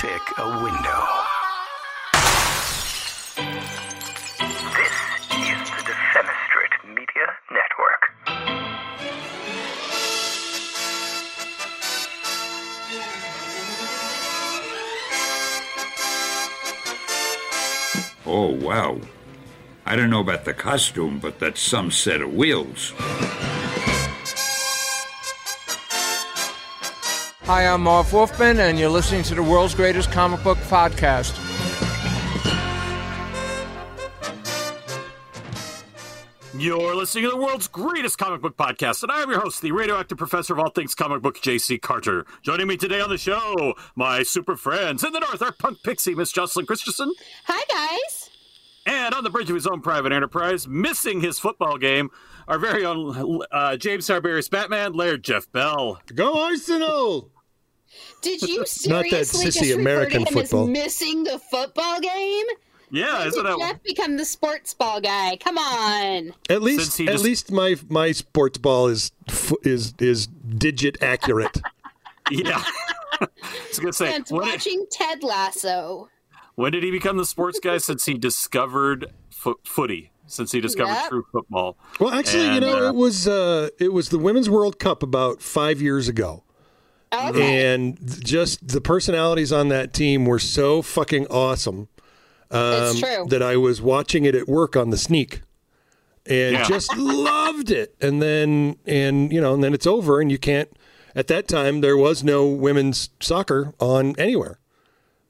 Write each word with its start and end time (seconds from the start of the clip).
pick 0.00 0.22
a 0.38 0.48
window. 0.62 1.02
This 4.78 4.96
is 5.36 5.60
the 5.76 5.82
Defenestrate 5.84 6.76
Media 6.88 7.26
Network. 7.50 8.02
Oh, 18.24 18.54
wow. 18.64 18.98
I 19.84 19.96
don't 19.96 20.08
know 20.08 20.20
about 20.20 20.46
the 20.46 20.54
costume, 20.54 21.18
but 21.18 21.38
that's 21.38 21.60
some 21.60 21.90
set 21.90 22.22
of 22.22 22.32
wheels. 22.32 22.94
Hi, 27.50 27.66
I'm 27.66 27.82
Marv 27.82 28.12
Wolfman, 28.12 28.60
and 28.60 28.78
you're 28.78 28.88
listening 28.88 29.24
to 29.24 29.34
the 29.34 29.42
world's 29.42 29.74
greatest 29.74 30.12
comic 30.12 30.40
book 30.44 30.56
podcast. 30.68 31.36
You're 36.56 36.94
listening 36.94 37.24
to 37.24 37.30
the 37.30 37.36
world's 37.36 37.66
greatest 37.66 38.18
comic 38.18 38.40
book 38.40 38.56
podcast, 38.56 39.02
and 39.02 39.10
I'm 39.10 39.28
your 39.28 39.40
host, 39.40 39.62
the 39.62 39.72
radioactive 39.72 40.16
professor 40.16 40.52
of 40.52 40.60
all 40.60 40.70
things 40.70 40.94
comic 40.94 41.22
book, 41.22 41.42
J.C. 41.42 41.78
Carter. 41.78 42.24
Joining 42.42 42.68
me 42.68 42.76
today 42.76 43.00
on 43.00 43.10
the 43.10 43.18
show, 43.18 43.74
my 43.96 44.22
super 44.22 44.54
friends 44.54 45.02
in 45.02 45.12
the 45.12 45.18
north, 45.18 45.42
our 45.42 45.50
punk 45.50 45.82
pixie, 45.82 46.14
Miss 46.14 46.30
Jocelyn 46.30 46.66
Christensen, 46.66 47.12
Hi, 47.46 47.64
guys. 47.68 48.30
and 48.86 49.12
on 49.12 49.24
the 49.24 49.30
bridge 49.30 49.50
of 49.50 49.56
his 49.56 49.66
own 49.66 49.80
private 49.80 50.12
enterprise, 50.12 50.68
missing 50.68 51.20
his 51.20 51.40
football 51.40 51.78
game, 51.78 52.10
our 52.46 52.60
very 52.60 52.84
own 52.84 53.42
uh, 53.50 53.76
James 53.76 54.06
Tiberius 54.06 54.48
Batman, 54.48 54.92
Laird 54.92 55.24
Jeff 55.24 55.50
Bell. 55.50 56.00
Go 56.14 56.44
Arsenal! 56.44 57.32
Did 58.22 58.42
you 58.42 58.58
Not 58.86 59.04
that 59.10 59.26
seriously 59.26 59.46
sissy 59.46 59.68
just 59.68 59.78
American 59.78 60.20
him 60.26 60.32
football. 60.34 60.64
as 60.64 60.70
missing 60.70 61.24
the 61.24 61.38
football 61.38 62.00
game? 62.00 62.46
Yeah, 62.92 63.20
When 63.20 63.28
isn't 63.28 63.44
did 63.44 63.52
that? 63.52 63.58
Jeff 63.58 63.82
become 63.84 64.16
the 64.16 64.24
sports 64.24 64.74
ball 64.74 65.00
guy? 65.00 65.36
Come 65.36 65.58
on. 65.58 66.32
At 66.48 66.60
least, 66.62 66.98
at 67.00 67.06
just- 67.06 67.24
least 67.24 67.52
my 67.52 67.76
my 67.88 68.12
sports 68.12 68.58
ball 68.58 68.88
is 68.88 69.12
is 69.62 69.94
is 70.00 70.26
digit 70.26 71.02
accurate. 71.02 71.60
Yeah. 72.32 72.62
I 73.20 73.26
was 73.68 73.78
gonna 73.80 73.92
say, 73.92 74.12
Since 74.12 74.30
when 74.30 74.42
did, 74.44 74.52
watching 74.52 74.86
Ted 74.88 75.24
Lasso. 75.24 76.08
when 76.54 76.70
did 76.70 76.84
he 76.84 76.92
become 76.92 77.16
the 77.16 77.24
sports 77.24 77.58
guy? 77.58 77.78
Since 77.78 78.04
he 78.06 78.14
discovered 78.14 79.06
fo- 79.30 79.58
footy, 79.64 80.12
since 80.26 80.52
he 80.52 80.60
discovered 80.60 80.92
Yep. 80.92 81.08
true 81.08 81.26
football. 81.32 81.76
Well, 81.98 82.14
actually, 82.14 82.54
you 82.54 82.60
know, 82.60 82.86
uh, 82.86 82.88
it 82.90 82.94
was 82.94 83.26
uh, 83.26 83.70
it 83.80 83.92
was 83.92 84.10
the 84.10 84.18
Women's 84.18 84.48
World 84.48 84.78
Cup 84.78 85.02
about 85.02 85.42
five 85.42 85.82
years 85.82 86.06
ago, 86.06 86.44
Okay. 87.12 87.74
and 87.74 87.98
just 88.24 88.68
the 88.68 88.80
personalities 88.80 89.52
on 89.52 89.68
that 89.68 89.92
team 89.92 90.24
were 90.26 90.38
so 90.38 90.80
fucking 90.80 91.26
awesome 91.26 91.88
It's 92.52 92.94
um, 92.94 92.96
true. 92.98 93.26
that 93.30 93.42
I 93.42 93.56
was 93.56 93.82
watching 93.82 94.24
it 94.24 94.34
at 94.36 94.48
work 94.48 94.76
on 94.76 94.90
the 94.90 94.96
sneak. 94.96 95.42
And 96.26 96.52
Yeah. 96.52 96.64
just 96.64 96.96
loved 96.96 97.70
it, 97.70 97.94
and 98.00 98.20
then 98.22 98.76
and 98.86 99.32
you 99.32 99.40
know, 99.40 99.54
and 99.54 99.64
then 99.64 99.72
it's 99.74 99.86
over, 99.86 100.20
and 100.20 100.30
you 100.30 100.38
can't. 100.38 100.68
At 101.16 101.26
that 101.28 101.48
time, 101.48 101.80
there 101.80 101.96
was 101.96 102.22
no 102.22 102.46
women's 102.46 103.08
soccer 103.20 103.72
on 103.80 104.14
anywhere. 104.18 104.58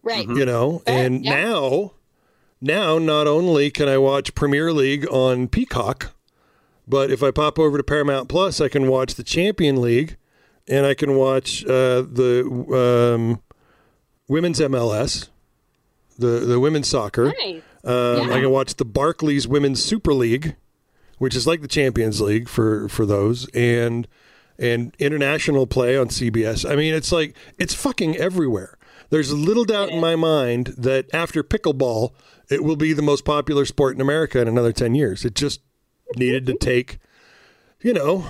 right. 0.02 0.26
you 0.28 0.44
know 0.44 0.82
and 0.86 1.24
yeah. 1.24 1.44
now 1.44 1.92
now 2.60 2.98
not 2.98 3.26
only 3.26 3.70
can 3.70 3.86
i 3.88 3.96
watch 3.98 4.34
premier 4.34 4.72
league 4.72 5.06
on 5.10 5.46
peacock 5.48 6.12
but 6.88 7.10
if 7.10 7.22
i 7.22 7.30
pop 7.30 7.58
over 7.58 7.76
to 7.78 7.84
paramount 7.84 8.26
plus 8.28 8.60
i 8.62 8.68
can 8.68 8.88
watch 8.88 9.14
the 9.14 9.22
champion 9.22 9.80
league 9.80 10.16
and 10.68 10.86
i 10.86 10.94
can 10.94 11.14
watch 11.16 11.64
uh, 11.64 12.02
the 12.02 12.44
um, 13.16 13.40
women's 14.28 14.60
mls 14.60 15.28
the, 16.18 16.40
the 16.40 16.60
women's 16.60 16.86
soccer. 16.86 17.32
Nice. 17.38 17.62
um, 17.84 18.30
i 18.30 18.40
can 18.40 18.50
watch 18.50 18.74
the 18.76 18.84
barclays 18.84 19.48
women's 19.48 19.82
super 19.82 20.12
league 20.12 20.56
which 21.18 21.34
is 21.34 21.46
like 21.46 21.60
the 21.62 21.68
champions 21.68 22.20
league 22.20 22.48
for 22.48 22.88
for 22.88 23.04
those 23.06 23.48
and 23.50 24.06
and 24.58 24.94
international 24.98 25.66
play 25.66 25.96
on 25.96 26.08
cbs 26.08 26.68
i 26.70 26.76
mean 26.76 26.94
it's 26.94 27.10
like 27.12 27.34
it's 27.58 27.74
fucking 27.74 28.16
everywhere. 28.16 28.76
There's 29.08 29.32
little 29.32 29.64
doubt 29.64 29.90
in 29.90 30.00
my 30.00 30.14
mind 30.14 30.66
that 30.78 31.12
after 31.12 31.42
pickleball 31.42 32.12
it 32.48 32.62
will 32.62 32.76
be 32.76 32.92
the 32.92 33.02
most 33.02 33.24
popular 33.24 33.64
sport 33.64 33.94
in 33.96 34.00
america 34.00 34.40
in 34.40 34.46
another 34.46 34.72
10 34.72 34.94
years. 34.94 35.24
It 35.24 35.34
just 35.34 35.60
needed 36.16 36.46
to 36.46 36.54
take 36.54 36.98
you 37.80 37.92
know 37.92 38.26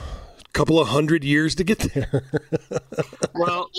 couple 0.52 0.80
of 0.80 0.88
hundred 0.88 1.24
years 1.24 1.54
to 1.54 1.64
get 1.64 1.78
there 1.78 2.24
Well, 3.34 3.70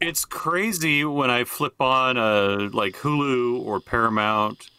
it's 0.00 0.24
crazy 0.24 1.04
when 1.04 1.30
I 1.30 1.44
flip 1.44 1.80
on 1.80 2.16
uh, 2.16 2.68
like 2.72 2.96
Hulu 2.96 3.64
or 3.64 3.80
Paramount, 3.80 4.70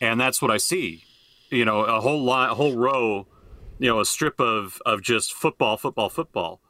and 0.00 0.20
that's 0.20 0.42
what 0.42 0.50
I 0.50 0.56
see. 0.56 1.04
You 1.50 1.64
know, 1.64 1.82
a 1.82 2.00
whole 2.00 2.22
lot, 2.22 2.50
a 2.50 2.54
whole 2.54 2.76
row, 2.76 3.26
you 3.78 3.88
know, 3.88 4.00
a 4.00 4.04
strip 4.04 4.40
of 4.40 4.80
of 4.84 5.02
just 5.02 5.32
football, 5.32 5.76
football, 5.76 6.08
football, 6.08 6.60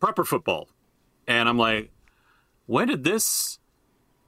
proper 0.00 0.24
football, 0.24 0.68
and 1.28 1.48
I'm 1.48 1.58
like, 1.58 1.90
when 2.66 2.88
did 2.88 3.04
this? 3.04 3.58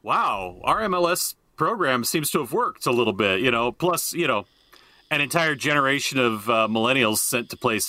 Wow, 0.03 0.61
our 0.65 0.83
MLS 0.83 1.35
program 1.57 2.05
seems 2.05 2.31
to 2.33 2.41
have 2.41 2.53
worked 2.53 2.87
a 2.87 2.93
little 2.93 3.15
bit. 3.15 3.41
You 3.41 3.51
know, 3.51 3.73
plus 3.73 4.13
you 4.13 4.27
know, 4.27 4.45
an 5.11 5.23
entire 5.23 5.55
generation 5.55 6.19
of 6.19 6.51
uh, 6.51 6.69
millennials 6.69 7.19
sent 7.19 7.49
to 7.51 7.57
play 7.57 7.81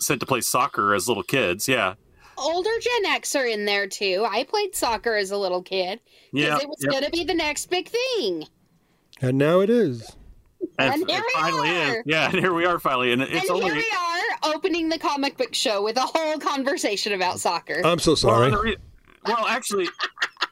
sent 0.00 0.20
to 0.20 0.26
play 0.26 0.40
soccer 0.40 0.94
as 0.94 1.08
little 1.08 1.22
kids. 1.22 1.68
Yeah, 1.68 1.94
Older 2.38 2.70
Gen 2.80 3.06
X 3.06 3.34
are 3.34 3.46
in 3.46 3.64
there 3.64 3.86
too. 3.86 4.26
I 4.28 4.44
played 4.44 4.74
soccer 4.74 5.14
as 5.16 5.30
a 5.30 5.36
little 5.38 5.62
kid 5.62 6.00
because 6.32 6.48
yeah. 6.48 6.58
it 6.58 6.68
was 6.68 6.78
yep. 6.80 6.92
going 6.92 7.04
to 7.04 7.10
be 7.10 7.24
the 7.24 7.34
next 7.34 7.70
big 7.70 7.88
thing. 7.88 8.46
and 9.20 9.38
now 9.38 9.60
it 9.60 9.70
is 9.70 10.14
And 10.78 11.02
it 11.02 11.10
here 11.10 11.22
we 11.24 11.32
finally 11.40 11.68
are. 11.70 11.96
is. 11.98 12.02
Yeah, 12.06 12.26
and 12.30 12.38
here 12.38 12.52
we 12.52 12.66
are 12.66 12.78
finally, 12.78 13.12
and 13.12 13.22
it's 13.22 13.48
and 13.48 13.50
only. 13.50 13.64
here 13.64 13.74
we 13.74 13.92
are 13.96 14.54
opening 14.54 14.88
the 14.88 14.98
comic 14.98 15.36
book 15.36 15.54
show 15.54 15.82
with 15.82 15.96
a 15.96 16.00
whole 16.02 16.38
conversation 16.38 17.12
about 17.12 17.40
soccer. 17.40 17.80
i'm 17.84 17.98
so 17.98 18.14
sorry 18.14 18.50
the 18.50 18.58
re- 18.58 18.76
well, 19.26 19.46
actually, 19.46 19.88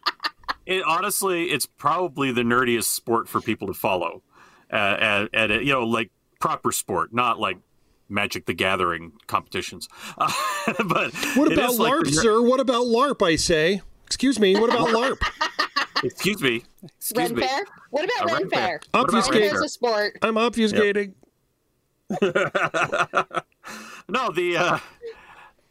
it 0.66 0.82
honestly, 0.84 1.44
it's 1.44 1.66
probably 1.66 2.32
the 2.32 2.42
nerdiest 2.42 2.84
sport 2.84 3.28
for 3.28 3.40
people 3.40 3.68
to 3.68 3.74
follow, 3.74 4.22
uh, 4.72 4.76
at, 4.76 5.28
at 5.34 5.50
a, 5.50 5.64
you 5.64 5.72
know, 5.72 5.84
like 5.86 6.10
proper 6.40 6.72
sport, 6.72 7.12
not 7.12 7.38
like 7.38 7.58
Magic 8.08 8.46
the 8.46 8.54
Gathering 8.54 9.12
competitions. 9.26 9.88
Uh, 10.18 10.30
but 10.84 11.12
what 11.36 11.52
about 11.52 11.70
is 11.72 11.78
like 11.78 11.92
larp 11.92 12.04
the 12.04 12.12
sir 12.12 12.40
what 12.42 12.60
about 12.60 12.84
larp 12.86 13.26
i 13.26 13.34
say 13.36 13.80
excuse 14.06 14.38
me 14.38 14.54
what 14.58 14.70
about 14.70 14.88
larp 14.88 15.18
Excuse 16.02 16.42
me. 16.42 16.62
Excuse 16.98 17.30
Ren 17.30 17.34
me. 17.34 17.46
Fair? 17.46 17.64
What 17.88 18.04
about 18.04 18.24
Uh, 18.24 18.26
Ren 18.34 18.42
Ren 18.42 18.50
Fair. 18.50 18.60
Fair? 18.60 18.80
What 18.92 19.04
Obfuscate. 19.14 19.52
Ren 19.52 19.64
a 19.64 19.68
sport. 19.68 20.18
i'm 20.22 20.34
obfuscating 20.34 21.14
no, 24.08 24.30
the 24.32 24.56
uh, 24.58 24.78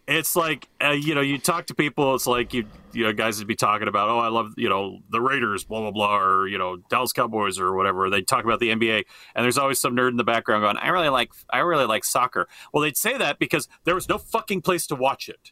it's 0.08 0.36
like 0.36 0.68
uh, 0.84 0.92
you 0.92 1.16
know, 1.16 1.22
you 1.22 1.38
talk 1.38 1.68
to 1.68 1.76
people. 1.76 2.16
It's 2.16 2.28
like 2.28 2.54
you 2.54 2.66
you 2.94 3.04
know, 3.04 3.14
guys 3.14 3.40
would 3.40 3.48
be 3.48 3.56
talking 3.56 3.88
about, 3.88 4.10
oh, 4.10 4.20
I 4.20 4.28
love 4.28 4.54
you 4.58 4.70
know 4.70 5.00
the 5.10 5.22
Raiders, 5.22 5.64
blah 5.64 5.80
blah 5.80 5.92
blah, 5.92 6.20
or 6.20 6.48
you 6.48 6.58
know 6.58 6.78
Dallas 6.90 7.14
Cowboys 7.14 7.60
or 7.60 7.76
whatever. 7.76 8.10
They 8.10 8.22
talk 8.22 8.44
about 8.44 8.60
the 8.60 8.70
NBA, 8.70 9.04
and 9.36 9.44
there's 9.44 9.58
always 9.58 9.80
some 9.80 9.96
nerd 9.96 10.10
in 10.10 10.18
the 10.18 10.24
background 10.24 10.64
going, 10.64 10.78
I 10.78 10.90
really 10.90 11.10
like 11.10 11.32
I 11.50 11.60
really 11.60 11.86
like 11.86 12.04
soccer. 12.04 12.48
Well, 12.74 12.84
they'd 12.84 12.98
say 12.98 13.18
that 13.18 13.40
because 13.40 13.68
there 13.86 13.96
was 13.96 14.10
no 14.10 14.18
fucking 14.18 14.62
place 14.62 14.88
to 14.88 14.96
watch 14.96 15.30
it. 15.30 15.52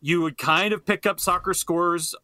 You 0.00 0.22
would 0.22 0.38
kind 0.38 0.72
of 0.72 0.86
pick 0.86 1.04
up 1.04 1.20
soccer 1.20 1.52
scores 1.52 2.14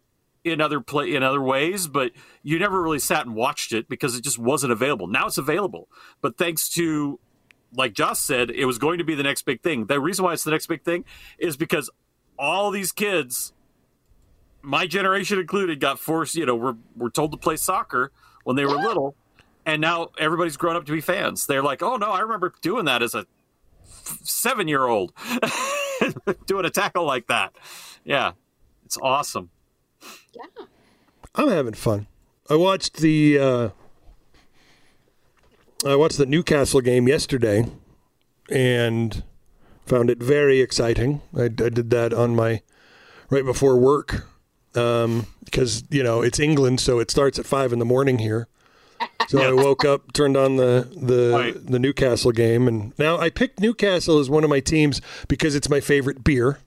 in 0.45 0.61
other 0.61 0.81
play 0.81 1.15
in 1.15 1.23
other 1.23 1.43
ways, 1.43 1.89
but 1.89 2.13
you 2.43 2.59
never 2.59 2.81
really 2.81 2.99
sat 2.99 3.27
and 3.27 3.35
watched 3.35 3.73
it 3.73 3.89
because 3.89 4.17
it 4.17 4.25
just 4.25 4.39
wasn't 4.39 4.73
available. 4.73 5.07
Now 5.07 5.27
it's 5.27 5.39
available, 5.39 5.89
but 6.21 6.39
thanks 6.39 6.69
to 6.71 7.21
like 7.75 7.93
Josh 7.93 8.19
said, 8.19 8.51
it 8.51 8.65
was 8.65 8.79
going 8.79 8.99
to 8.99 9.05
be 9.05 9.15
the 9.15 9.23
next 9.23 9.43
big 9.43 9.63
thing. 9.63 9.87
The 9.87 10.01
reason 10.01 10.25
why 10.25 10.33
it's 10.33 10.45
the 10.45 10.51
next 10.51 10.67
big 10.67 10.83
thing 10.83 11.05
is 11.39 11.57
because 11.57 11.91
all 12.39 12.71
these 12.71 12.93
kids, 12.93 13.53
my 14.63 14.87
generation 14.87 15.39
included, 15.39 15.81
got 15.81 15.99
forced. 15.99 16.35
You 16.35 16.47
know, 16.47 16.57
were 16.57 16.77
were 16.97 17.11
told 17.11 17.33
to 17.33 17.39
play 17.39 17.57
soccer 17.57 18.13
when 18.45 18.57
they 18.57 18.65
were 18.65 18.77
little, 18.77 19.15
and 19.65 19.81
now 19.81 20.11
everybody's 20.19 20.57
grown 20.57 20.77
up 20.77 20.85
to 20.87 20.93
be 20.93 21.01
fans. 21.01 21.47
They're 21.47 21.63
like, 21.63 21.83
oh 21.83 21.97
no, 21.97 22.11
I 22.11 22.21
remember 22.21 22.53
doing 22.63 22.85
that 22.87 23.03
as 23.03 23.15
a 23.15 23.27
seven 24.23 24.69
year 24.69 24.85
old, 24.85 25.13
doing 26.47 26.65
a 26.65 26.71
tackle 26.71 27.05
like 27.05 27.27
that. 27.29 27.55
Yeah, 28.05 28.33
it's 28.85 28.99
awesome. 29.01 29.51
Yeah. 30.35 30.65
I'm 31.35 31.49
having 31.49 31.75
fun. 31.75 32.07
I 32.49 32.55
watched 32.55 32.99
the 32.99 33.39
uh, 33.39 33.69
I 35.85 35.97
watched 35.97 36.19
the 36.19 36.27
Newcastle 36.27 36.81
game 36.81 37.07
yesterday, 37.09 37.67
and 38.51 39.23
found 39.85 40.11
it 40.11 40.19
very 40.19 40.61
exciting. 40.61 41.21
I, 41.37 41.45
I 41.45 41.49
did 41.49 41.91
that 41.91 42.13
on 42.13 42.35
my 42.35 42.63
right 43.31 43.45
before 43.45 43.77
work 43.77 44.27
um, 44.75 45.27
because 45.45 45.85
you 45.91 46.03
know 46.03 46.23
it's 46.23 46.41
England, 46.41 46.81
so 46.81 46.99
it 46.99 47.11
starts 47.11 47.39
at 47.39 47.47
five 47.47 47.73
in 47.73 47.79
the 47.79 47.85
morning 47.85 48.19
here. 48.19 48.49
So 49.29 49.43
I 49.43 49.53
woke 49.53 49.85
up, 49.85 50.13
turned 50.13 50.37
on 50.37 50.57
the 50.57 50.89
the 50.97 51.31
Right. 51.33 51.67
the 51.67 51.79
Newcastle 51.79 52.33
game, 52.33 52.67
and 52.69 52.97
now 52.99 53.19
I 53.19 53.29
picked 53.29 53.61
Newcastle 53.61 54.19
as 54.19 54.31
one 54.31 54.45
of 54.45 54.51
my 54.51 54.61
teams 54.61 55.01
because 55.29 55.55
it's 55.55 55.69
my 55.69 55.81
favorite 55.81 56.25
beer. 56.25 56.59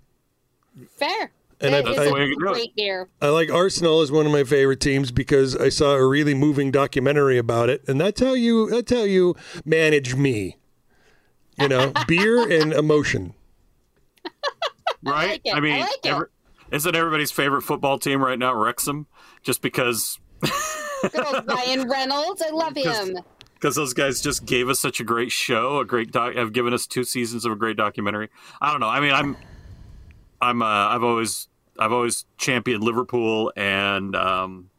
Fair. 0.96 1.32
And 1.62 1.74
That 1.74 1.86
I, 1.88 1.90
is 1.92 1.96
the 1.98 2.10
a 2.10 2.14
way 2.14 2.26
you 2.28 2.36
do 2.40 2.46
it. 2.48 2.54
great 2.54 2.76
beer. 2.76 3.10
I 3.22 3.28
like 3.30 3.52
Arsenal 3.52 4.00
as 4.02 4.12
one 4.12 4.26
of 4.26 4.32
my 4.32 4.44
favorite 4.46 4.80
teams 4.80 5.12
because 5.12 5.56
I 5.58 5.68
saw 5.70 5.92
a 5.96 6.06
really 6.08 6.34
moving 6.34 6.72
documentary 6.72 7.38
about 7.38 7.70
it, 7.70 7.84
and 7.88 8.00
that's 8.00 8.22
how 8.22 8.34
you 8.34 8.70
that's 8.70 8.92
how 8.92 9.04
you 9.04 9.36
manage 9.66 10.16
me. 10.16 10.58
You 11.60 11.68
know, 11.68 11.92
beer 12.08 12.50
and 12.50 12.72
emotion. 12.72 13.34
right? 15.04 15.30
like 15.30 15.42
it. 15.46 15.56
I 15.56 15.60
mean, 15.60 15.80
like 15.82 15.90
it. 16.04 16.10
every- 16.12 16.28
isn't 16.72 16.96
everybody's 16.96 17.32
favorite 17.32 17.64
football 17.64 17.98
team 18.00 18.24
right 18.24 18.38
now 18.40 18.54
Wrexham? 18.54 19.08
Just 19.42 19.62
because 19.62 20.20
Good 20.42 21.26
old 21.26 21.48
Ryan 21.48 21.90
Reynolds. 21.90 22.42
I 22.42 22.52
love 22.52 22.76
him. 22.78 23.18
because 23.56 23.76
those 23.76 23.94
guys 23.94 24.22
just 24.22 24.46
gave 24.46 24.70
us 24.70 24.80
such 24.80 25.00
a 25.00 25.04
great 25.04 25.32
show, 25.32 25.80
a 25.80 25.86
great 25.86 26.12
doc, 26.12 26.36
have 26.36 26.54
given 26.54 26.74
us 26.74 26.86
two 26.88 27.04
seasons 27.04 27.44
of 27.44 27.52
a 27.52 27.56
great 27.56 27.76
documentary. 27.76 28.30
I 28.62 28.72
don't 28.72 28.80
know. 28.80 28.88
I 28.88 29.00
mean, 29.00 29.12
I'm, 29.14 29.36
I'm, 30.42 30.62
uh, 30.62 30.66
I've 30.66 31.04
always, 31.04 31.48
I've 31.78 31.92
always 31.92 32.26
championed 32.38 32.84
Liverpool 32.84 33.52
and 33.56 34.16
um, 34.16 34.70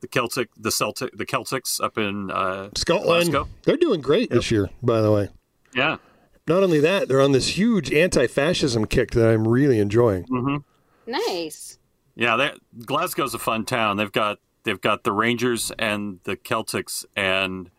the 0.00 0.08
Celtic, 0.08 0.50
the 0.56 0.70
Celtic, 0.70 1.16
the 1.16 1.26
Celtics 1.26 1.82
up 1.82 1.98
in 1.98 2.30
uh, 2.30 2.70
Scotland, 2.76 3.30
Glasgow. 3.30 3.48
they're 3.64 3.76
doing 3.76 4.00
great 4.00 4.30
this 4.30 4.50
year, 4.50 4.70
by 4.82 5.00
the 5.00 5.10
way. 5.12 5.28
Yeah, 5.74 5.96
Not 6.48 6.62
only 6.62 6.80
that, 6.80 7.08
they're 7.08 7.20
on 7.20 7.32
this 7.32 7.58
huge 7.58 7.92
anti-fascism 7.92 8.86
kick 8.86 9.10
that 9.12 9.28
I'm 9.28 9.46
really 9.46 9.78
enjoying. 9.78 10.24
Nice. 11.06 11.78
yeah. 12.14 12.36
They, 12.36 12.50
Glasgow's 12.84 13.34
a 13.34 13.38
fun 13.38 13.64
town. 13.64 13.96
They've 13.96 14.10
got, 14.12 14.38
they've 14.64 14.80
got 14.80 15.04
the 15.04 15.12
Rangers 15.12 15.70
and 15.78 16.20
the 16.24 16.36
Celtics, 16.36 17.04
and 17.14 17.70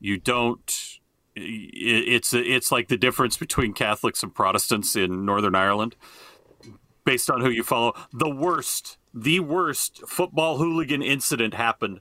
you 0.00 0.18
don't. 0.18 0.98
i- 1.36 1.40
It's 1.40 2.32
it's 2.34 2.72
like 2.72 2.88
the 2.88 2.96
difference 2.96 3.36
between 3.36 3.72
Catholics 3.72 4.22
and 4.22 4.34
Protestants 4.34 4.96
in 4.96 5.24
Northern 5.24 5.54
Ireland. 5.54 5.94
Based 7.04 7.30
on 7.30 7.40
who 7.40 7.50
you 7.50 7.62
follow. 7.62 7.94
The 8.12 8.30
worst, 8.30 8.98
the 9.14 9.40
worst 9.40 10.02
football 10.06 10.58
hooligan 10.58 11.02
incident 11.02 11.54
happened 11.54 12.00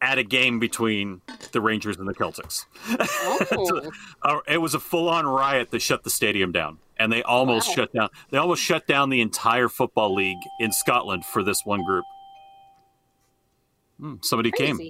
at 0.00 0.18
a 0.18 0.24
game 0.24 0.58
between 0.58 1.20
the 1.52 1.60
Rangers 1.60 1.96
and 1.96 2.08
the 2.08 2.14
Celtics. 2.14 2.64
Oh. 3.54 3.90
Uh, 4.22 4.38
it 4.48 4.58
was 4.58 4.74
a 4.74 4.80
full-on 4.80 5.26
riot 5.26 5.70
that 5.70 5.80
shut 5.80 6.02
the 6.04 6.10
stadium 6.10 6.50
down, 6.52 6.78
and 6.98 7.12
they 7.12 7.22
almost 7.22 7.68
Wow. 7.68 7.74
shut 7.74 7.92
down. 7.92 8.08
They 8.30 8.38
almost 8.38 8.62
shut 8.62 8.86
down 8.86 9.10
the 9.10 9.20
entire 9.20 9.68
football 9.68 10.14
league 10.14 10.38
in 10.58 10.72
Scotland 10.72 11.24
for 11.24 11.42
this 11.44 11.64
one 11.64 11.84
group. 11.84 12.04
Hmm, 14.00 14.14
somebody 14.22 14.50
came. 14.50 14.80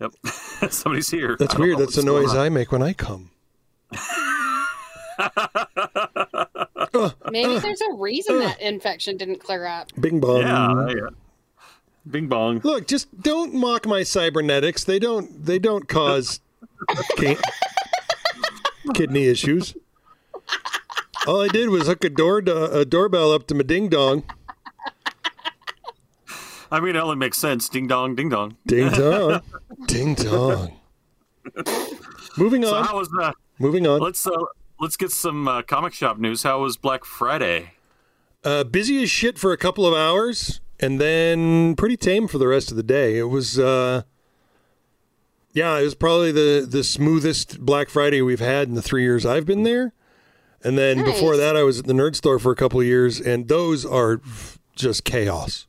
Yep, 0.00 0.12
somebody's 0.70 1.10
here. 1.10 1.36
That's 1.38 1.56
weird. 1.56 1.78
That's 1.78 1.96
the 1.96 2.04
noise 2.04 2.30
on. 2.30 2.38
I 2.38 2.48
make 2.48 2.70
when 2.70 2.82
I 2.82 2.92
come. 2.92 3.30
Maybe 7.30 7.58
there's 7.58 7.80
a 7.80 7.92
reason 7.94 8.38
that 8.40 8.60
infection 8.60 9.16
didn't 9.16 9.38
clear 9.40 9.66
up. 9.66 9.88
Bing 10.00 10.20
bong. 10.20 10.40
Yeah, 10.42 10.88
yeah. 10.88 11.08
Bing 12.10 12.26
bong. 12.28 12.60
Look, 12.64 12.86
just 12.86 13.20
don't 13.20 13.54
mock 13.54 13.86
my 13.86 14.02
cybernetics. 14.02 14.84
They 14.84 14.98
don't. 14.98 15.44
They 15.44 15.58
don't 15.58 15.86
cause 15.88 16.40
ki- 17.16 17.36
kidney 18.94 19.26
issues. 19.26 19.76
All 21.26 21.42
I 21.42 21.48
did 21.48 21.68
was 21.68 21.86
hook 21.86 22.04
a 22.04 22.08
door 22.10 22.38
a 22.38 22.84
doorbell 22.84 23.32
up 23.32 23.46
to 23.48 23.54
my 23.54 23.62
ding 23.62 23.88
dong. 23.88 24.24
I 26.70 26.80
mean, 26.80 26.96
it 26.96 26.98
only 26.98 27.16
makes 27.16 27.38
sense. 27.38 27.68
Ding 27.68 27.86
dong, 27.86 28.14
ding 28.14 28.28
dong. 28.28 28.56
Ding 28.66 28.90
dong. 28.92 29.40
ding 29.86 30.14
dong. 30.14 30.72
Moving 32.36 32.62
So 32.62 32.74
on. 32.74 32.84
how 32.84 32.98
was 32.98 33.10
uh, 33.20 33.32
Moving 33.58 33.86
on. 33.86 34.00
let's 34.00 34.26
uh, 34.26 34.30
let's 34.80 34.96
get 34.96 35.10
some 35.10 35.48
uh, 35.48 35.62
comic 35.62 35.92
shop 35.92 36.18
news. 36.18 36.42
How 36.42 36.60
was 36.62 36.76
Black 36.76 37.04
Friday? 37.04 37.72
Uh, 38.44 38.64
busy 38.64 39.02
as 39.02 39.10
shit 39.10 39.38
for 39.38 39.52
a 39.52 39.56
couple 39.56 39.86
of 39.86 39.94
hours, 39.94 40.60
and 40.80 41.00
then 41.00 41.74
pretty 41.76 41.96
tame 41.96 42.28
for 42.28 42.38
the 42.38 42.46
rest 42.48 42.70
of 42.70 42.76
the 42.76 42.82
day. 42.82 43.18
It 43.18 43.24
was, 43.24 43.58
uh, 43.58 44.02
yeah, 45.52 45.76
it 45.78 45.82
was 45.82 45.94
probably 45.94 46.30
the 46.32 46.66
the 46.68 46.84
smoothest 46.84 47.60
Black 47.60 47.88
Friday 47.88 48.22
we've 48.22 48.38
had 48.40 48.68
in 48.68 48.74
the 48.74 48.82
three 48.82 49.02
years 49.02 49.26
I've 49.26 49.44
been 49.46 49.64
there. 49.64 49.92
And 50.62 50.76
then 50.76 51.04
before 51.04 51.36
that, 51.36 51.56
I 51.56 51.62
was 51.62 51.78
at 51.78 51.86
the 51.86 51.92
nerd 51.92 52.16
store 52.16 52.38
for 52.40 52.50
a 52.50 52.56
couple 52.56 52.80
of 52.80 52.86
years, 52.86 53.20
and 53.20 53.46
those 53.46 53.86
are 53.86 54.20
just 54.74 55.04
chaos. 55.04 55.66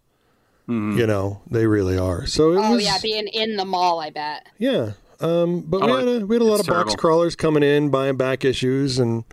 You 0.68 1.08
know, 1.08 1.42
they 1.50 1.66
really 1.66 1.98
are. 1.98 2.28
So 2.28 2.52
it 2.54 2.58
Oh 2.58 2.76
was, 2.76 2.86
yeah, 2.86 2.98
being 3.02 3.28
in 3.28 3.56
the 3.56 3.66
mall, 3.66 4.00
I 4.00 4.12
bet. 4.12 4.46
yeah. 4.60 4.92
Um, 5.21 5.62
but 5.62 5.81
we 5.81 5.92
Oh, 5.92 5.98
had 5.98 6.07
a 6.07 6.25
we 6.25 6.36
had 6.36 6.42
a 6.42 6.45
lot 6.45 6.56
of 6.56 6.60
it's 6.62 6.69
box 6.69 6.95
crawlers 6.95 7.36
coming 7.36 7.63
in, 7.63 7.89
buying 7.89 8.16
back 8.18 8.45
issues, 8.45 9.00
and 9.00 9.24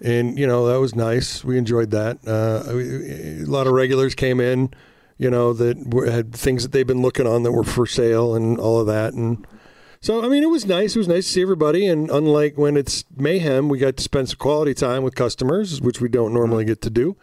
and 0.00 0.38
you 0.38 0.46
know 0.46 0.66
that 0.66 0.80
was 0.80 0.94
nice. 0.94 1.44
We 1.44 1.56
enjoyed 1.58 1.90
that. 1.92 2.18
Uh, 2.26 2.62
a 2.68 3.44
lot 3.48 3.66
of 3.66 3.72
regulars 3.72 4.14
came 4.14 4.40
in, 4.40 4.72
you 5.18 5.30
know, 5.30 5.52
that 5.52 5.76
had 6.10 6.32
things 6.34 6.62
that 6.62 6.72
they've 6.72 6.86
been 6.86 7.02
looking 7.02 7.26
on 7.26 7.42
that 7.44 7.52
were 7.52 7.62
for 7.64 7.86
sale 7.86 8.34
and 8.34 8.58
all 8.58 8.80
of 8.80 8.86
that. 8.88 9.12
And 9.12 9.46
so, 10.00 10.24
I 10.24 10.28
mean, 10.28 10.42
it 10.42 10.48
was 10.50 10.64
nice. 10.66 10.96
It 10.96 10.98
was 10.98 11.08
nice 11.08 11.26
to 11.26 11.32
see 11.32 11.42
everybody. 11.42 11.86
And 11.86 12.10
unlike 12.10 12.56
when 12.56 12.76
it's 12.76 13.04
mayhem, 13.16 13.68
we 13.68 13.78
got 13.78 13.98
to 13.98 14.02
spend 14.02 14.30
some 14.30 14.38
quality 14.38 14.72
time 14.74 15.02
with 15.02 15.14
customers, 15.14 15.80
which 15.80 16.00
we 16.00 16.08
don't 16.08 16.32
normally 16.32 16.64
get 16.64 16.80
to 16.82 16.90
do, 16.90 17.16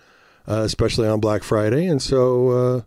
uh, 0.47 0.61
especially 0.61 1.07
on 1.07 1.19
Black 1.19 1.41
Friday. 1.43 1.87
And 1.87 2.01
so, 2.01 2.49
uh, 2.51 2.81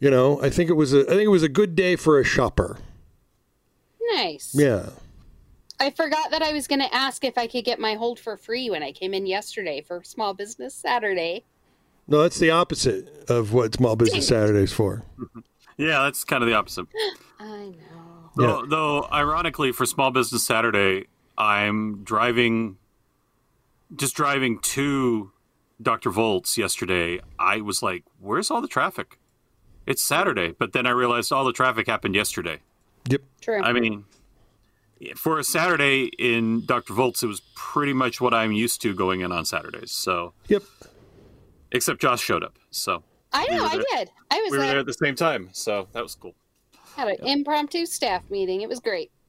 you 0.00 0.10
know, 0.10 0.42
I 0.42 0.48
think 0.50 0.70
it 0.70 0.74
was 0.74 0.92
a 0.94 1.02
I 1.02 1.10
think 1.10 1.22
it 1.22 1.28
was 1.28 1.42
a 1.44 1.48
good 1.48 1.76
day 1.76 1.94
for 1.94 2.18
a 2.18 2.24
shopper. 2.24 2.78
Nice. 4.14 4.54
Yeah. 4.54 4.90
I 5.80 5.90
forgot 5.90 6.30
that 6.30 6.42
I 6.42 6.52
was 6.52 6.66
going 6.66 6.80
to 6.80 6.94
ask 6.94 7.24
if 7.24 7.36
I 7.36 7.46
could 7.46 7.64
get 7.64 7.80
my 7.80 7.94
hold 7.94 8.20
for 8.20 8.36
free 8.36 8.70
when 8.70 8.82
I 8.82 8.92
came 8.92 9.14
in 9.14 9.26
yesterday 9.26 9.80
for 9.80 10.02
Small 10.04 10.32
Business 10.34 10.74
Saturday. 10.74 11.44
No, 12.06 12.22
that's 12.22 12.38
the 12.38 12.50
opposite 12.50 13.28
of 13.28 13.52
what 13.52 13.74
Small 13.74 13.96
Business 13.96 14.28
Saturday 14.28 14.62
is 14.62 14.72
for. 14.72 15.04
Yeah, 15.78 16.02
that's 16.02 16.22
kind 16.22 16.42
of 16.44 16.48
the 16.48 16.54
opposite. 16.54 16.86
I 17.40 17.46
know. 17.46 18.30
Though, 18.36 18.66
though, 18.66 19.08
ironically, 19.10 19.72
for 19.72 19.86
Small 19.86 20.10
Business 20.10 20.44
Saturday, 20.44 21.06
I'm 21.36 22.04
driving, 22.04 22.76
just 23.96 24.14
driving 24.14 24.58
to 24.60 25.32
Dr. 25.80 26.10
Volt's 26.10 26.58
yesterday. 26.58 27.20
I 27.38 27.62
was 27.62 27.82
like, 27.82 28.04
"Where's 28.20 28.50
all 28.50 28.60
the 28.60 28.68
traffic?" 28.68 29.18
It's 29.86 30.02
Saturday, 30.02 30.54
but 30.56 30.72
then 30.72 30.86
I 30.86 30.90
realized 30.90 31.32
all 31.32 31.44
the 31.44 31.52
traffic 31.54 31.86
happened 31.88 32.14
yesterday. 32.14 32.60
Yep. 33.08 33.22
True. 33.40 33.60
I 33.62 33.72
mean, 33.72 34.04
for 35.16 35.38
a 35.38 35.44
Saturday 35.44 36.10
in 36.18 36.64
Dr. 36.66 36.92
Volt's, 36.94 37.22
it 37.22 37.26
was 37.26 37.40
pretty 37.54 37.92
much 37.92 38.20
what 38.20 38.32
I'm 38.32 38.52
used 38.52 38.80
to 38.82 38.94
going 38.94 39.20
in 39.20 39.32
on 39.32 39.44
Saturdays. 39.44 39.90
So, 39.90 40.34
Yep. 40.48 40.62
except 41.72 42.00
Josh 42.00 42.22
showed 42.22 42.44
up, 42.44 42.58
so 42.70 43.02
I 43.32 43.46
know, 43.48 43.62
we 43.64 43.68
I 43.80 43.84
did. 43.96 44.10
I 44.30 44.40
was 44.40 44.50
we 44.52 44.58
were 44.58 44.62
there, 44.62 44.70
there 44.72 44.80
at 44.80 44.86
the 44.86 44.92
same 44.94 45.14
time. 45.16 45.48
So 45.52 45.88
that 45.92 46.02
was 46.02 46.14
cool. 46.14 46.34
had 46.96 47.08
an 47.08 47.26
impromptu 47.26 47.86
staff 47.86 48.22
meeting. 48.30 48.60
It 48.62 48.68
was 48.68 48.80
great. 48.80 49.10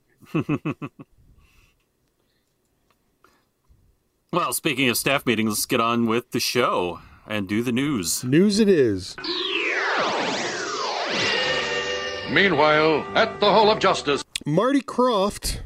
Well, 4.32 4.52
speaking 4.54 4.90
of 4.90 4.98
staff 4.98 5.28
meetings, 5.28 5.50
let's 5.52 5.66
get 5.68 5.80
on 5.80 6.08
with 6.08 6.32
the 6.32 6.40
show 6.40 7.02
and 7.28 7.48
do 7.48 7.62
the 7.62 7.72
news. 7.72 8.24
News 8.24 8.60
it 8.60 8.68
is. 8.68 9.16
Meanwhile, 12.34 13.06
at 13.16 13.40
the 13.40 13.46
Hall 13.46 13.70
of 13.70 13.78
Justice. 13.78 14.24
Marty 14.44 14.82
Krofft, 14.82 15.60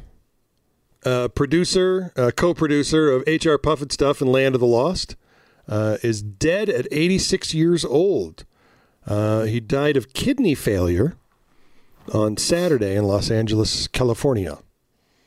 uh, 1.02 1.28
producer, 1.28 2.12
uh, 2.14 2.30
co-producer 2.36 3.10
of 3.10 3.22
HR 3.22 3.56
Pufnstuf 3.56 4.20
and 4.20 4.30
Land 4.30 4.54
of 4.54 4.60
the 4.60 4.66
Lost, 4.66 5.16
uh, 5.66 5.96
is 6.02 6.20
dead 6.20 6.68
at 6.68 6.86
86 6.92 7.54
years 7.54 7.86
old. 7.86 8.44
Uh, 9.06 9.44
he 9.44 9.60
died 9.60 9.96
of 9.96 10.12
kidney 10.12 10.54
failure 10.54 11.16
on 12.12 12.36
Saturday 12.36 12.96
in 12.96 13.04
Los 13.04 13.30
Angeles, 13.30 13.88
California. 13.88 14.58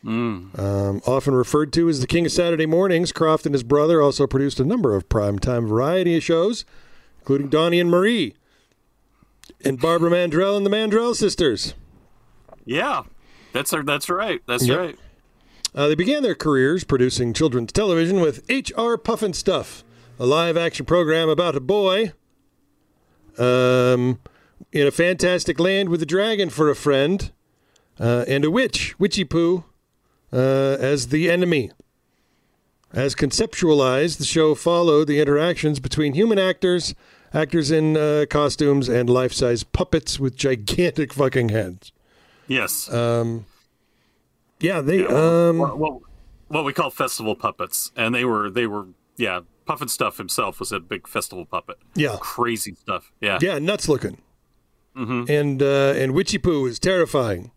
Um, 0.06 1.02
often 1.08 1.34
referred 1.34 1.74
to 1.74 1.90
as 1.90 2.02
the 2.02 2.08
King 2.08 2.28
of 2.28 2.32
Saturday 2.32 2.68
Mornings, 2.68 3.12
Krofft 3.12 3.48
and 3.48 3.56
his 3.56 3.64
brother 3.64 4.00
also 4.00 4.28
produced 4.28 4.60
a 4.60 4.66
number 4.66 4.96
of 4.96 5.10
primetime 5.10 5.68
variety 5.68 6.20
shows, 6.20 6.66
including 7.20 7.50
Donnie 7.50 7.80
and 7.80 7.90
Marie, 7.90 8.36
and 9.66 9.80
Barbara 9.80 10.10
Mandrell 10.12 10.58
and 10.58 10.66
the 10.66 10.70
Mandrell 10.70 11.16
Sisters. 11.16 11.74
Yeah, 12.66 13.04
that's 13.54 13.74
that's 13.86 14.10
right. 14.10 14.42
That's 14.48 14.68
Yep. 14.68 14.78
right. 14.78 15.00
Uh, 15.74 15.88
they 15.88 15.96
began 15.96 16.22
their 16.22 16.36
careers 16.36 16.84
producing 16.84 17.34
children's 17.34 17.72
television 17.72 18.20
with 18.20 18.44
H.R. 18.50 18.98
Pufnstuf, 18.98 19.84
a 20.20 20.26
live 20.26 20.58
action 20.58 20.86
program 20.86 21.30
about 21.30 21.56
a 21.56 21.62
boy 21.62 22.12
um, 23.38 24.20
in 24.72 24.86
a 24.86 24.92
fantastic 24.92 25.60
land 25.60 25.90
with 25.90 26.02
a 26.02 26.06
dragon 26.06 26.50
for 26.50 26.70
a 26.70 26.76
friend 26.76 27.32
uh, 28.00 28.26
and 28.28 28.44
a 28.44 28.52
witch, 28.52 29.00
Witchy 29.00 29.24
Poo, 29.24 29.64
uh, 30.34 30.38
as 30.80 31.08
the 31.08 31.32
enemy. 31.32 31.72
As 32.94 33.16
conceptualized, 33.16 34.18
the 34.18 34.26
show 34.26 34.54
followed 34.54 35.08
the 35.08 35.22
interactions 35.22 35.80
between 35.80 36.14
human 36.14 36.38
actors, 36.38 36.94
actors 37.34 37.72
in 37.72 37.98
uh, 37.98 38.26
costumes, 38.30 38.90
and 38.90 39.10
life 39.10 39.34
size 39.34 39.64
puppets 39.64 40.20
with 40.20 40.36
gigantic 40.36 41.14
fucking 41.14 41.50
heads. 41.50 41.92
Yes. 42.48 42.90
Yeah, 44.60 44.82
they. 44.82 45.00
Yeah, 45.02 45.08
well, 45.08 45.50
um, 45.50 45.58
what, 45.58 45.78
what, 45.78 46.02
what 46.48 46.66
we 46.66 46.74
call 46.74 46.90
festival 46.90 47.36
puppets, 47.36 47.92
and 47.96 48.14
they 48.14 48.26
were 48.26 48.50
they 48.50 48.68
were 48.68 48.88
yeah 49.18 49.42
Pufnstuf 49.68 50.18
himself 50.18 50.60
was 50.60 50.72
a 50.72 50.80
big 50.80 51.08
festival 51.08 51.46
puppet. 51.46 51.78
Yeah. 51.96 52.18
Crazy 52.20 52.76
stuff. 52.76 53.12
Yeah. 53.22 53.40
Yeah, 53.42 53.60
nuts 53.60 53.88
looking. 53.88 54.18
And 54.94 55.64
uh, 55.64 55.94
and 55.96 56.14
Witchy 56.14 56.38
Poo 56.38 56.66
is 56.66 56.78
terrifying. 56.78 57.52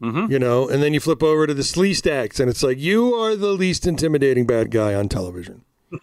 Mm-hmm. 0.00 0.30
You 0.30 0.38
know, 0.38 0.68
and 0.68 0.82
then 0.82 0.94
you 0.94 1.00
flip 1.00 1.22
over 1.22 1.46
to 1.46 1.54
the 1.54 1.62
Sleestaks, 1.62 2.38
and 2.38 2.48
it's 2.48 2.62
like 2.62 2.78
you 2.78 3.14
are 3.14 3.34
the 3.34 3.52
least 3.52 3.86
intimidating 3.86 4.46
bad 4.46 4.70
guy 4.70 4.94
on 4.94 5.08
television. 5.08 5.64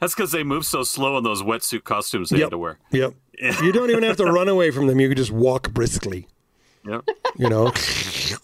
That's 0.00 0.14
because 0.14 0.32
they 0.32 0.42
move 0.44 0.64
so 0.64 0.82
slow 0.82 1.16
in 1.18 1.24
those 1.24 1.42
wetsuit 1.42 1.84
costumes 1.84 2.30
they 2.30 2.36
Yep. 2.38 2.44
had 2.46 2.50
to 2.50 2.58
wear. 2.58 2.78
Yep. 2.92 3.14
you 3.62 3.72
don't 3.72 3.90
even 3.90 4.02
have 4.02 4.16
to 4.18 4.24
run 4.26 4.48
away 4.48 4.70
from 4.70 4.86
them. 4.86 5.00
You 5.00 5.08
can 5.08 5.16
just 5.16 5.30
walk 5.32 5.70
briskly. 5.72 6.28
Yep. 6.86 7.08
You 7.36 7.48
know. 7.48 7.66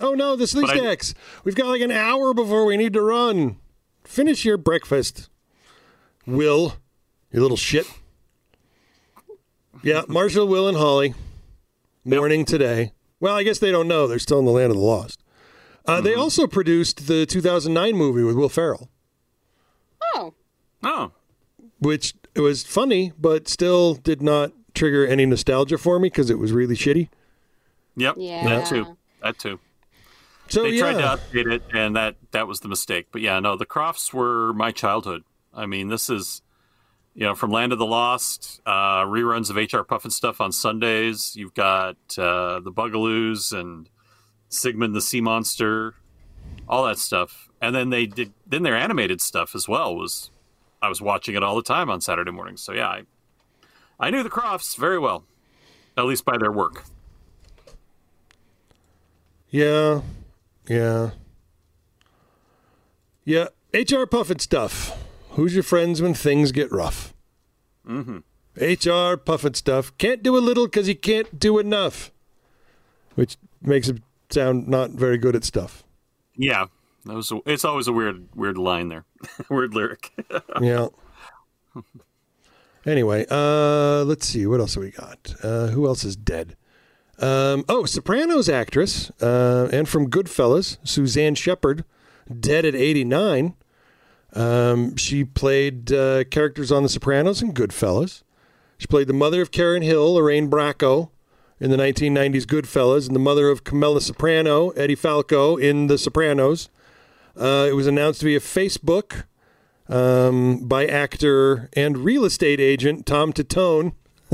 oh 0.00 0.14
no, 0.14 0.36
the 0.36 0.46
Slee 0.46 0.66
But 0.66 0.78
I- 0.78 0.96
We've 1.44 1.54
got 1.54 1.66
like 1.66 1.80
an 1.80 1.90
hour 1.90 2.34
before 2.34 2.64
we 2.64 2.76
need 2.76 2.92
to 2.94 3.02
run. 3.02 3.56
Finish 4.04 4.44
your 4.44 4.56
breakfast, 4.56 5.28
Will. 6.26 6.74
You 7.32 7.40
little 7.42 7.56
shit. 7.56 7.86
Yeah, 9.82 10.02
Marshall, 10.08 10.48
Will, 10.48 10.66
and 10.68 10.76
Holly. 10.78 11.14
Morning 12.04 12.44
today. 12.46 12.92
Well, 13.20 13.34
I 13.36 13.42
guess 13.42 13.58
they 13.58 13.70
don't 13.70 13.86
know. 13.88 14.06
They're 14.06 14.18
still 14.18 14.38
in 14.38 14.44
the 14.46 14.50
land 14.50 14.70
of 14.70 14.76
the 14.78 14.82
lost. 14.82 15.22
Uh, 15.86 16.00
They 16.00 16.14
also 16.14 16.46
produced 16.46 17.06
the 17.06 17.26
2009 17.26 17.94
movie 17.96 18.22
with 18.22 18.34
Will 18.36 18.48
Ferrell, 18.48 18.88
Oh, 20.82 21.12
which 21.78 22.14
was 22.36 22.64
funny, 22.64 23.12
but 23.18 23.48
still 23.48 23.94
did 23.94 24.22
not 24.22 24.52
trigger 24.74 25.06
any 25.06 25.26
nostalgia 25.26 25.78
for 25.78 25.98
me 25.98 26.08
because 26.08 26.30
it 26.30 26.38
was 26.38 26.52
really 26.52 26.76
shitty. 26.76 27.08
Yep. 27.96 28.14
Yeah. 28.18 28.44
That 28.44 28.66
too. 28.66 28.96
That 29.22 29.38
too. 29.38 29.58
So 30.48 30.62
They 30.62 30.70
yeah, 30.70 30.80
tried 30.80 30.92
to 30.94 31.22
update 31.22 31.52
it, 31.52 31.62
and 31.74 31.94
that 31.96 32.16
that 32.30 32.48
was 32.48 32.60
the 32.60 32.68
mistake. 32.68 33.08
But 33.12 33.20
yeah, 33.20 33.38
no, 33.40 33.56
the 33.56 33.66
Kroffts 33.66 34.14
were 34.14 34.54
my 34.54 34.70
childhood. 34.70 35.24
I 35.52 35.66
mean, 35.66 35.88
this 35.88 36.08
is 36.08 36.42
you 37.14 37.24
know 37.24 37.34
from 37.34 37.50
Land 37.50 37.72
of 37.72 37.78
the 37.78 37.86
Lost, 37.86 38.60
uh, 38.64 39.04
reruns 39.04 39.50
of 39.50 39.56
HR 39.56 39.84
Pufnstuf 39.84 40.40
on 40.40 40.52
Sundays. 40.52 41.34
You've 41.36 41.54
got 41.54 41.96
uh, 42.16 42.60
the 42.60 42.72
Bugaloos 42.72 43.52
and 43.52 43.90
Sigmund 44.48 44.94
the 44.94 45.02
Sea 45.02 45.20
Monster, 45.20 45.96
all 46.66 46.86
that 46.86 46.98
stuff, 46.98 47.50
and 47.60 47.74
then 47.74 47.90
they 47.90 48.06
did 48.06 48.32
then 48.46 48.62
their 48.62 48.76
animated 48.76 49.20
stuff 49.20 49.54
as 49.54 49.68
well. 49.68 49.94
Was 49.94 50.30
I 50.80 50.88
was 50.88 51.00
watching 51.00 51.34
it 51.34 51.42
all 51.42 51.56
the 51.56 51.62
time 51.62 51.90
on 51.90 52.00
Saturday 52.00 52.30
mornings. 52.30 52.60
So 52.62 52.72
yeah, 52.72 52.88
I 52.88 53.02
I 54.00 54.10
knew 54.10 54.22
the 54.22 54.30
Kroffts 54.30 54.76
very 54.76 54.98
well, 54.98 55.24
at 55.96 56.04
least 56.04 56.24
by 56.24 56.38
their 56.38 56.52
work. 56.52 56.84
yeah, 59.50 60.02
yeah, 60.68 61.10
yeah. 63.24 63.48
HR 63.74 64.06
Pufnstuf. 64.06 64.96
Who's 65.30 65.54
your 65.54 65.62
friends 65.62 66.00
when 66.02 66.14
things 66.14 66.52
get 66.52 66.70
rough? 66.72 67.14
Mm-hmm. 67.86 68.18
HR 68.56 69.16
Pufnstuf. 69.16 69.92
Can't 69.98 70.22
do 70.22 70.36
a 70.36 70.40
little 70.40 70.66
because 70.66 70.86
he 70.86 70.94
can't 70.94 71.38
do 71.38 71.58
enough, 71.58 72.10
which 73.14 73.36
makes 73.62 73.88
him 73.88 74.02
sound 74.30 74.68
not 74.68 74.90
very 74.90 75.18
good 75.18 75.36
at 75.36 75.44
stuff. 75.44 75.84
Yeah, 76.36 76.66
that 77.08 77.14
was. 77.14 77.32
A, 77.32 77.40
it's 77.46 77.64
always 77.64 77.88
a 77.88 77.92
weird, 77.92 78.28
weird 78.34 78.58
line 78.58 78.88
there, 78.88 79.04
weird 79.50 79.74
lyric. 79.74 80.12
yeah. 80.60 80.88
Anyway, 82.86 83.26
uh, 83.30 84.04
let's 84.04 84.26
see 84.26 84.46
what 84.46 84.60
else 84.60 84.74
have 84.74 84.84
we 84.84 84.90
got. 84.90 85.34
Uh, 85.42 85.68
who 85.68 85.86
else 85.86 86.04
is 86.04 86.16
dead? 86.16 86.56
Um, 87.18 87.64
oh, 87.68 87.84
Sopranos 87.84 88.48
actress 88.48 89.10
uh, 89.20 89.68
and 89.72 89.88
from 89.88 90.08
Goodfellas, 90.08 90.78
Suzanne 90.84 91.34
Shepherd, 91.34 91.84
dead 92.40 92.64
at 92.64 92.74
89. 92.74 93.54
Um, 94.34 94.96
she 94.96 95.24
played 95.24 95.92
uh, 95.92 96.24
characters 96.24 96.70
on 96.70 96.82
The 96.84 96.88
Sopranos 96.88 97.42
and 97.42 97.54
Goodfellas. 97.54 98.22
She 98.78 98.86
played 98.86 99.08
the 99.08 99.12
mother 99.12 99.42
of 99.42 99.50
Karen 99.50 99.82
Hill, 99.82 100.14
Lorraine 100.14 100.48
Bracco, 100.48 101.10
in 101.58 101.70
the 101.70 101.76
1990s 101.76 102.44
Goodfellas, 102.44 103.06
and 103.08 103.16
the 103.16 103.20
mother 103.20 103.48
of 103.48 103.64
Carmela 103.64 104.00
Soprano, 104.00 104.70
Edie 104.70 104.94
Falco, 104.94 105.56
in 105.56 105.88
The 105.88 105.98
Sopranos. 105.98 106.68
Uh, 107.38 107.66
it 107.68 107.74
was 107.74 107.86
announced 107.86 108.22
via 108.22 108.40
Facebook 108.40 109.24
um, 109.88 110.66
by 110.66 110.86
actor 110.86 111.68
and 111.74 111.98
real 111.98 112.24
estate 112.24 112.60
agent 112.60 113.06
Tom 113.06 113.32
Titone. 113.32 113.92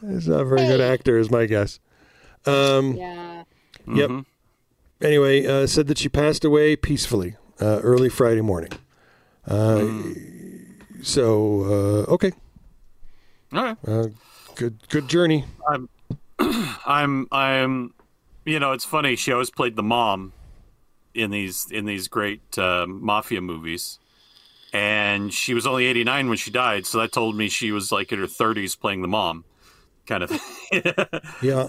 He's 0.00 0.26
not 0.26 0.40
a 0.40 0.44
very 0.44 0.66
good 0.66 0.80
actor, 0.80 1.16
is 1.18 1.30
my 1.30 1.46
guess. 1.46 1.78
Um, 2.44 2.94
yeah. 2.94 3.44
Yep. 3.86 4.24
Anyway, 5.00 5.46
uh, 5.46 5.66
said 5.66 5.86
that 5.86 5.98
she 5.98 6.08
passed 6.08 6.44
away 6.44 6.74
peacefully 6.76 7.36
uh, 7.60 7.80
early 7.82 8.08
Friday 8.08 8.40
morning. 8.40 8.72
Uh, 9.46 9.88
So 11.02 11.62
uh, 12.08 12.12
okay, 12.12 12.30
All 13.52 13.62
right, 13.64 13.76
uh, 13.86 14.06
good 14.54 14.78
good 14.88 15.08
journey. 15.08 15.44
I'm 15.68 15.88
I'm, 16.86 17.26
I'm, 17.32 17.94
you 18.44 18.60
know, 18.60 18.70
it's 18.72 18.84
funny. 18.84 19.16
She 19.16 19.32
always 19.32 19.50
played 19.50 19.74
the 19.74 19.82
mom 19.82 20.32
in 21.14 21.30
these 21.30 21.66
in 21.70 21.84
these 21.84 22.08
great 22.08 22.58
uh, 22.58 22.86
mafia 22.86 23.40
movies, 23.40 23.98
and 24.72 25.32
she 25.32 25.54
was 25.54 25.66
only 25.66 25.86
89 25.86 26.28
when 26.28 26.38
she 26.38 26.50
died. 26.50 26.86
So 26.86 26.98
that 26.98 27.12
told 27.12 27.36
me 27.36 27.48
she 27.48 27.72
was 27.72 27.92
like 27.92 28.12
in 28.12 28.18
her 28.18 28.26
30s 28.26 28.78
playing 28.78 29.02
the 29.02 29.08
mom, 29.08 29.44
kind 30.06 30.22
of. 30.22 30.32
Yeah. 31.42 31.68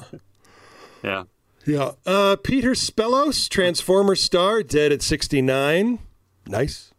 yeah. 1.03 1.23
Yeah. 1.65 1.91
Uh, 2.05 2.35
Peter 2.37 2.71
Spellos, 2.71 3.49
Transformer 3.49 4.15
star, 4.15 4.63
dead 4.63 4.91
at 4.91 5.01
69. 5.01 5.99
Nice. 6.47 6.93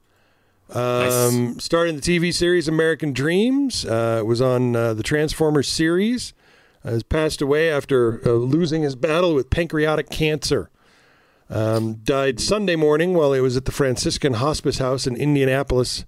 Um, 0.71 1.61
starred 1.61 1.91
in 1.91 1.97
the 1.97 2.03
TV 2.03 2.33
series 2.33 2.69
American 2.69 3.13
Dreams. 3.13 3.85
Uh, 3.85 4.23
was 4.25 4.41
on 4.41 4.75
uh, 4.75 4.95
the 4.95 5.03
Transformers 5.03 5.69
series. 5.69 6.33
Uh, 6.85 6.91
has 6.91 7.03
passed 7.03 7.43
away 7.43 7.71
after 7.71 8.27
uh, 8.27 8.33
losing 8.33 8.83
his 8.83 8.97
battle 8.97 9.35
with 9.35 9.51
pancreatic 9.51 10.11
cancer. 10.11 10.71
Um, 11.51 11.97
died 12.05 12.41
Sunday 12.41 12.77
morning 12.77 13.15
while 13.15 13.33
he 13.33 13.41
was 13.41 13.57
at 13.57 13.65
the 13.65 13.73
Franciscan 13.73 14.35
Hospice 14.35 14.79
House 14.79 15.07
in 15.07 15.17
Indianapolis. 15.17 16.05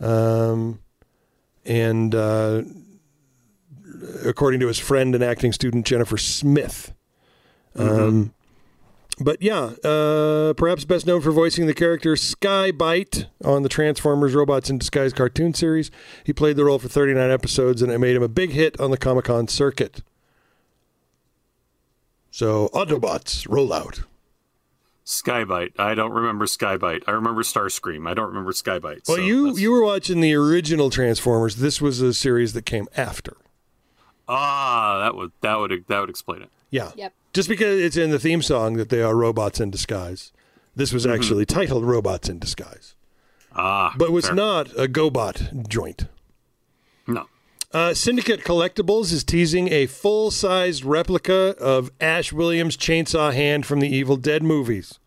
Um, 0.00 0.80
and 1.64 2.14
uh, 2.14 2.62
according 4.24 4.60
to 4.60 4.66
his 4.66 4.78
friend 4.78 5.14
and 5.14 5.22
acting 5.22 5.52
student 5.52 5.86
Jennifer 5.86 6.16
Smith. 6.16 6.92
Um, 7.74 8.34
but 9.18 9.40
yeah, 9.42 9.72
uh, 9.84 10.52
perhaps 10.54 10.84
best 10.84 11.06
known 11.06 11.20
for 11.20 11.30
voicing 11.30 11.66
the 11.66 11.74
character 11.74 12.16
Sky-Byte 12.16 13.26
on 13.44 13.62
the 13.62 13.68
Transformers 13.68 14.34
Robots 14.34 14.70
in 14.70 14.78
Disguise 14.78 15.12
cartoon 15.12 15.54
series. 15.54 15.90
He 16.24 16.32
played 16.32 16.56
the 16.56 16.64
role 16.64 16.78
for 16.78 16.88
39 16.88 17.30
episodes, 17.30 17.82
and 17.82 17.92
it 17.92 17.98
made 17.98 18.16
him 18.16 18.22
a 18.22 18.28
big 18.28 18.50
hit 18.50 18.78
on 18.80 18.90
the 18.90 18.96
Comic 18.96 19.26
Con 19.26 19.48
circuit. 19.48 20.02
So, 22.30 22.70
Autobots, 22.72 23.46
roll 23.48 23.72
out. 23.72 24.02
Sky-Byte. 25.04 25.72
I 25.78 25.94
don't 25.94 26.12
remember 26.12 26.46
Sky-Byte. 26.46 27.02
I 27.06 27.10
remember 27.12 27.42
Starscream. 27.42 28.08
I 28.08 28.14
don't 28.14 28.28
remember 28.28 28.52
Sky-Byte. 28.52 29.08
Well, 29.08 29.16
so 29.16 29.22
you 29.22 29.44
that's- 29.46 29.60
you 29.60 29.72
were 29.72 29.82
watching 29.84 30.20
the 30.20 30.34
original 30.34 30.90
Transformers. 30.90 31.56
This 31.56 31.80
was 31.80 32.00
a 32.00 32.14
series 32.14 32.52
that 32.52 32.64
came 32.66 32.86
after. 32.96 33.36
ah, 34.28 35.00
that 35.02 35.16
would 35.16 35.32
that 35.40 35.58
would 35.58 35.84
that 35.88 36.00
would 36.00 36.10
explain 36.10 36.42
it. 36.42 36.48
Yeah. 36.70 36.92
Yep. 36.96 37.12
Just 37.32 37.48
because 37.48 37.80
it's 37.80 37.96
in 37.96 38.10
the 38.10 38.18
theme 38.18 38.42
song 38.42 38.74
that 38.74 38.88
they 38.88 39.02
are 39.02 39.14
robots 39.16 39.60
in 39.60 39.70
disguise. 39.70 40.32
This 40.76 40.92
was 40.92 41.06
actually 41.06 41.44
titled 41.44 41.84
Robots 41.84 42.28
in 42.30 42.38
Disguise. 42.38 42.94
Ah, 43.54 43.94
But 43.98 44.10
was 44.10 44.26
fair. 44.26 44.34
not 44.34 44.68
a 44.78 44.88
GoBot 44.88 45.68
joint. 45.68 46.06
no. 47.06 47.26
Uh, 47.72 47.94
Syndicate 47.94 48.44
Collectibles 48.44 49.12
is 49.12 49.24
teasing 49.24 49.72
a 49.72 49.86
full 49.86 50.30
sized 50.30 50.84
replica 50.84 51.56
of 51.58 51.90
Ash 52.02 52.30
Williams' 52.30 52.76
chainsaw 52.76 53.32
hand 53.32 53.64
from 53.64 53.80
the 53.80 53.88
Evil 53.88 54.18
Dead 54.18 54.42
movies. 54.42 54.98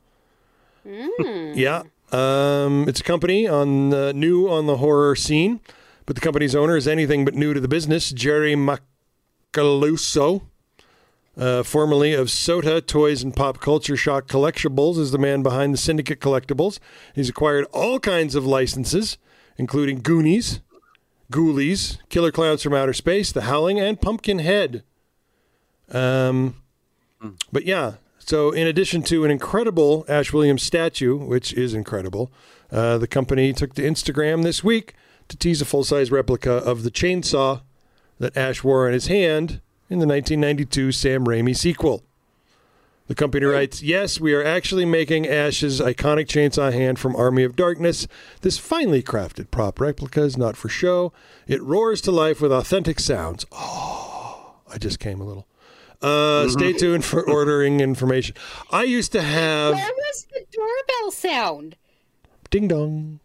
yeah. 0.84 1.84
Um, 2.12 2.88
it's 2.88 3.00
a 3.02 3.04
company 3.04 3.48
on 3.48 3.94
uh, 3.94 4.12
new 4.14 4.50
on 4.50 4.66
the 4.66 4.78
horror 4.78 5.16
scene, 5.16 5.60
but 6.08 6.16
the 6.16 6.22
company's 6.22 6.56
owner 6.56 6.76
is 6.76 6.88
anything 6.88 7.24
but 7.24 7.36
new 7.36 7.54
to 7.54 7.60
the 7.60 7.68
business. 7.68 8.10
Jerry 8.10 8.56
Macaluso, 8.56 10.42
uh, 11.38 11.62
formerly 11.62 12.14
of 12.14 12.28
Sota 12.28 12.84
Toys 12.86 13.22
and 13.22 13.36
Pop 13.36 13.60
Culture 13.60 13.98
Shock 13.98 14.28
Collectibles, 14.28 14.98
is 14.98 15.12
the 15.12 15.20
man 15.20 15.44
behind 15.44 15.72
the 15.72 15.78
Syndicate 15.78 16.20
Collectibles. 16.20 16.80
He's 17.14 17.30
acquired 17.30 17.66
all 17.72 18.00
kinds 18.00 18.34
of 18.34 18.46
licenses, 18.46 19.20
including 19.58 20.02
Goonies, 20.02 20.62
Ghoulies, 21.32 21.98
Killer 22.10 22.32
Clowns 22.32 22.64
from 22.64 22.74
Outer 22.74 22.94
Space, 22.94 23.32
The 23.32 23.42
Howling, 23.42 23.80
and 23.80 24.00
Pumpkinhead. 24.00 24.84
Um, 25.92 26.62
but 27.52 27.66
yeah, 27.66 27.94
so 28.20 28.52
in 28.52 28.68
addition 28.68 29.04
to 29.04 29.24
an 29.26 29.32
incredible 29.32 30.06
Ash 30.08 30.34
Williams 30.34 30.64
statue, 30.64 31.18
which 31.18 31.54
is 31.54 31.74
incredible, 31.74 32.32
uh, 32.72 32.98
the 32.98 33.08
company 33.08 33.54
took 33.54 33.74
to 33.76 33.84
Instagram 33.84 34.44
this 34.44 34.64
week 34.64 34.96
to 35.28 35.38
tease 35.38 35.62
a 35.62 35.66
full 35.66 35.84
size 35.84 36.12
replica 36.12 36.52
of 36.52 36.84
the 36.84 36.92
chainsaw 36.92 37.62
that 38.20 38.36
Ash 38.38 38.64
wore 38.64 38.88
in 38.88 38.94
his 38.94 39.08
hand 39.08 39.62
in 39.90 40.00
the 40.00 40.08
1992 40.08 40.92
Sam 40.92 41.26
Raimi 41.26 41.56
sequel. 41.56 42.04
The 43.08 43.16
company 43.16 43.46
writes, 43.46 43.84
Yes, 43.84 44.20
we 44.20 44.34
are 44.34 44.44
actually 44.44 44.86
making 44.86 45.28
Ash's 45.28 45.80
iconic 45.80 46.26
chainsaw 46.26 46.74
hand 46.74 46.98
from 46.98 47.16
Army 47.16 47.44
of 47.44 47.56
Darkness. 47.56 48.08
This 48.42 48.58
finely 48.58 49.04
crafted 49.04 49.52
prop 49.52 49.80
replica 49.80 50.24
is 50.24 50.38
not 50.38 50.58
for 50.58 50.70
show. 50.70 51.14
It 51.48 51.62
roars 51.62 52.02
to 52.02 52.12
life 52.12 52.42
with 52.42 52.52
authentic 52.52 53.00
sounds. 53.00 53.46
Oh, 53.52 54.56
I 54.72 54.80
just 54.80 55.00
came 55.00 55.22
a 55.22 55.24
little. 55.24 55.48
Uh, 56.02 56.50
Stay 56.50 56.74
tuned 56.74 57.06
for 57.06 57.22
ordering 57.30 57.80
information. 57.80 58.36
I 58.72 58.84
used 58.84 59.12
to 59.12 59.22
have. 59.22 59.76
Where 59.76 59.92
was 59.92 60.28
the 60.34 60.46
doorbell 60.52 61.12
sound? 61.12 61.76
Ding 62.50 62.68
dong. 62.68 63.20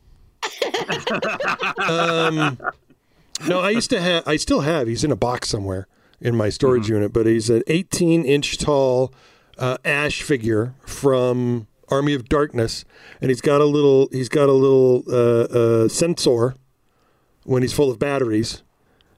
um, 1.79 2.59
no, 3.47 3.61
I 3.61 3.71
used 3.71 3.91
to 3.91 4.01
have. 4.01 4.27
I 4.29 4.37
still 4.37 4.61
have. 4.61 4.89
He's 4.89 5.05
in 5.05 5.11
a 5.11 5.17
box 5.17 5.49
somewhere 5.49 5.87
in 6.21 6.37
my 6.37 6.51
storage 6.51 6.89
unit, 6.89 7.13
but 7.13 7.27
he's 7.27 7.49
an 7.49 7.63
18 7.67 8.25
inch 8.25 8.59
tall 8.59 9.13
uh, 9.61 9.77
ash 9.85 10.23
figure 10.23 10.75
from 10.85 11.69
Army 11.89 12.15
of 12.15 12.29
Darkness, 12.29 12.85
and 13.21 13.31
he's 13.31 13.41
got 13.41 13.61
a 13.61 13.65
little. 13.67 14.09
He's 14.11 14.29
got 14.29 14.49
a 14.49 14.53
little 14.53 15.05
uh, 15.09 15.85
uh, 15.85 15.89
sensor 15.89 16.55
when 17.45 17.63
he's 17.63 17.73
full 17.73 17.91
of 17.91 17.99
batteries. 17.99 18.63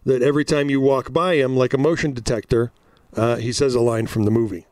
That 0.04 0.20
every 0.20 0.44
time 0.44 0.68
you 0.68 0.80
walk 0.80 1.12
by 1.12 1.34
him, 1.36 1.56
like 1.56 1.72
a 1.72 1.78
motion 1.78 2.12
detector, 2.12 2.72
uh, 3.16 3.36
he 3.36 3.52
says 3.52 3.74
a 3.76 3.80
line 3.80 4.08
from 4.08 4.24
the 4.24 4.32
movie. 4.32 4.66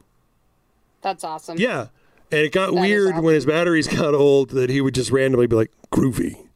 That's 1.03 1.23
awesome. 1.23 1.57
Yeah. 1.57 1.87
And 2.33 2.41
it 2.43 2.53
got 2.53 2.75
That 2.75 2.81
weird 2.81 3.13
awesome. 3.13 3.25
when 3.25 3.35
his 3.35 3.47
batteries 3.47 3.87
got 3.87 4.13
old 4.15 4.51
that 4.51 4.71
he 4.71 4.81
would 4.81 4.95
just 4.95 5.11
randomly 5.13 5.47
be 5.47 5.55
like, 5.57 5.71
groovy, 5.93 6.49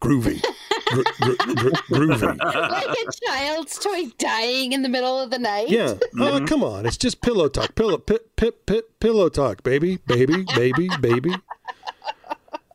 groovy, 0.00 0.44
gro- 0.90 1.02
gro- 1.20 1.54
gro- 1.54 1.70
groovy. 2.06 2.38
Like 2.70 2.96
a 2.98 3.26
child's 3.26 3.78
toy 3.78 4.06
dying 4.18 4.72
in 4.72 4.82
the 4.82 4.88
middle 4.88 5.18
of 5.18 5.30
the 5.30 5.38
night. 5.38 5.68
Yeah. 5.68 5.94
Oh, 6.18 6.44
come 6.48 6.62
on. 6.64 6.86
It's 6.86 6.96
just 6.96 7.20
pillow 7.20 7.48
talk. 7.48 7.74
Pillow, 7.74 7.98
pip, 7.98 8.36
pip, 8.36 8.66
pip, 8.66 8.98
pillow 9.00 9.28
talk, 9.28 9.62
baby, 9.62 9.98
baby, 10.06 10.44
baby, 10.54 10.88
baby. 11.00 11.34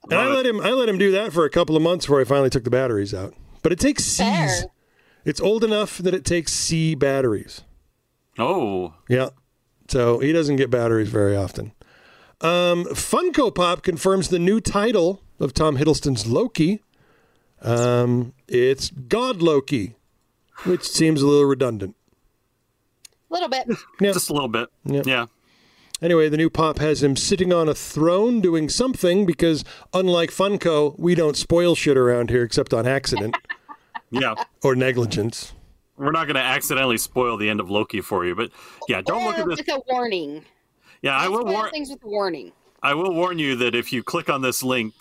And 0.09 0.19
I 0.19 0.27
let 0.27 0.45
him, 0.45 0.61
I 0.61 0.69
let 0.71 0.87
him 0.87 0.97
do 0.99 1.11
that 1.11 1.33
for 1.33 1.45
a 1.45 1.49
couple 1.49 1.75
of 1.75 1.81
months 1.81 2.05
before 2.05 2.21
I 2.21 2.25
finally 2.25 2.49
took 2.51 2.63
the 2.63 2.69
batteries 2.69 3.13
out. 3.13 3.33
But 3.63 3.71
it 3.71 3.79
takes 3.79 4.03
C's. 4.03 4.17
Fair. 4.17 4.65
It's 5.25 5.41
old 5.41 5.63
enough 5.63 5.97
that 5.97 6.13
it 6.13 6.23
takes 6.23 6.53
C 6.53 6.93
batteries. 6.93 7.61
Oh, 8.37 8.93
Yeah. 9.09 9.29
So 9.87 10.19
he 10.19 10.31
doesn't 10.31 10.55
get 10.57 10.69
batteries 10.71 11.09
very 11.09 11.35
often. 11.35 11.71
Um, 12.41 12.85
Funko 12.85 13.53
Pop 13.53 13.81
confirms 13.83 14.29
the 14.29 14.39
new 14.39 14.59
title 14.59 15.21
of 15.39 15.53
Tom 15.53 15.77
Hiddleston's 15.77 16.25
Loki. 16.27 16.81
Um, 17.61 18.33
it's 18.47 18.89
God 18.91 19.41
Loki, 19.41 19.95
which 20.63 20.83
seems 20.83 21.21
a 21.21 21.27
little 21.27 21.45
redundant. 21.45 21.95
A 23.29 23.33
little 23.33 23.49
bit. 23.49 23.67
Yeah. 23.99 24.11
just 24.13 24.29
a 24.29 24.33
little 24.33 24.47
bit. 24.49 24.69
Yeah. 24.85 25.01
Yeah. 25.05 25.25
Anyway, 26.01 26.27
the 26.29 26.37
new 26.37 26.49
pop 26.49 26.79
has 26.79 27.01
him 27.01 27.15
sitting 27.15 27.53
on 27.53 27.69
a 27.69 27.73
throne 27.73 28.41
doing 28.41 28.67
something 28.69 29.25
because, 29.25 29.63
unlike 29.93 30.29
Funko, 30.29 30.97
we 30.99 31.15
don't 31.15 31.37
spoil 31.37 31.73
shit 31.73 31.97
around 31.97 32.29
here 32.29 32.43
except 32.43 32.73
on 32.73 32.85
accident 32.85 33.35
Yeah. 34.11 34.35
or 34.61 34.75
negligence. 34.75 35.53
We're 35.97 36.11
not 36.11 36.25
going 36.25 36.35
to 36.35 36.41
accidentally 36.41 36.97
spoil 36.97 37.37
the 37.37 37.49
end 37.49 37.61
of 37.61 37.69
Loki 37.71 38.01
for 38.01 38.25
you, 38.25 38.35
but 38.35 38.51
yeah, 38.89 39.01
don't 39.01 39.23
look 39.23 39.37
at 39.39 39.47
this. 39.47 39.57
with 39.59 39.69
a 39.69 39.81
warning. 39.89 40.43
Yeah, 41.01 41.17
I 41.17 41.29
will 41.29 41.45
warn. 41.45 41.71
things 41.71 41.89
with 41.89 42.03
a 42.03 42.07
warning. 42.07 42.51
I 42.83 42.93
will 42.93 43.13
warn 43.13 43.39
you 43.39 43.55
that 43.55 43.73
if 43.73 43.93
you 43.93 44.03
click 44.03 44.29
on 44.29 44.41
this 44.41 44.61
link 44.61 44.93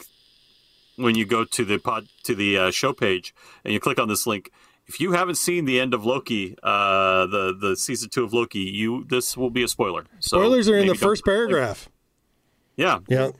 when 0.96 1.14
you 1.14 1.24
go 1.24 1.44
to 1.44 1.64
the 1.64 1.78
pod 1.78 2.08
to 2.24 2.34
the 2.34 2.56
uh, 2.58 2.70
show 2.70 2.92
page 2.92 3.34
and 3.64 3.72
you 3.72 3.80
click 3.80 3.98
on 3.98 4.08
this 4.08 4.26
link, 4.26 4.50
if 4.86 5.00
you 5.00 5.12
haven't 5.12 5.36
seen 5.36 5.64
the 5.64 5.80
end 5.80 5.94
of 5.94 6.04
Loki, 6.04 6.56
uh, 6.62 7.26
the 7.26 7.56
the 7.58 7.76
season 7.76 8.10
two 8.10 8.24
of 8.24 8.32
Loki, 8.32 8.60
you 8.60 9.04
this 9.08 9.36
will 9.36 9.50
be 9.50 9.62
a 9.62 9.68
spoiler. 9.68 10.04
So 10.20 10.38
Spoilers 10.38 10.68
are 10.68 10.76
in 10.76 10.86
the 10.88 10.94
first 10.94 11.24
paragraph. 11.24 11.88
Yeah, 12.76 12.98
Yeah. 13.08 13.30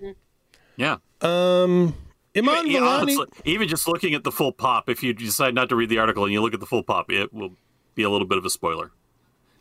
yeah. 0.76 0.96
Um, 1.20 1.94
Iman 2.36 2.66
Yeah, 2.66 2.80
Vellani. 2.80 3.00
honestly, 3.00 3.26
even 3.44 3.68
just 3.68 3.86
looking 3.88 4.14
at 4.14 4.24
the 4.24 4.32
full 4.32 4.52
pop, 4.52 4.88
if 4.88 5.02
you 5.02 5.12
decide 5.12 5.54
not 5.54 5.68
to 5.68 5.76
read 5.76 5.88
the 5.88 5.98
article 5.98 6.24
and 6.24 6.32
you 6.32 6.40
look 6.42 6.54
at 6.54 6.60
the 6.60 6.66
full 6.66 6.82
pop, 6.82 7.10
it 7.10 7.32
will 7.32 7.52
be 7.94 8.02
a 8.02 8.10
little 8.10 8.26
bit 8.26 8.38
of 8.38 8.44
a 8.44 8.50
spoiler. 8.50 8.90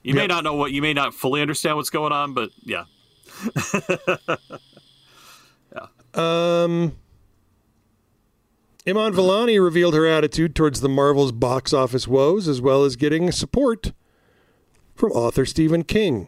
You 0.04 0.14
may 0.16 0.28
not 0.28 0.44
know 0.44 0.54
what 0.56 0.72
you 0.72 0.82
may 0.82 0.94
not 0.94 1.14
fully 1.14 1.42
understand 1.42 1.78
what's 1.78 1.90
going 1.90 2.12
on, 2.12 2.34
but 2.34 2.50
yeah. 2.64 2.84
yeah, 5.76 5.86
Um, 6.14 6.96
Iman 8.86 9.14
Vellani 9.14 9.64
revealed 9.64 9.94
her 9.94 10.06
attitude 10.06 10.56
towards 10.56 10.82
the 10.82 10.90
Marvel's 10.90 11.32
box 11.32 11.72
office 11.72 12.06
woes, 12.06 12.50
as 12.50 12.60
well 12.60 12.84
as 12.84 12.98
getting 12.98 13.32
support 13.32 13.94
from 14.94 15.12
author 15.14 15.46
Stephen 15.46 15.84
King. 15.84 16.28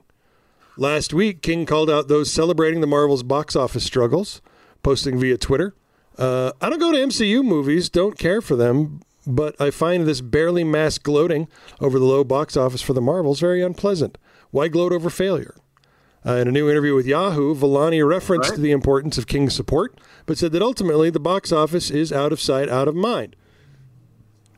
Last 0.78 1.14
week, 1.14 1.42
King 1.42 1.66
called 1.66 1.90
out 1.90 2.08
those 2.08 2.32
celebrating 2.32 2.80
the 2.80 2.88
Marvel's 2.88 3.24
box 3.24 3.58
office 3.58 3.84
struggles, 3.84 4.42
posting 4.84 5.20
via 5.20 5.38
Twitter. 5.38 5.76
Uh, 6.18 6.54
I 6.62 6.70
don't 6.70 6.80
go 6.80 6.94
to 6.94 6.98
MCU 6.98 7.44
movies, 7.44 7.90
don't 7.90 8.18
care 8.18 8.42
for 8.42 8.56
them, 8.56 9.02
but 9.28 9.60
I 9.60 9.70
find 9.70 10.06
this 10.06 10.22
barely 10.22 10.64
mass 10.64 10.98
gloating 10.98 11.50
over 11.82 12.00
the 12.00 12.06
low 12.06 12.24
box 12.24 12.56
office 12.56 12.82
for 12.82 12.94
the 12.94 13.02
Marvels 13.02 13.42
very 13.42 13.62
unpleasant. 13.62 14.18
Why 14.52 14.70
gloat 14.70 14.94
over 14.94 15.10
failure? 15.10 15.56
Uh, 16.26 16.34
in 16.38 16.48
a 16.48 16.52
new 16.52 16.70
interview 16.70 16.96
with 16.96 17.06
Yahoo, 17.06 17.54
Vellani 17.54 18.06
referenced 18.08 18.52
Right. 18.52 18.60
the 18.60 18.72
importance 18.72 19.18
of 19.18 19.28
King's 19.28 19.54
support, 19.54 20.00
but 20.26 20.38
said 20.38 20.52
that 20.54 20.62
ultimately 20.62 21.10
the 21.12 21.20
box 21.20 21.52
office 21.52 21.92
is 21.92 22.12
out 22.12 22.32
of 22.32 22.42
sight, 22.42 22.68
out 22.68 22.88
of 22.88 22.96
mind. 22.96 23.36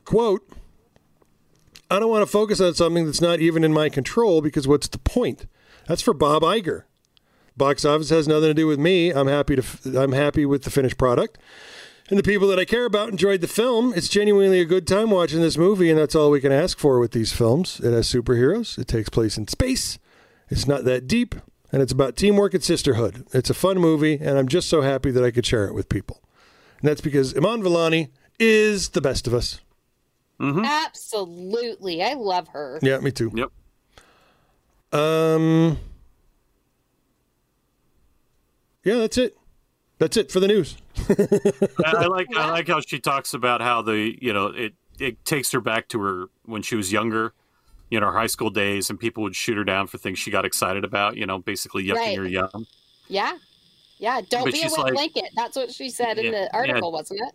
Quote, 0.05 0.47
I 1.91 1.99
don't 1.99 2.09
want 2.09 2.21
to 2.21 2.31
focus 2.31 2.61
on 2.61 2.73
something 2.73 3.05
that's 3.05 3.21
not 3.21 3.39
even 3.39 3.63
in 3.63 3.73
my 3.73 3.89
control 3.89 4.41
because 4.41 4.67
what's 4.67 4.87
the 4.87 4.97
point? 4.97 5.45
That's 5.87 6.01
for 6.01 6.13
Bob 6.13 6.41
Iger. 6.43 6.83
Box 7.55 7.83
office 7.85 8.09
has 8.11 8.27
nothing 8.27 8.49
to 8.49 8.53
do 8.53 8.67
with 8.67 8.79
me. 8.79 9.09
I'm 9.11 9.27
happy 9.27 9.55
to 9.55 9.61
f- 9.61 9.85
I'm 9.85 10.11
happy 10.11 10.45
with 10.45 10.63
the 10.63 10.69
finished 10.69 10.97
product. 10.97 11.37
And 12.09 12.17
the 12.17 12.23
people 12.23 12.47
that 12.49 12.59
I 12.59 12.63
care 12.65 12.85
about 12.85 13.09
enjoyed 13.09 13.41
the 13.41 13.47
film. 13.47 13.93
It's 13.95 14.07
genuinely 14.07 14.61
a 14.61 14.65
good 14.65 14.87
time 14.87 15.09
watching 15.09 15.41
this 15.41 15.57
movie, 15.57 15.89
and 15.89 15.99
that's 15.99 16.15
all 16.15 16.29
we 16.31 16.39
can 16.39 16.51
ask 16.53 16.77
for 16.77 16.99
with 16.99 17.11
these 17.11 17.33
films. 17.33 17.81
It 17.83 17.91
has 17.91 18.07
superheroes. 18.09 18.77
It 18.77 18.87
takes 18.87 19.09
place 19.09 19.37
in 19.37 19.47
space. 19.49 19.97
It's 20.49 20.67
not 20.67 20.85
that 20.85 21.07
deep, 21.07 21.35
and 21.71 21.81
it's 21.81 21.91
about 21.91 22.15
teamwork 22.15 22.53
and 22.53 22.63
sisterhood. 22.63 23.25
It's 23.33 23.49
a 23.49 23.53
fun 23.53 23.79
movie, 23.79 24.15
and 24.15 24.37
I'm 24.37 24.47
just 24.47 24.69
so 24.69 24.81
happy 24.81 25.11
that 25.11 25.23
I 25.23 25.31
could 25.31 25.45
share 25.45 25.65
it 25.65 25.73
with 25.73 25.89
people. 25.89 26.21
And 26.79 26.89
that's 26.89 27.01
because 27.01 27.35
Iman 27.35 27.61
Vellani 27.61 28.09
is 28.39 28.89
the 28.89 29.01
best 29.01 29.27
of 29.27 29.33
us. 29.33 29.59
Absolutely. 30.39 32.03
I 32.03 32.13
love 32.13 32.49
her. 32.49 32.79
Yeah, 32.81 32.99
me 32.99 33.11
too. 33.11 33.31
yep. 33.33 33.49
Um, 34.93 35.79
yeah, 38.83 38.95
that's 38.95 39.17
it. 39.17 39.35
That's 39.99 40.15
it 40.15 40.31
for 40.31 40.39
the 40.39 40.47
news. 40.47 40.77
I 41.09 42.03
I 42.03 42.05
like 42.05 42.27
I 42.35 42.51
like 42.51 42.67
how 42.67 42.81
she 42.81 42.99
talks 42.99 43.33
about 43.33 43.61
how 43.61 43.81
the 43.81 44.15
you 44.21 44.31
know 44.31 44.47
it 44.47 44.73
it 44.99 45.25
takes 45.25 45.51
her 45.51 45.59
back 45.59 45.87
to 45.89 46.01
her 46.01 46.25
when 46.45 46.61
she 46.61 46.75
was 46.75 46.91
younger, 46.91 47.33
you 47.89 47.99
know, 47.99 48.07
her 48.07 48.17
high 48.17 48.27
school 48.27 48.49
days, 48.49 48.89
and 48.89 48.99
people 48.99 49.23
would 49.23 49.35
shoot 49.35 49.57
her 49.57 49.63
down 49.63 49.87
for 49.87 49.97
things 49.97 50.19
she 50.19 50.31
got 50.31 50.45
excited 50.45 50.83
about. 50.83 51.17
You 51.17 51.25
know, 51.25 51.39
basically 51.39 51.83
yucking 51.85 51.95
Right. 51.95 52.17
her 52.17 52.27
young. 52.27 52.65
Yeah. 53.07 53.37
Yeah. 53.99 54.21
Don't 54.29 54.45
But 54.45 54.53
be 54.53 54.61
a 54.61 54.69
wet 54.69 54.77
like- 54.79 54.93
blanket. 54.93 55.25
That's 55.35 55.55
what 55.55 55.71
she 55.71 55.89
said 55.89 56.17
in 56.19 56.31
the 56.31 56.53
article, 56.55 56.91
wasn't 56.91 57.21
it? 57.21 57.33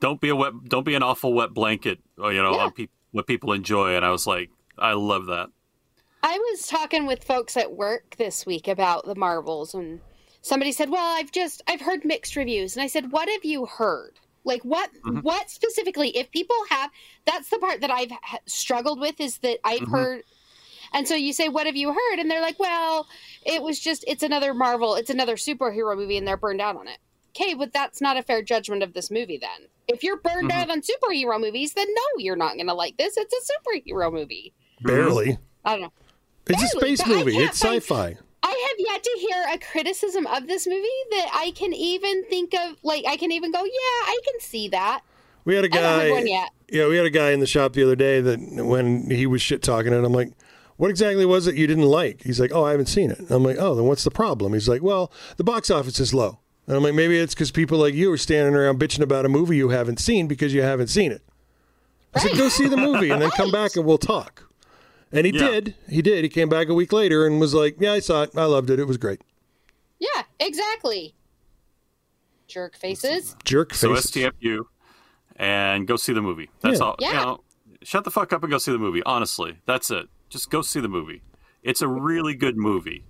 Don't 0.00 0.20
be 0.20 0.28
a 0.30 0.36
wet. 0.36 0.52
Don't 0.68 0.84
be 0.84 0.94
an 0.94 1.02
awful 1.02 1.32
wet 1.32 1.50
blanket. 1.54 1.98
Uh, 2.18 2.28
you 2.28 2.42
know, 2.42 2.54
Yeah. 2.56 2.64
on 2.64 2.72
peop 2.72 2.90
what 3.12 3.26
people 3.26 3.52
enjoy. 3.52 3.94
And 3.94 4.04
I 4.04 4.10
was 4.10 4.26
like, 4.26 4.50
I 4.78 4.92
love 4.94 5.26
that. 5.26 5.48
I 6.22 6.38
was 6.38 6.66
talking 6.66 7.06
with 7.06 7.22
folks 7.22 7.56
at 7.56 7.72
work 7.72 8.16
this 8.16 8.44
week 8.46 8.66
about 8.66 9.04
the 9.04 9.14
Marvels, 9.14 9.74
and 9.74 10.00
somebody 10.40 10.72
said, 10.72 10.88
"Well, 10.88 11.04
I've 11.18 11.30
just 11.30 11.62
I've 11.68 11.82
heard 11.82 12.04
mixed 12.04 12.34
reviews," 12.34 12.74
and 12.76 12.82
I 12.82 12.86
said, 12.86 13.12
"What 13.12 13.28
have 13.28 13.44
you 13.44 13.66
heard? 13.66 14.18
Like 14.44 14.62
what 14.62 14.90
mm-hmm. 14.94 15.20
what 15.20 15.50
specifically? 15.50 16.16
If 16.16 16.30
people 16.30 16.56
have, 16.70 16.90
that's 17.26 17.48
the 17.48 17.58
part 17.58 17.80
that 17.80 17.90
I've 17.90 18.12
struggled 18.46 19.00
with 19.00 19.20
is 19.20 19.38
that 19.38 19.58
I've 19.64 19.80
mm-hmm. 19.80 19.92
heard." 19.92 20.22
And 20.92 21.08
so 21.08 21.14
you 21.14 21.32
say, 21.32 21.48
"What 21.48 21.66
have 21.66 21.76
you 21.76 21.92
heard?" 21.92 22.18
And 22.18 22.30
they're 22.30 22.40
like, 22.40 22.58
"Well, 22.58 23.06
it 23.44 23.62
was 23.62 23.80
just 23.80 24.04
it's 24.06 24.22
another 24.22 24.54
Marvel, 24.54 24.94
it's 24.94 25.10
another 25.10 25.36
superhero 25.36 25.96
movie, 25.96 26.16
and 26.16 26.26
they're 26.26 26.36
burned 26.36 26.60
out 26.60 26.76
on 26.76 26.88
it." 26.88 26.98
Okay, 27.30 27.54
but 27.54 27.72
that's 27.72 28.00
not 28.00 28.16
a 28.16 28.22
fair 28.22 28.42
judgment 28.42 28.82
of 28.82 28.92
this 28.92 29.10
movie. 29.10 29.38
Then, 29.38 29.68
if 29.88 30.04
you're 30.04 30.18
burned 30.18 30.50
mm-hmm. 30.50 30.60
out 30.60 30.70
on 30.70 30.82
superhero 30.82 31.40
movies, 31.40 31.74
then 31.74 31.88
no, 31.88 32.02
you're 32.18 32.36
not 32.36 32.54
going 32.54 32.68
to 32.68 32.74
like 32.74 32.96
this. 32.96 33.16
It's 33.16 33.34
a 33.34 33.70
superhero 33.70 34.12
movie. 34.12 34.54
Barely. 34.82 35.38
I 35.64 35.72
don't 35.72 35.82
know. 35.82 35.92
It's 36.46 36.62
a 36.62 36.68
space 36.68 37.06
movie. 37.06 37.38
It's 37.38 37.60
sci-fi. 37.60 38.18
I 38.54 38.68
have 38.68 38.76
yet 38.78 39.02
to 39.02 39.18
hear 39.20 39.44
a 39.52 39.58
criticism 39.58 40.26
of 40.26 40.46
this 40.46 40.66
movie 40.66 40.88
that 41.10 41.30
I 41.32 41.52
can 41.54 41.72
even 41.72 42.24
think 42.24 42.54
of. 42.54 42.76
Like, 42.82 43.04
I 43.06 43.16
can 43.16 43.32
even 43.32 43.52
go, 43.52 43.64
yeah, 43.64 43.70
I 44.06 44.18
can 44.24 44.40
see 44.40 44.68
that. 44.68 45.02
We 45.44 45.54
had 45.54 45.64
a 45.64 45.74
I 45.74 45.80
haven't 45.80 46.16
heard 46.16 46.26
guy. 46.26 46.48
Yeah, 46.70 46.88
we 46.88 46.96
had 46.96 47.06
a 47.06 47.10
guy 47.10 47.30
in 47.30 47.40
the 47.40 47.46
shop 47.46 47.74
the 47.74 47.82
other 47.82 47.96
day 47.96 48.20
that 48.20 48.38
when 48.64 49.10
he 49.10 49.26
was 49.26 49.42
shit 49.42 49.62
talking 49.62 49.92
it, 49.92 50.04
I'm 50.04 50.12
like, 50.12 50.32
"What 50.76 50.90
exactly 50.90 51.26
was 51.26 51.46
it 51.46 51.54
you 51.54 51.66
didn't 51.66 51.84
like?" 51.84 52.22
He's 52.22 52.40
like, 52.40 52.50
"Oh, 52.52 52.64
I 52.64 52.70
haven't 52.70 52.86
seen 52.86 53.10
it." 53.10 53.30
I'm 53.30 53.44
like, 53.44 53.58
"Oh, 53.58 53.74
then 53.74 53.84
what's 53.84 54.04
the 54.04 54.10
problem?" 54.10 54.54
He's 54.54 54.68
like, 54.68 54.82
"Well, 54.82 55.12
the 55.36 55.44
box 55.44 55.70
office 55.70 56.00
is 56.00 56.14
low." 56.14 56.38
And 56.66 56.76
I'm 56.76 56.82
like, 56.82 56.94
"Maybe 56.94 57.18
it's 57.18 57.34
because 57.34 57.50
people 57.50 57.78
like 57.78 57.94
you 57.94 58.10
are 58.10 58.16
standing 58.16 58.54
around 58.54 58.80
bitching 58.80 59.02
about 59.02 59.26
a 59.26 59.28
movie 59.28 59.56
you 59.56 59.68
haven't 59.68 60.00
seen 60.00 60.26
because 60.26 60.54
you 60.54 60.62
haven't 60.62 60.88
seen 60.88 61.12
it." 61.12 61.22
I 62.14 62.20
said, 62.20 62.38
"Go 62.38 62.48
see 62.48 62.68
the 62.68 62.78
movie 62.78 63.10
and 63.10 63.20
then 63.20 63.30
come 63.30 63.50
back 63.50 63.76
and 63.76 63.84
we'll 63.84 63.98
talk." 63.98 64.48
And 65.14 65.26
he 65.26 65.32
Yeah. 65.32 65.48
did. 65.50 65.74
He 65.88 66.02
did. 66.02 66.24
He 66.24 66.28
came 66.28 66.48
back 66.48 66.68
a 66.68 66.74
week 66.74 66.92
later 66.92 67.26
and 67.26 67.40
was 67.40 67.54
like, 67.54 67.76
"Yeah, 67.80 67.92
I 67.92 68.00
saw 68.00 68.22
it. 68.22 68.30
I 68.36 68.44
loved 68.44 68.68
it. 68.70 68.78
It 68.78 68.86
was 68.86 68.96
great." 68.96 69.22
Yeah, 69.98 70.22
exactly. 70.40 71.14
Jerk 72.46 72.76
faces. 72.76 73.36
Jerk 73.44 73.72
faces. 73.72 73.80
So. 73.80 73.94
STFU 73.94 74.66
and 75.36 75.86
go 75.86 75.96
see 75.96 76.12
the 76.12 76.22
movie. 76.22 76.50
That's 76.60 76.78
Yeah. 76.80 76.84
all. 76.84 76.96
You 77.00 77.06
Yeah. 77.08 77.24
know, 77.24 77.44
shut 77.82 78.04
the 78.04 78.10
fuck 78.10 78.32
up 78.32 78.42
and 78.42 78.50
go 78.50 78.58
see 78.58 78.72
the 78.72 78.78
movie. 78.78 79.02
Honestly, 79.04 79.58
that's 79.66 79.90
it. 79.90 80.08
Just 80.28 80.50
go 80.50 80.62
see 80.62 80.80
the 80.80 80.88
movie. 80.88 81.22
It's 81.62 81.80
a 81.80 81.88
really 81.88 82.34
good 82.34 82.56
movie. 82.56 83.04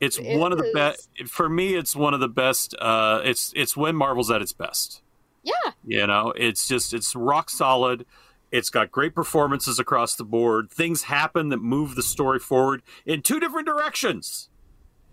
It's 0.00 0.18
It 0.18 0.38
one 0.38 0.52
of 0.52 0.58
the 0.58 0.70
best. 0.74 1.08
For 1.28 1.48
me, 1.48 1.74
it's 1.74 1.94
one 1.94 2.14
of 2.14 2.20
the 2.20 2.28
best. 2.28 2.74
Uh, 2.80 3.20
it's 3.24 3.52
it's 3.54 3.76
when 3.76 3.94
Marvel's 3.96 4.30
at 4.30 4.40
its 4.42 4.52
best. 4.52 5.02
Yeah. 5.42 5.52
You 5.84 6.06
know, 6.06 6.32
it's 6.36 6.66
just 6.66 6.94
it's 6.94 7.14
rock 7.14 7.50
solid. 7.50 8.06
It's 8.54 8.70
got 8.70 8.92
great 8.92 9.16
performances 9.16 9.80
across 9.80 10.14
the 10.14 10.22
board. 10.22 10.70
Things 10.70 11.02
happen 11.02 11.48
that 11.48 11.56
move 11.56 11.96
the 11.96 12.04
story 12.04 12.38
forward 12.38 12.82
in 13.04 13.20
two 13.20 13.40
different 13.40 13.66
directions. 13.66 14.48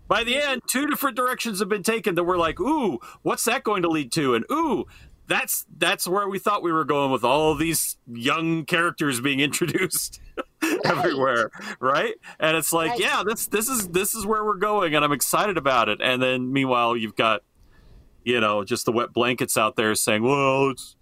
By 0.06 0.22
the 0.22 0.36
end, 0.36 0.62
two 0.68 0.86
different 0.86 1.16
directions 1.16 1.58
have 1.58 1.68
been 1.68 1.82
taken 1.82 2.14
that 2.14 2.22
we're 2.22 2.38
like, 2.38 2.60
ooh, 2.60 3.00
what's 3.22 3.42
that 3.46 3.64
going 3.64 3.82
to 3.82 3.88
lead 3.88 4.12
to? 4.12 4.36
And 4.36 4.44
ooh, 4.52 4.84
that's 5.26 5.66
that's 5.76 6.06
where 6.06 6.28
we 6.28 6.38
thought 6.38 6.62
we 6.62 6.70
were 6.70 6.84
going 6.84 7.10
with 7.10 7.24
all 7.24 7.56
these 7.56 7.96
young 8.06 8.64
characters 8.64 9.20
being 9.20 9.40
introduced 9.48 10.20
everywhere, 10.84 11.50
right? 11.80 12.14
And 12.38 12.56
it's 12.56 12.72
like, 12.72 12.90
Right. 12.90 13.00
yeah, 13.00 13.24
this 13.26 13.48
this 13.48 13.68
is 13.68 13.88
this 13.88 14.14
is 14.14 14.24
where 14.24 14.44
we're 14.44 14.58
going, 14.58 14.94
and 14.94 15.04
I'm 15.04 15.10
excited 15.12 15.56
about 15.58 15.88
it. 15.88 16.00
And 16.00 16.22
then 16.22 16.52
meanwhile, 16.52 16.96
you've 16.96 17.16
got 17.16 17.42
you 18.22 18.40
know, 18.40 18.62
just 18.62 18.84
the 18.84 18.92
wet 18.92 19.12
blankets 19.12 19.56
out 19.56 19.74
there 19.74 19.96
saying, 19.96 20.22
"Well, 20.22 20.70
it's 20.70 20.94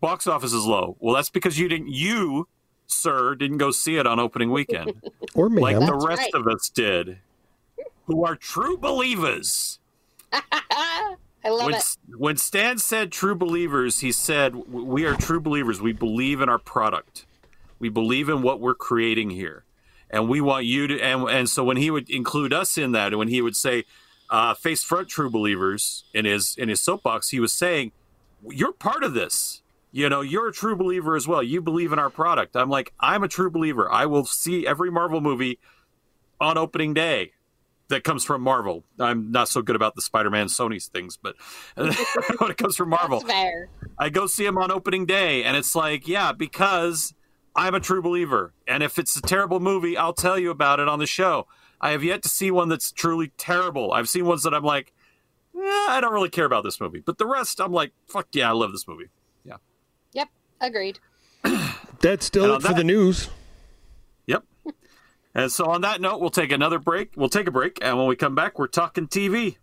box 0.00 0.26
office 0.26 0.52
is 0.52 0.64
low." 0.64 0.96
Well, 1.00 1.14
that's 1.14 1.30
because 1.30 1.58
you 1.58 1.68
didn't, 1.68 1.88
you, 1.88 2.48
sir, 2.86 3.34
didn't 3.34 3.58
go 3.58 3.70
see 3.70 3.96
it 3.96 4.06
on 4.06 4.18
opening 4.20 4.50
weekend, 4.50 4.94
or 5.34 5.48
ma'am. 5.48 5.62
like 5.62 5.78
the 5.78 5.86
That's 5.92 6.06
rest 6.06 6.30
right. 6.32 6.40
of 6.40 6.46
us 6.48 6.68
did, 6.68 7.18
who 8.06 8.24
are 8.24 8.36
true 8.36 8.76
believers. 8.76 9.78
I 10.32 11.50
love 11.50 11.66
When 11.66 11.74
it. 11.74 11.96
when 12.16 12.36
Stan 12.36 12.78
said 12.78 13.12
"true 13.12 13.34
believers," 13.36 14.00
he 14.00 14.10
said, 14.12 14.54
"We 14.68 15.04
are 15.04 15.14
true 15.14 15.40
believers. 15.40 15.80
We 15.80 15.92
believe 15.92 16.40
in 16.40 16.48
our 16.48 16.58
product. 16.58 17.24
We 17.78 17.88
believe 17.88 18.28
in 18.28 18.42
what 18.42 18.60
we're 18.60 18.74
creating 18.74 19.30
here, 19.30 19.64
and 20.10 20.28
we 20.28 20.40
want 20.40 20.64
you 20.64 20.88
to." 20.88 21.00
And 21.00 21.28
and 21.30 21.48
so 21.48 21.62
when 21.62 21.76
he 21.76 21.90
would 21.90 22.10
include 22.10 22.52
us 22.52 22.76
in 22.76 22.92
that, 22.92 23.08
and 23.08 23.18
when 23.18 23.28
he 23.28 23.40
would 23.40 23.54
say, 23.54 23.84
uh, 24.28 24.54
"Face 24.54 24.82
front, 24.82 25.08
true 25.08 25.30
believers," 25.30 26.04
in 26.12 26.24
his 26.24 26.56
in 26.58 26.68
his 26.68 26.80
soapbox, 26.80 27.28
he 27.28 27.38
was 27.38 27.52
saying, 27.52 27.92
"You're 28.50 28.72
part 28.72 29.04
of 29.04 29.14
this." 29.14 29.62
You 29.96 30.10
know, 30.10 30.20
you're 30.20 30.48
a 30.48 30.52
true 30.52 30.76
believer 30.76 31.16
as 31.16 31.26
well. 31.26 31.42
You 31.42 31.62
believe 31.62 31.90
in 31.90 31.98
our 31.98 32.10
product. 32.10 32.54
I'm 32.54 32.68
like, 32.68 32.92
I'm 33.00 33.22
a 33.22 33.28
true 33.28 33.50
believer. 33.50 33.90
I 33.90 34.04
will 34.04 34.26
see 34.26 34.66
every 34.66 34.90
Marvel 34.90 35.22
movie 35.22 35.58
on 36.38 36.58
opening 36.58 36.92
day 36.92 37.32
that 37.88 38.04
comes 38.04 38.22
from 38.22 38.42
Marvel. 38.42 38.84
I'm 39.00 39.32
not 39.32 39.48
so 39.48 39.62
good 39.62 39.74
about 39.74 39.94
the 39.94 40.02
Spider-Man 40.02 40.48
Sony's 40.48 40.88
things, 40.88 41.16
but 41.16 41.34
when 41.76 42.50
it 42.50 42.58
comes 42.58 42.76
from 42.76 42.90
Marvel, 42.90 43.20
I 43.98 44.10
go 44.10 44.26
see 44.26 44.44
him 44.44 44.58
on 44.58 44.70
opening 44.70 45.06
day, 45.06 45.42
and 45.42 45.56
it's 45.56 45.74
like, 45.74 46.06
yeah, 46.06 46.32
because 46.32 47.14
I'm 47.54 47.74
a 47.74 47.80
true 47.80 48.02
believer. 48.02 48.52
And 48.68 48.82
if 48.82 48.98
it's 48.98 49.16
a 49.16 49.22
terrible 49.22 49.60
movie, 49.60 49.96
I'll 49.96 50.12
tell 50.12 50.38
you 50.38 50.50
about 50.50 50.78
it 50.78 50.88
on 50.88 50.98
the 50.98 51.06
show. 51.06 51.46
I 51.80 51.92
have 51.92 52.04
yet 52.04 52.22
to 52.24 52.28
see 52.28 52.50
one 52.50 52.68
that's 52.68 52.92
truly 52.92 53.32
terrible. 53.38 53.94
I've 53.94 54.10
seen 54.10 54.26
ones 54.26 54.42
that 54.42 54.52
I'm 54.52 54.62
like, 54.62 54.92
eh, 55.56 55.86
I 55.88 56.00
don't 56.02 56.12
really 56.12 56.28
care 56.28 56.44
about 56.44 56.64
this 56.64 56.82
movie, 56.82 57.00
but 57.00 57.16
the 57.16 57.26
rest, 57.26 57.62
I'm 57.62 57.72
like, 57.72 57.92
fuck 58.06 58.26
yeah, 58.34 58.50
I 58.50 58.52
love 58.52 58.72
this 58.72 58.86
movie. 58.86 59.08
Yeah, 60.16 60.22
Yep. 60.22 60.28
Agreed. 60.60 60.98
That's 62.00 62.26
still 62.26 62.44
And 62.44 62.52
it 62.52 62.54
on 62.56 62.60
for 62.62 62.74
the 62.74 62.84
news. 62.84 63.28
yep. 64.26 64.42
And 65.34 65.52
so 65.52 65.66
on 65.66 65.82
that 65.82 66.00
note, 66.00 66.20
we'll 66.20 66.30
take 66.30 66.50
another 66.52 66.78
break. 66.78 67.10
We'll 67.16 67.28
take 67.28 67.46
a 67.46 67.50
break, 67.50 67.78
and 67.82 67.98
when 67.98 68.06
we 68.06 68.16
come 68.16 68.34
back, 68.34 68.58
we're 68.58 68.66
talking 68.68 69.06
TV. 69.06 69.56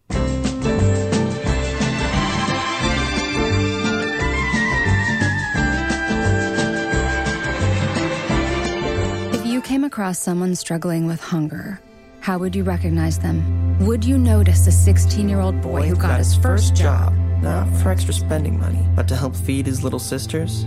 If 9.33 9.45
you 9.45 9.61
came 9.61 9.83
across 9.83 10.19
someone 10.19 10.55
struggling 10.55 11.05
with 11.07 11.21
hunger, 11.21 11.79
how 12.21 12.37
would 12.37 12.55
you 12.55 12.63
recognize 12.63 13.19
them? 13.19 13.77
Would 13.85 14.05
you 14.05 14.17
notice 14.17 14.67
a 14.67 14.71
16 14.71 15.27
year 15.27 15.39
old 15.39 15.61
boy 15.61 15.87
who 15.87 15.95
got 15.95 16.19
his 16.19 16.35
first 16.35 16.75
job? 16.75 17.13
Not 17.43 17.67
for 17.77 17.89
extra 17.89 18.13
spending 18.13 18.59
money, 18.59 18.85
but 18.95 19.07
to 19.07 19.15
help 19.15 19.35
feed 19.35 19.65
his 19.67 19.81
little 19.81 19.99
sisters. 19.99 20.65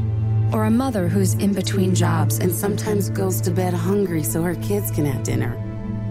Or 0.53 0.65
a 0.65 0.71
mother 0.71 1.09
who's 1.09 1.35
in 1.35 1.53
between 1.53 1.93
jobs 1.93 2.39
and 2.39 2.47
and 2.47 2.55
sometimes 2.55 3.11
goes 3.11 3.41
to 3.41 3.51
bed 3.51 3.75
hungry 3.75 4.23
so 4.23 4.41
her 4.41 4.55
kids 4.57 4.93
can 4.93 5.05
have 5.05 5.25
dinner. 5.25 5.61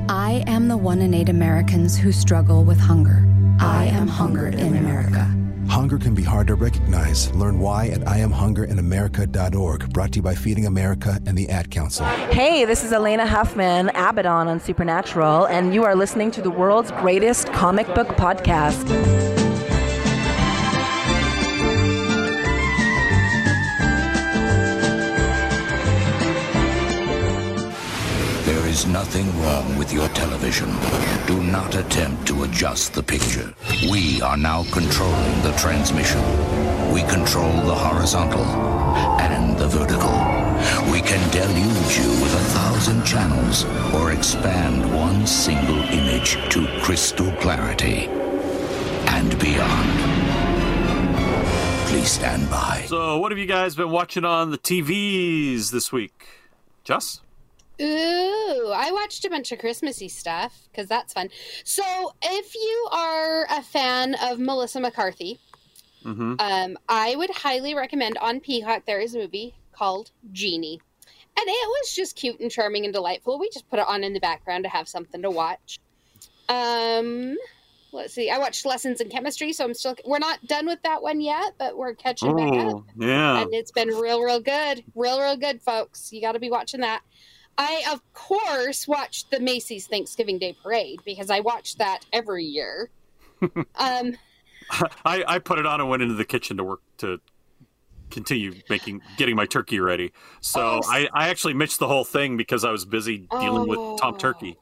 I 0.10 0.44
am 0.48 0.68
the 0.68 0.76
one 0.76 1.00
in 1.00 1.14
eight 1.14 1.30
Americans 1.30 1.98
who 1.98 2.12
struggle 2.12 2.66
with 2.66 2.78
hunger. 2.78 3.26
I 3.58 3.86
am 3.86 4.06
hunger 4.06 4.48
in 4.48 4.76
America. 4.76 5.34
Hunger 5.70 5.98
can 5.98 6.14
be 6.14 6.24
hard 6.24 6.48
to 6.48 6.56
recognize. 6.56 7.34
Learn 7.36 7.58
why 7.60 7.88
at 7.88 8.02
IamHungerInAmerica.org. 8.02 9.94
Brought 9.94 10.12
to 10.12 10.16
you 10.18 10.24
by 10.24 10.36
Feeding 10.36 10.66
America 10.66 11.22
and 11.26 11.38
the 11.38 11.48
Ad 11.48 11.72
Council. 11.72 12.06
Hey, 12.06 12.66
this 12.66 12.84
is 12.84 12.92
Alaina 12.92 13.26
Huffman, 13.26 13.88
Abaddon 13.96 14.50
on 14.50 14.60
Supernatural, 14.60 15.46
and 15.46 15.74
you 15.74 15.86
are 15.86 15.96
listening 15.96 16.32
to 16.32 16.42
the 16.42 16.52
world's 16.52 16.92
greatest 16.92 17.48
comic 17.54 17.88
book 17.96 18.10
podcast. 18.10 19.45
Is 28.76 28.86
nothing 28.86 29.26
wrong 29.42 29.78
with 29.78 29.94
your 29.94 30.10
television. 30.10 30.68
Do 31.28 31.42
not 31.42 31.76
attempt 31.76 32.28
to 32.28 32.44
adjust 32.44 32.94
the 32.94 33.02
picture. 33.02 33.54
We 33.90 34.22
are 34.22 34.36
now 34.36 34.66
controlling 34.72 35.42
the 35.44 35.54
transmission. 35.54 36.22
We 36.92 37.02
control 37.04 37.56
the 37.62 37.74
horizontal 37.74 38.44
and 39.28 39.58
the 39.58 39.70
vertical. 39.70 40.18
We 40.92 41.00
can 41.00 41.24
deluge 41.32 41.94
you 42.02 42.10
with 42.22 42.34
a 42.44 42.46
thousand 42.58 43.06
channels 43.06 43.64
or 43.96 44.12
expand 44.12 44.94
one 44.94 45.26
single 45.26 45.82
image 46.00 46.32
to 46.50 46.68
crystal 46.82 47.32
clarity 47.44 48.08
and 49.16 49.40
beyond. 49.40 49.90
Please 51.88 52.12
stand 52.12 52.50
by. 52.50 52.84
So, 52.88 53.20
what 53.20 53.32
have 53.32 53.40
you 53.40 53.46
guys 53.46 53.74
been 53.78 53.92
watching 53.92 54.26
on 54.26 54.52
the 54.52 54.58
TVs 54.58 55.72
this 55.72 55.94
week? 55.94 56.28
Just? 56.84 57.22
Ooh, 57.82 58.72
I 58.74 58.90
watched 58.92 59.26
a 59.26 59.30
bunch 59.30 59.52
of 59.52 59.60
Christmassy 59.60 60.08
stuff 60.08 60.68
because 60.72 60.88
that's 60.88 61.14
fun. 61.14 61.30
So, 61.64 61.84
if 62.22 62.56
you 62.56 62.88
are 62.92 63.46
a 63.50 63.62
fan 63.62 64.16
of 64.22 64.40
Melissa 64.40 64.80
McCarthy, 64.80 65.40
Mm-hmm. 66.06 66.36
um, 66.38 66.78
I 66.88 67.16
would 67.16 67.32
highly 67.32 67.74
recommend 67.74 68.20
on 68.20 68.40
Peacock 68.40 68.84
there 68.86 69.00
is 69.00 69.16
a 69.16 69.18
movie 69.18 69.56
called 69.72 70.12
Genie. 70.32 70.80
And 71.38 71.48
it 71.48 71.68
was 71.68 71.96
just 71.96 72.16
cute 72.16 72.40
and 72.40 72.52
charming 72.52 72.86
and 72.86 72.94
delightful. 72.94 73.40
We 73.40 73.50
just 73.50 73.68
put 73.72 73.80
it 73.80 73.88
on 73.88 74.04
in 74.04 74.14
the 74.14 74.20
background 74.20 74.66
to 74.66 74.70
have 74.70 74.88
something 74.88 75.22
to 75.24 75.32
watch. 75.32 75.80
Um, 76.48 77.36
let's 77.92 78.14
see. 78.14 78.30
I 78.30 78.38
watched 78.38 78.66
Lessons 78.66 79.02
in 79.02 79.10
Chemistry, 79.10 79.52
so 79.52 79.66
I'm 79.66 79.74
still 79.74 79.96
we're 80.06 80.20
not 80.20 80.46
done 80.46 80.68
with 80.68 80.82
that 80.84 81.02
one 81.02 81.20
yet, 81.20 81.54
but 81.58 81.76
we're 81.76 81.96
catching 81.96 82.36
back 82.36 82.54
up. 82.54 82.74
Oh, 82.76 82.86
yeah. 82.98 83.42
And 83.42 83.54
it's 83.54 83.72
been 83.72 83.90
real, 83.90 84.22
real 84.22 84.40
good. 84.40 84.84
Real, 84.94 85.20
real 85.20 85.36
good, 85.38 85.62
folks. 85.62 86.14
You 86.14 86.22
got 86.22 86.34
to 86.34 86.40
be 86.40 86.50
watching 86.52 86.82
that. 86.82 87.02
I, 87.58 87.84
of 87.92 88.02
course, 88.14 88.88
watched 88.88 89.32
the 89.32 89.40
Macy's 89.40 89.88
Thanksgiving 89.88 90.38
Day 90.40 90.56
Parade 90.62 91.00
because 91.06 91.30
I 91.30 91.40
watch 91.40 91.78
that 91.78 92.06
every 92.12 92.44
year. 92.44 92.90
um, 93.76 94.16
I, 95.06 95.24
I 95.28 95.40
put 95.40 95.60
it 95.60 95.66
on 95.66 95.80
and 95.80 95.90
went 95.90 96.02
into 96.02 96.16
the 96.16 96.26
kitchen 96.26 96.58
to 96.58 96.64
work 96.64 96.82
to 96.98 97.20
continue 98.12 98.54
making 98.70 99.02
getting 99.18 99.36
my 99.36 99.46
turkey 99.46 99.80
ready. 99.80 100.12
So 100.42 100.62
Oh, 100.62 100.82
I, 100.90 101.08
I 101.14 101.30
actually 101.30 101.54
missed 101.54 101.80
the 101.80 101.88
whole 101.88 102.04
thing 102.04 102.38
because 102.38 102.64
I 102.64 102.72
was 102.72 102.86
busy 102.86 103.28
dealing 103.40 103.68
with 103.68 103.78
Tom 104.00 104.14
Oh. 104.16 104.18
Turkey. 104.18 104.58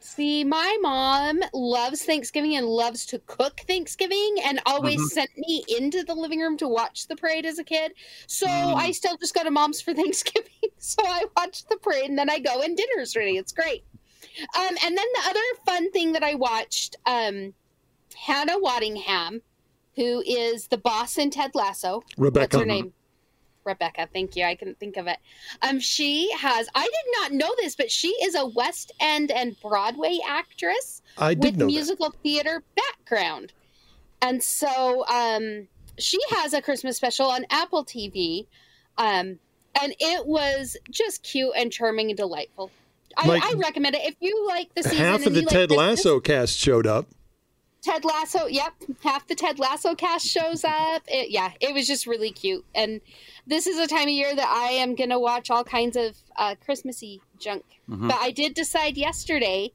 See, 0.00 0.44
my 0.44 0.76
mom 0.80 1.40
loves 1.52 2.04
Thanksgiving 2.04 2.56
and 2.56 2.66
loves 2.66 3.04
to 3.06 3.18
cook 3.20 3.60
Thanksgiving 3.66 4.36
and 4.44 4.60
always 4.66 5.00
Mhm. 5.00 5.08
sent 5.12 5.30
me 5.36 5.64
into 5.68 6.04
the 6.04 6.14
living 6.14 6.40
room 6.40 6.56
to 6.58 6.68
watch 6.68 7.06
the 7.08 7.16
parade 7.16 7.44
as 7.46 7.58
a 7.58 7.64
kid. 7.64 7.92
So 8.26 8.46
Mm. 8.46 8.74
I 8.76 8.90
still 8.92 9.16
just 9.16 9.34
go 9.34 9.42
to 9.44 9.50
mom's 9.50 9.80
for 9.80 9.94
Thanksgiving. 10.02 10.70
So 10.78 11.02
I 11.04 11.24
watch 11.36 11.64
the 11.66 11.76
parade 11.76 12.08
and 12.08 12.18
then 12.18 12.30
I 12.30 12.38
go 12.38 12.60
and 12.62 12.76
dinner's 12.76 13.16
ready. 13.16 13.36
It's 13.36 13.52
great. 13.52 13.84
Um, 14.56 14.76
and 14.84 14.96
then 14.96 15.06
the 15.14 15.22
other 15.26 15.40
fun 15.66 15.90
thing 15.90 16.12
that 16.12 16.22
I 16.22 16.34
watched, 16.34 16.96
um, 17.06 17.54
Hannah 18.14 18.58
Waddingham, 18.58 19.40
who 19.96 20.22
is 20.26 20.68
the 20.68 20.78
boss 20.78 21.18
in 21.18 21.30
Ted 21.30 21.54
Lasso. 21.54 22.02
Rebecca. 22.16 22.56
What's 22.56 22.60
her 22.62 22.66
name? 22.66 22.92
Rebecca. 23.68 24.08
Thank 24.12 24.34
you. 24.34 24.44
I 24.44 24.54
couldn't 24.56 24.78
think 24.80 24.96
of 24.96 25.06
it. 25.06 25.18
Um, 25.62 25.78
she 25.78 26.30
has. 26.36 26.68
I 26.74 26.82
did 26.82 27.12
not 27.20 27.32
know 27.32 27.54
this, 27.60 27.76
but 27.76 27.90
she 27.90 28.08
is 28.08 28.34
a 28.34 28.46
West 28.46 28.90
End 28.98 29.30
and 29.30 29.54
Broadway 29.60 30.18
actress 30.26 31.02
I 31.16 31.34
did 31.34 31.44
with 31.44 31.54
know 31.56 31.66
that. 31.66 31.72
musical 31.72 32.10
theater 32.22 32.62
background, 32.76 33.52
and 34.20 34.42
so 34.42 35.06
um, 35.06 35.68
she 35.98 36.18
has 36.30 36.52
a 36.54 36.60
Christmas 36.62 36.96
special 36.96 37.26
on 37.26 37.44
Apple 37.50 37.84
TV, 37.84 38.46
um, 38.96 39.38
and 39.80 39.94
it 40.00 40.26
was 40.26 40.76
just 40.90 41.22
cute 41.22 41.52
and 41.56 41.70
charming 41.72 42.10
and 42.10 42.16
delightful. 42.16 42.70
I, 43.16 43.26
Like- 43.26 43.44
I 43.44 43.52
recommend 43.54 43.94
it 43.96 44.02
if 44.04 44.14
you 44.20 44.46
like 44.46 44.74
the 44.74 44.82
season. 44.82 44.98
Half 44.98 45.26
of 45.26 45.34
the 45.34 45.40
like 45.42 45.48
Ted 45.48 45.68
this- 45.70 45.78
Lasso 45.78 46.20
cast 46.20 46.56
showed 46.56 46.86
up. 46.86 47.06
Ted 47.82 48.04
Lasso, 48.04 48.46
yep, 48.46 48.72
half 49.02 49.26
the 49.28 49.34
Ted 49.34 49.58
Lasso 49.58 49.94
cast 49.94 50.26
shows 50.26 50.64
up. 50.64 51.02
It, 51.06 51.30
yeah, 51.30 51.52
it 51.60 51.72
was 51.72 51.86
just 51.86 52.06
really 52.06 52.32
cute. 52.32 52.64
And 52.74 53.00
this 53.46 53.66
is 53.66 53.78
a 53.78 53.86
time 53.86 54.04
of 54.04 54.08
year 54.08 54.34
that 54.34 54.48
I 54.48 54.72
am 54.72 54.94
gonna 54.94 55.18
watch 55.18 55.48
all 55.50 55.64
kinds 55.64 55.96
of 55.96 56.16
uh, 56.36 56.54
Christmassy 56.64 57.20
junk. 57.38 57.64
Mhm. 57.88 58.08
But 58.08 58.18
I 58.20 58.30
did 58.32 58.54
decide 58.54 58.96
yesterday, 58.96 59.72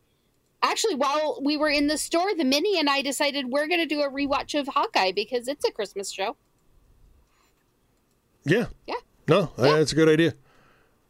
actually, 0.61 0.95
while 0.95 1.39
we 1.41 1.55
were 1.55 1.69
in 1.69 1.87
the 1.87 1.97
store, 1.97 2.35
the 2.35 2.43
mini 2.43 2.77
and 2.77 2.89
I 2.89 3.01
decided 3.01 3.47
we're 3.49 3.67
gonna 3.67 3.85
do 3.85 4.01
a 4.01 4.09
rewatch 4.09 4.59
of 4.59 4.67
Hawkeye 4.67 5.13
because 5.13 5.47
it's 5.47 5.63
a 5.65 5.71
Christmas 5.71 6.11
show. 6.11 6.35
Yeah. 8.45 8.65
Yeah. 8.85 8.95
No, 9.27 9.51
uh, 9.57 9.61
that's 9.77 9.93
a 9.93 9.95
good 9.95 10.09
idea. 10.09 10.33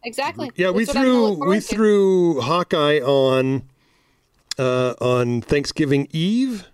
Exactly. 0.05 0.51
Yeah, 0.55 0.69
we 0.69 0.85
That's 0.85 0.95
what 0.95 1.01
threw 1.03 1.49
we 1.49 1.55
to. 1.55 1.61
threw 1.61 2.41
Hawkeye 2.41 2.99
on 2.99 3.63
uh, 4.59 4.93
on 5.01 5.41
Thanksgiving 5.41 6.07
Eve 6.11 6.67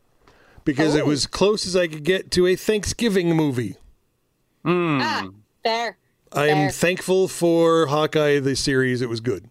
because 0.70 0.94
Oh. 0.96 1.00
it 1.00 1.06
was 1.08 1.26
close 1.26 1.66
as 1.66 1.76
I 1.76 1.88
could 1.88 2.04
get 2.04 2.30
to 2.32 2.46
a 2.46 2.56
Thanksgiving 2.56 3.36
movie. 3.36 3.76
Ah, 4.64 5.28
there. 5.64 5.98
I 6.32 6.48
am 6.50 6.58
Fair. 6.58 6.72
thankful 6.72 7.28
for 7.28 7.88
Hawkeye 7.88 8.40
the 8.40 8.56
series; 8.56 9.02
it 9.02 9.10
was 9.10 9.20
good. 9.20 9.50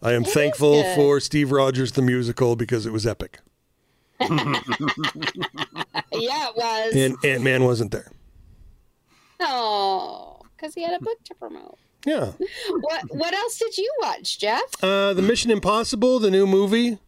I 0.00 0.12
am 0.12 0.24
thankful 0.24 0.82
for 0.94 1.20
Steve 1.20 1.50
Rogers 1.52 1.92
the 1.92 2.00
musical 2.02 2.56
because 2.56 2.86
it 2.86 2.92
was 2.92 3.06
epic, 3.06 3.40
yeah, 4.20 4.30
it 6.12 6.56
was. 6.56 6.94
and 6.94 7.16
Ant 7.24 7.42
Man 7.42 7.64
wasn't 7.64 7.90
there. 7.92 8.10
Oh, 9.40 10.40
because 10.56 10.74
he 10.74 10.82
had 10.82 10.94
a 10.94 11.04
book 11.04 11.18
to 11.24 11.34
promote. 11.34 11.76
Yeah. 12.06 12.32
What 12.70 13.02
What 13.10 13.34
else 13.34 13.58
did 13.58 13.76
you 13.76 13.92
watch, 14.00 14.38
Jeff? 14.38 14.62
Uh, 14.82 15.12
the 15.14 15.22
Mission 15.22 15.50
Impossible, 15.50 16.18
the 16.20 16.30
new 16.30 16.46
movie, 16.46 16.98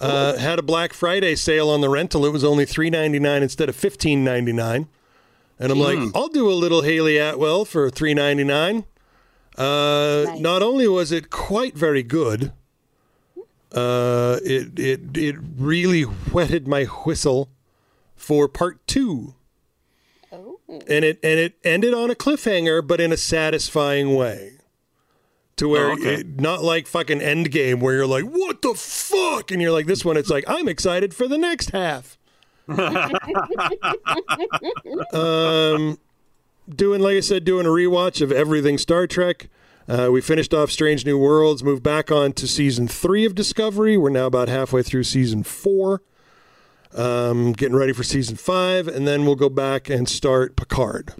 uh, 0.00 0.36
had 0.38 0.58
a 0.58 0.62
Black 0.62 0.92
Friday 0.92 1.34
sale 1.34 1.68
on 1.68 1.80
the 1.80 1.88
rental. 1.88 2.24
It 2.24 2.32
was 2.32 2.44
only 2.44 2.64
three 2.64 2.90
ninety 2.90 3.18
nine 3.18 3.42
instead 3.42 3.68
of 3.68 3.76
fifteen 3.76 4.24
ninety 4.24 4.52
nine, 4.52 4.88
and 5.58 5.70
I'm 5.70 5.78
like, 5.78 5.98
I'll 6.14 6.28
do 6.28 6.50
a 6.50 6.54
little 6.54 6.82
Hayley 6.82 7.18
Atwell 7.18 7.64
for 7.64 7.90
three 7.90 8.14
ninety 8.14 8.44
nine. 8.44 8.84
Uh, 9.58 10.36
Not 10.38 10.62
only 10.62 10.88
was 10.88 11.12
it 11.12 11.28
quite 11.28 11.76
very 11.76 12.02
good, 12.02 12.52
uh, 13.72 14.38
it 14.42 14.78
it 14.78 15.16
it 15.16 15.36
really 15.58 16.02
whetted 16.02 16.66
my 16.66 16.84
whistle 16.84 17.50
for 18.16 18.48
part 18.48 18.86
two. 18.86 19.34
And 20.88 21.04
it 21.04 21.18
and 21.22 21.40
it 21.40 21.58
ended 21.64 21.92
on 21.94 22.10
a 22.10 22.14
cliffhanger, 22.14 22.86
but 22.86 23.00
in 23.00 23.12
a 23.12 23.16
satisfying 23.16 24.14
way 24.14 24.59
to 25.60 25.68
where 25.68 25.90
Oh, 25.90 25.92
okay. 25.92 26.14
it, 26.16 26.40
not 26.40 26.62
like 26.62 26.86
fucking 26.86 27.20
Endgame 27.20 27.80
where 27.80 27.94
you're 27.94 28.06
like, 28.06 28.24
what 28.24 28.60
the 28.62 28.74
fuck? 28.74 29.50
And 29.50 29.62
you're 29.62 29.70
like, 29.72 29.86
this 29.86 30.04
one, 30.04 30.16
it's 30.16 30.28
like, 30.30 30.44
I'm 30.48 30.68
excited 30.68 31.14
for 31.14 31.28
the 31.28 31.38
next 31.38 31.70
half. 31.70 32.18
um, 35.12 35.98
doing, 36.68 37.00
like 37.00 37.16
I 37.16 37.20
said, 37.20 37.44
doing 37.44 37.66
a 37.66 37.70
rewatch 37.70 38.20
of 38.20 38.32
everything 38.32 38.78
Star 38.78 39.06
Trek. 39.06 39.48
Uh, 39.88 40.08
we 40.12 40.20
finished 40.20 40.54
off 40.54 40.70
Strange 40.70 41.04
New 41.04 41.18
Worlds, 41.18 41.64
moved 41.64 41.82
back 41.82 42.12
on 42.12 42.32
to 42.34 42.46
season 42.46 42.86
three 42.86 43.24
of 43.24 43.34
Discovery. 43.34 43.96
We're 43.96 44.10
now 44.10 44.26
about 44.26 44.48
halfway 44.48 44.82
through 44.82 45.04
season 45.04 45.42
four. 45.42 46.02
Um, 46.94 47.52
getting 47.52 47.76
ready 47.76 47.92
for 47.92 48.02
season 48.02 48.36
five, 48.36 48.88
and 48.88 49.06
then 49.06 49.24
we'll 49.24 49.36
go 49.36 49.48
back 49.48 49.88
and 49.88 50.08
start 50.08 50.56
Picard. 50.56 51.14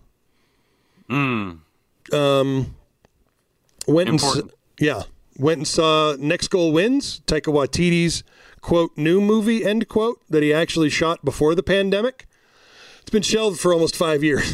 Um, 1.08 1.62
went 3.86 4.08
and 4.08 4.20
s- 4.20 4.40
yeah, 4.78 5.02
went 5.38 5.58
and 5.58 5.68
saw 5.68 6.16
Next 6.18 6.48
Goal 6.48 6.72
Wins, 6.72 7.20
Taika 7.26 7.52
Waititi's 7.52 8.22
quote 8.60 8.90
new 8.96 9.20
movie 9.20 9.64
end 9.64 9.88
quote 9.88 10.20
that 10.28 10.42
he 10.42 10.52
actually 10.52 10.90
shot 10.90 11.24
before 11.24 11.54
the 11.54 11.62
pandemic. 11.62 12.26
It's 13.00 13.10
been 13.10 13.22
shelved 13.22 13.58
for 13.60 13.72
almost 13.72 13.96
five 13.96 14.22
years. 14.22 14.52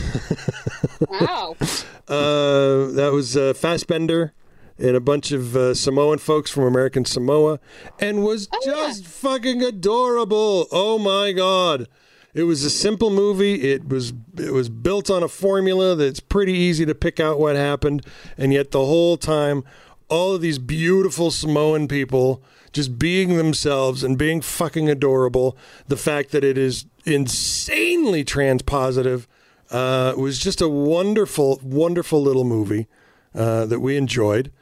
Wow. 1.08 1.56
Uh, 2.08 2.86
that 2.92 3.10
was 3.12 3.36
uh, 3.36 3.52
Fassbender 3.52 4.32
and 4.78 4.94
a 4.94 5.00
bunch 5.00 5.32
of 5.32 5.56
uh, 5.56 5.74
Samoan 5.74 6.18
folks 6.18 6.52
from 6.52 6.62
American 6.62 7.04
Samoa, 7.04 7.58
and 7.98 8.22
was 8.22 8.46
just 8.64 9.04
fucking 9.04 9.60
adorable. 9.60 10.68
Oh 10.70 11.00
my 11.00 11.32
god! 11.32 11.88
It 12.36 12.42
was 12.42 12.64
a 12.64 12.70
simple 12.70 13.08
movie. 13.08 13.62
It 13.62 13.88
was 13.88 14.12
it 14.36 14.52
was 14.52 14.68
built 14.68 15.08
on 15.08 15.22
a 15.22 15.28
formula 15.28 15.96
that's 15.96 16.20
pretty 16.20 16.52
easy 16.52 16.84
to 16.84 16.94
pick 16.94 17.18
out 17.18 17.40
what 17.40 17.56
happened, 17.56 18.04
and 18.36 18.52
yet 18.52 18.72
the 18.72 18.84
whole 18.84 19.16
time, 19.16 19.64
all 20.10 20.34
of 20.34 20.42
these 20.42 20.58
beautiful 20.58 21.30
Samoan 21.30 21.88
people 21.88 22.42
just 22.74 22.98
being 22.98 23.38
themselves 23.38 24.04
and 24.04 24.18
being 24.18 24.42
fucking 24.42 24.90
adorable. 24.90 25.56
The 25.88 25.96
fact 25.96 26.30
that 26.32 26.44
it 26.44 26.58
is 26.58 26.84
insanely 27.06 28.22
transpositive 28.22 29.26
uh, 29.70 30.12
was 30.18 30.38
just 30.38 30.60
a 30.60 30.68
wonderful, 30.68 31.58
wonderful 31.62 32.22
little 32.22 32.44
movie 32.44 32.86
uh, 33.34 33.64
that 33.64 33.80
we 33.80 33.96
enjoyed. 33.96 34.52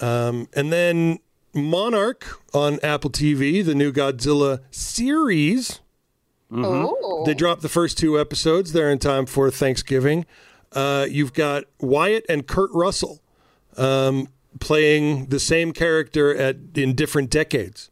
Um, 0.00 0.46
and 0.54 0.72
then 0.72 1.18
Monarch 1.52 2.40
on 2.54 2.78
Apple 2.84 3.10
TV, 3.10 3.64
the 3.64 3.74
new 3.74 3.92
Godzilla 3.92 4.60
series. 4.70 5.80
Oh. 6.56 7.24
They 7.26 7.34
dropped 7.34 7.62
the 7.62 7.68
first 7.68 7.98
two 7.98 8.20
episodes. 8.20 8.72
They're 8.72 8.90
in 8.90 8.98
time 8.98 9.26
for 9.26 9.50
Thanksgiving. 9.50 10.26
Uh, 10.72 11.06
you've 11.08 11.32
got 11.32 11.64
Wyatt 11.80 12.26
and 12.28 12.46
Kurt 12.46 12.70
Russell 12.72 13.22
um, 13.76 14.28
playing 14.60 15.26
the 15.26 15.40
same 15.40 15.72
character 15.72 16.34
at 16.34 16.56
in 16.74 16.94
different 16.94 17.30
decades. 17.30 17.90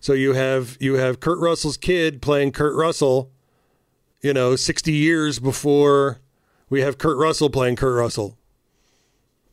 So 0.00 0.12
you 0.12 0.34
have 0.34 0.76
you 0.80 0.94
have 0.94 1.20
Kurt 1.20 1.38
Russell's 1.38 1.76
kid 1.76 2.20
playing 2.20 2.52
Kurt 2.52 2.74
Russell, 2.76 3.30
you 4.20 4.32
know, 4.32 4.56
sixty 4.56 4.92
years 4.92 5.38
before 5.38 6.20
we 6.68 6.82
have 6.82 6.98
Kurt 6.98 7.16
Russell 7.16 7.50
playing 7.50 7.76
Kurt 7.76 7.96
Russell. 7.96 8.36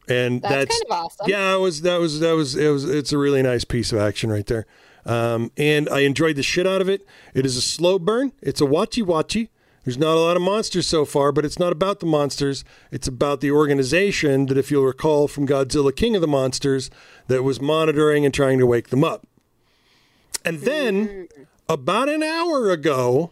And 0.07 0.41
That's 0.41 0.53
that's, 0.53 0.83
kind 0.83 0.91
of 0.91 1.05
awesome. 1.05 1.25
yeah, 1.29 1.55
it 1.55 1.59
was 1.59 1.83
that 1.83 1.99
was 1.99 2.19
that 2.19 2.33
was 2.33 2.55
it 2.55 2.69
was 2.69 2.83
it's 2.85 3.13
a 3.13 3.17
really 3.17 3.41
nice 3.41 3.63
piece 3.63 3.93
of 3.93 3.99
action 3.99 4.31
right 4.31 4.45
there. 4.45 4.65
Um, 5.05 5.51
and 5.57 5.89
I 5.89 6.01
enjoyed 6.01 6.35
the 6.35 6.43
shit 6.43 6.67
out 6.67 6.81
of 6.81 6.89
it. 6.89 7.05
It 7.33 7.45
is 7.45 7.57
a 7.57 7.61
slow 7.61 7.99
burn. 7.99 8.33
It's 8.41 8.61
a 8.61 8.65
watchy 8.65 9.03
watchy. 9.03 9.49
There's 9.83 9.97
not 9.97 10.15
a 10.15 10.19
lot 10.19 10.35
of 10.35 10.43
monsters 10.43 10.85
so 10.85 11.05
far, 11.05 11.31
but 11.31 11.43
it's 11.43 11.57
not 11.57 11.71
about 11.71 11.99
the 11.99 12.05
monsters. 12.05 12.63
It's 12.91 13.07
about 13.07 13.41
the 13.41 13.49
organization 13.49 14.45
that, 14.45 14.57
if 14.57 14.69
you'll 14.69 14.85
recall 14.85 15.27
from 15.27 15.47
Godzilla 15.47 15.95
King 15.95 16.15
of 16.15 16.21
the 16.21 16.27
Monsters, 16.27 16.91
that 17.27 17.41
was 17.41 17.59
monitoring 17.59 18.23
and 18.23 18.33
trying 18.33 18.59
to 18.59 18.67
wake 18.67 18.89
them 18.89 19.03
up. 19.03 19.25
And 20.45 20.59
then, 20.59 21.27
about 21.67 22.09
an 22.09 22.21
hour 22.21 22.69
ago, 22.69 23.31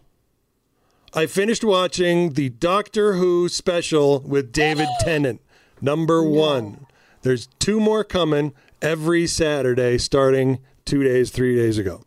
I 1.13 1.27
finished 1.27 1.63
watching 1.63 2.33
the 2.33 2.49
Doctor 2.49 3.13
Who 3.13 3.47
special 3.47 4.19
with 4.21 4.51
David 4.51 4.87
Tennant, 5.01 5.41
number 5.81 6.23
one. 6.23 6.87
There's 7.21 7.47
two 7.59 7.79
more 7.79 8.03
coming 8.03 8.53
every 8.81 9.27
Saturday, 9.27 9.99
starting 9.99 10.59
two 10.89 11.03
days, 11.03 11.29
three 11.29 11.55
days 11.55 11.77
ago. 11.77 12.03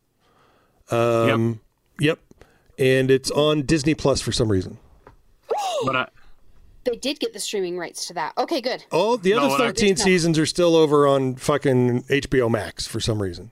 Um, 0.90 1.60
yep. 2.00 2.18
And 2.78 3.10
it's 3.10 3.30
on 3.30 3.62
Disney 3.62 3.94
Plus 3.94 4.20
for 4.20 4.32
some 4.32 4.50
reason. 4.50 4.78
But 5.84 5.96
I, 5.96 6.08
They 6.84 6.96
did 6.96 7.18
get 7.18 7.32
the 7.32 7.40
streaming 7.40 7.76
rights 7.76 8.06
to 8.06 8.14
that. 8.14 8.34
Okay, 8.38 8.60
good. 8.60 8.84
All 8.92 9.16
the 9.16 9.30
No, 9.30 9.38
other 9.38 9.48
what 9.48 9.60
I- 9.60 9.66
13 9.66 9.96
seasons 9.96 10.38
are 10.38 10.46
still 10.46 10.76
over 10.76 11.06
on 11.08 11.34
fucking 11.36 12.02
HBO 12.04 12.48
Max 12.50 12.86
for 12.86 13.00
some 13.00 13.20
reason. 13.20 13.50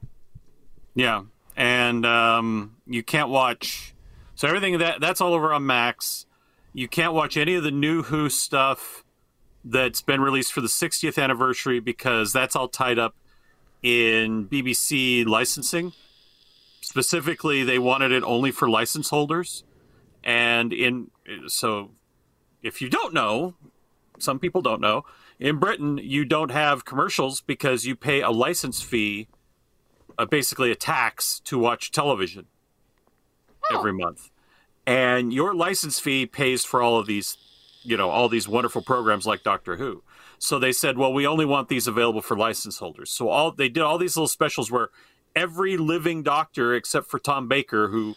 Yeah, 0.95 1.23
and 1.57 2.05
um, 2.07 2.77
you 2.87 3.03
can't 3.03 3.29
watch. 3.31 3.95
So 4.37 4.47
everything 4.49 4.79
that 4.79 5.01
that's 5.01 5.21
all 5.21 5.35
over 5.35 5.53
on 5.53 5.67
Max. 5.67 6.27
You 6.73 6.87
can't 6.89 7.13
watch 7.15 7.37
any 7.37 7.55
of 7.57 7.65
the 7.65 7.71
new 7.73 8.03
Who 8.05 8.29
stuff 8.29 9.05
that's 9.65 10.03
been 10.03 10.21
released 10.21 10.53
for 10.53 10.61
the 10.61 10.69
60th 10.69 11.21
anniversary 11.21 11.81
because 11.81 12.33
that's 12.33 12.55
all 12.57 12.69
tied 12.69 12.99
up 12.99 13.15
in 13.83 14.47
BBC 14.47 15.27
licensing. 15.27 15.93
Specifically, 16.81 17.63
they 17.63 17.79
wanted 17.79 18.13
it 18.13 18.23
only 18.25 18.51
for 18.51 18.69
license 18.69 19.11
holders, 19.11 19.65
and 20.25 20.73
in 20.73 21.11
so 21.47 21.91
if 22.63 22.83
you 22.83 22.89
don't 22.89 23.15
know, 23.15 23.55
some 24.19 24.39
people 24.39 24.63
don't 24.63 24.81
know. 24.81 25.05
In 25.39 25.59
Britain, 25.59 25.99
you 25.99 26.25
don't 26.25 26.51
have 26.51 26.85
commercials 26.85 27.41
because 27.41 27.87
you 27.87 27.97
pay 27.97 28.21
a 28.21 28.31
license 28.31 28.83
fee 28.83 29.29
uh, 30.21 30.27
basically 30.27 30.71
a 30.71 30.75
tax 30.75 31.41
to 31.41 31.59
watch 31.59 31.91
television 31.91 32.47
every 33.73 33.93
month. 33.93 34.31
And 34.87 35.33
your 35.33 35.55
license 35.55 35.99
fee 35.99 36.27
pays 36.27 36.65
for 36.65 36.83
all 36.83 36.99
of 36.99 37.07
these, 37.07 37.39
you 37.83 37.97
know, 37.97 38.11
all 38.11 38.29
these 38.29 38.47
wonderful 38.47 38.83
programs 38.83 39.27
like 39.27 39.43
Doctor 39.43 39.77
Who. 39.77 40.03
So 40.43 40.59
they 40.59 40.73
said, 40.73 40.97
well, 40.97 41.13
we 41.13 41.27
only 41.27 41.45
want 41.45 41.69
these 41.69 41.87
available 41.87 42.23
for 42.23 42.37
license 42.37 42.79
holders. 42.79 43.11
So 43.11 43.29
all 43.29 43.53
they 43.53 43.69
did 43.69 43.83
all 43.83 43.99
these 43.99 44.17
little 44.17 44.27
specials 44.27 44.71
where 44.71 44.89
every 45.37 45.77
living 45.77 46.23
doctor 46.23 46.75
except 46.75 47.09
for 47.11 47.19
Tom 47.19 47.47
Baker, 47.47 47.89
who 47.89 48.17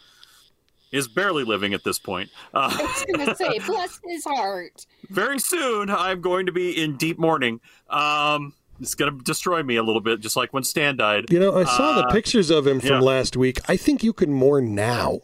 is 0.92 1.08
barely 1.10 1.44
living 1.44 1.74
at 1.74 1.84
this 1.84 2.00
point. 2.00 2.30
Uh, 2.54 2.74
I 2.80 2.82
was 2.84 3.06
going 3.14 3.28
to 3.28 3.36
say, 3.36 3.60
bless 3.66 4.00
his 4.06 4.24
heart. 4.24 4.86
very 5.10 5.38
soon 5.40 5.90
I'm 5.90 6.22
going 6.22 6.46
to 6.46 6.52
be 6.54 6.82
in 6.82 6.96
deep 6.98 7.20
mourning. 7.20 7.60
Um, 7.90 8.54
It's 8.80 8.96
gonna 8.96 9.18
destroy 9.24 9.62
me 9.62 9.76
a 9.76 9.84
little 9.84 10.02
bit, 10.02 10.20
just 10.22 10.36
like 10.36 10.54
when 10.54 10.64
Stan 10.64 10.96
died. 10.98 11.26
You 11.30 11.40
know, 11.40 11.56
I 11.60 11.66
saw 11.66 11.94
the 11.94 12.08
Uh, 12.08 12.12
pictures 12.12 12.50
of 12.50 12.66
him 12.66 12.80
from 12.80 12.90
yeah. 12.90 13.00
last 13.02 13.36
week. 13.38 13.60
I 13.70 13.76
think 13.78 14.02
you 14.04 14.14
can 14.14 14.32
mourn 14.34 14.74
now. 14.76 15.20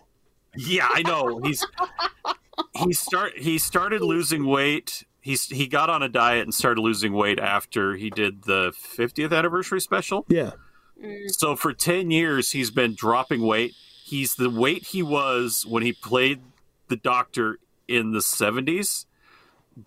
Yeah, 0.58 0.88
I 0.92 1.02
know. 1.04 1.40
He's 1.44 1.66
he 2.76 2.94
start 2.94 3.38
he 3.38 3.58
started 3.58 4.02
losing 4.02 4.46
weight. 4.46 5.04
He's 5.22 5.46
he 5.48 5.68
got 5.68 5.90
on 5.90 6.02
a 6.02 6.10
diet 6.10 6.44
and 6.44 6.54
started 6.54 6.82
losing 6.82 7.14
weight 7.14 7.40
after 7.40 7.96
he 7.96 8.10
did 8.10 8.44
the 8.44 8.72
50th 8.72 9.36
anniversary 9.36 9.82
special. 9.82 10.26
Yeah. 10.30 10.52
Mm. 11.02 11.30
So 11.32 11.56
for 11.56 11.74
10 11.74 12.12
years 12.12 12.52
he's 12.52 12.72
been 12.72 12.96
dropping 12.96 13.42
weight. 13.42 13.74
He's 14.04 14.36
the 14.36 14.50
weight 14.50 14.88
he 14.88 15.04
was 15.04 15.66
when 15.68 15.84
he 15.84 15.94
played 15.94 16.42
the 16.88 16.96
doctor 16.96 17.60
in 17.88 18.12
the 18.12 18.20
70s, 18.20 19.06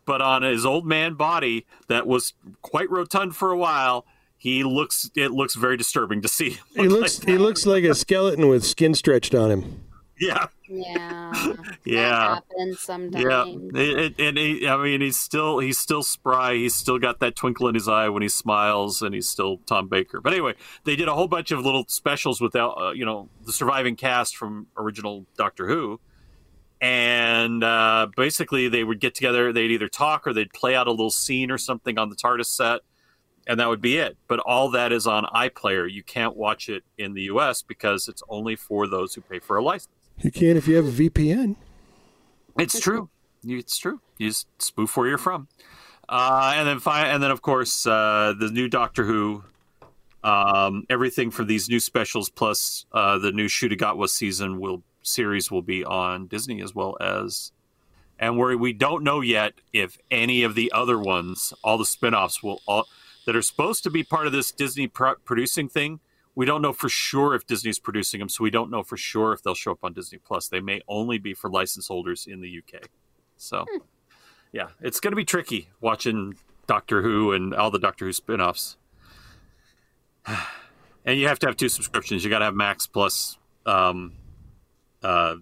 but 0.04 0.20
on 0.20 0.42
his 0.42 0.66
old 0.66 0.86
man 0.86 1.14
body 1.14 1.66
that 1.88 2.06
was 2.06 2.34
quite 2.60 2.90
rotund 2.90 3.34
for 3.34 3.50
a 3.50 3.56
while. 3.56 4.04
He 4.36 4.64
looks 4.64 5.10
it 5.14 5.30
looks 5.30 5.54
very 5.54 5.76
disturbing 5.76 6.20
to 6.22 6.28
see. 6.28 6.58
He 6.74 6.88
looks 6.88 7.20
he 7.20 7.38
looks 7.38 7.64
like 7.64 7.84
a 7.84 7.94
skeleton 7.94 8.48
with 8.48 8.64
skin 8.64 8.94
stretched 8.94 9.34
on 9.34 9.50
him. 9.50 9.84
Yeah. 10.22 10.46
Yeah. 10.68 11.32
Yeah. 11.84 12.34
happens 12.36 12.78
sometimes. 12.80 13.24
Yeah, 13.24 13.44
It- 13.80 13.98
it- 14.18 14.20
and 14.20 14.38
he, 14.38 14.68
I 14.68 14.76
mean, 14.82 15.00
he's 15.00 15.18
still 15.18 15.58
he's 15.58 15.78
still 15.78 16.02
spry. 16.02 16.54
He's 16.54 16.74
still 16.74 16.98
got 16.98 17.18
that 17.20 17.34
twinkle 17.34 17.66
in 17.68 17.74
his 17.74 17.88
eye 17.88 18.08
when 18.08 18.22
he 18.22 18.28
smiles, 18.28 19.02
and 19.02 19.14
he's 19.14 19.28
still 19.28 19.58
Tom 19.66 19.88
Baker. 19.88 20.20
But 20.20 20.32
anyway, 20.32 20.54
they 20.84 20.94
did 20.96 21.08
a 21.08 21.14
whole 21.14 21.26
bunch 21.28 21.50
of 21.50 21.58
little 21.64 21.84
specials 21.88 22.40
without, 22.40 22.80
uh, 22.80 22.90
you 22.92 23.04
know, 23.04 23.28
the 23.44 23.52
surviving 23.52 23.96
cast 23.96 24.36
from 24.36 24.68
original 24.76 25.26
Doctor 25.36 25.66
Who, 25.66 25.98
and 26.80 27.62
uh, 27.64 28.08
basically 28.16 28.68
they 28.68 28.84
would 28.84 29.00
get 29.00 29.14
together. 29.14 29.52
They'd 29.52 29.70
either 29.72 29.88
talk 29.88 30.26
or 30.26 30.32
they'd 30.32 30.52
play 30.52 30.74
out 30.74 30.86
a 30.86 30.90
little 30.90 31.10
scene 31.10 31.50
or 31.50 31.58
something 31.58 31.98
on 31.98 32.10
the 32.10 32.16
TARDIS 32.16 32.46
set, 32.46 32.80
and 33.46 33.58
that 33.60 33.68
would 33.68 33.80
be 33.80 33.98
it. 33.98 34.16
But 34.28 34.38
all 34.40 34.70
that 34.70 34.92
is 34.92 35.06
on 35.06 35.24
iPlayer. 35.34 35.90
You 35.90 36.02
can't 36.04 36.36
watch 36.36 36.68
it 36.68 36.84
in 36.96 37.14
the 37.14 37.22
U.S. 37.22 37.62
because 37.62 38.08
it's 38.08 38.22
only 38.28 38.56
for 38.56 38.86
those 38.86 39.14
who 39.14 39.20
pay 39.20 39.40
for 39.40 39.56
a 39.56 39.62
license. 39.64 39.88
You 40.22 40.30
can 40.30 40.56
if 40.56 40.68
you 40.68 40.76
have 40.76 40.86
a 40.86 40.90
VPN. 40.90 41.56
It's 42.58 42.78
true. 42.78 43.08
It's 43.44 43.76
true. 43.76 44.00
You 44.18 44.28
just 44.28 44.46
spoof 44.58 44.96
where 44.96 45.08
you're 45.08 45.18
from, 45.18 45.48
uh, 46.08 46.54
and 46.56 46.68
then 46.68 46.78
fi- 46.78 47.08
and 47.08 47.22
then 47.22 47.32
of 47.32 47.42
course 47.42 47.86
uh, 47.86 48.34
the 48.38 48.50
new 48.50 48.68
Doctor 48.68 49.04
Who, 49.04 49.42
um, 50.22 50.84
everything 50.88 51.32
for 51.32 51.44
these 51.44 51.68
new 51.68 51.80
specials 51.80 52.28
plus 52.28 52.86
uh, 52.92 53.18
the 53.18 53.32
new 53.32 53.46
Ncuti 53.46 53.76
Gatwa 53.76 54.08
season 54.08 54.60
will 54.60 54.82
series 55.02 55.50
will 55.50 55.62
be 55.62 55.84
on 55.84 56.28
Disney 56.28 56.62
as 56.62 56.72
well 56.72 56.96
as, 57.00 57.50
and 58.18 58.38
where 58.38 58.56
we 58.56 58.72
don't 58.72 59.02
know 59.02 59.20
yet 59.22 59.54
if 59.72 59.98
any 60.10 60.44
of 60.44 60.54
the 60.54 60.70
other 60.70 60.98
ones, 60.98 61.52
all 61.64 61.78
the 61.78 61.84
spin-offs 61.84 62.44
will 62.44 62.60
all 62.66 62.86
that 63.26 63.34
are 63.34 63.42
supposed 63.42 63.82
to 63.82 63.90
be 63.90 64.04
part 64.04 64.26
of 64.26 64.32
this 64.32 64.52
Disney 64.52 64.86
pro- 64.86 65.16
producing 65.24 65.68
thing. 65.68 65.98
We 66.34 66.46
don't 66.46 66.62
know 66.62 66.72
for 66.72 66.88
sure 66.88 67.34
if 67.34 67.46
Disney's 67.46 67.78
producing 67.78 68.20
them, 68.20 68.28
so 68.28 68.42
we 68.42 68.50
don't 68.50 68.70
know 68.70 68.82
for 68.82 68.96
sure 68.96 69.32
if 69.32 69.42
they'll 69.42 69.54
show 69.54 69.72
up 69.72 69.84
on 69.84 69.92
Disney 69.92 70.18
Plus. 70.18 70.48
They 70.48 70.60
may 70.60 70.80
only 70.88 71.18
be 71.18 71.34
for 71.34 71.50
license 71.50 71.88
holders 71.88 72.26
in 72.26 72.40
the 72.40 72.58
UK. 72.58 72.86
So, 73.36 73.66
yeah, 74.50 74.68
it's 74.80 74.98
going 74.98 75.12
to 75.12 75.16
be 75.16 75.24
tricky 75.24 75.68
watching 75.80 76.36
Doctor 76.66 77.02
Who 77.02 77.32
and 77.32 77.54
all 77.54 77.70
the 77.70 77.78
Doctor 77.78 78.06
Who 78.06 78.12
spin-offs. 78.12 78.76
and 81.04 81.18
you 81.18 81.28
have 81.28 81.38
to 81.40 81.46
have 81.46 81.56
two 81.56 81.68
subscriptions. 81.68 82.24
You 82.24 82.30
got 82.30 82.38
to 82.38 82.46
have 82.46 82.54
Max 82.54 82.86
plus 82.86 83.36
um, 83.66 84.12
uh, 85.02 85.36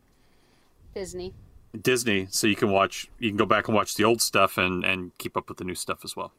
Disney. 0.94 1.35
Disney, 1.81 2.26
so 2.31 2.46
you 2.46 2.57
can 2.57 2.70
watch. 2.70 3.09
You 3.18 3.31
can 3.31 3.37
go 3.37 3.46
back 3.46 3.68
and 3.68 3.76
watch 3.76 3.94
the 3.94 4.05
old 4.05 4.20
stuff 4.20 4.59
and 4.59 4.85
and 4.85 5.16
keep 5.18 5.37
up 5.37 5.48
with 5.48 5.59
the 5.59 5.64
new 5.64 5.76
stuff 5.76 6.00
as 6.05 6.16
well. 6.16 6.33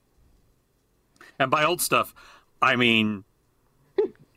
And 1.39 1.49
by 1.49 1.63
old 1.63 1.81
stuff, 1.81 2.13
I 2.61 2.75
mean 2.75 3.23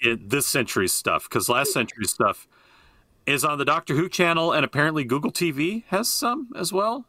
it, 0.05 0.31
this 0.31 0.47
century's 0.47 0.93
stuff 0.93 1.29
because 1.29 1.49
last 1.49 1.73
century's 1.73 2.11
stuff 2.11 2.47
is 3.27 3.45
on 3.45 3.59
the 3.59 3.65
Doctor 3.65 3.95
Who 3.95 4.09
channel, 4.09 4.53
and 4.53 4.65
apparently 4.65 5.05
Google 5.05 5.33
TV 5.33 5.85
has 5.87 6.09
some 6.09 6.51
as 6.55 6.73
well. 6.73 7.07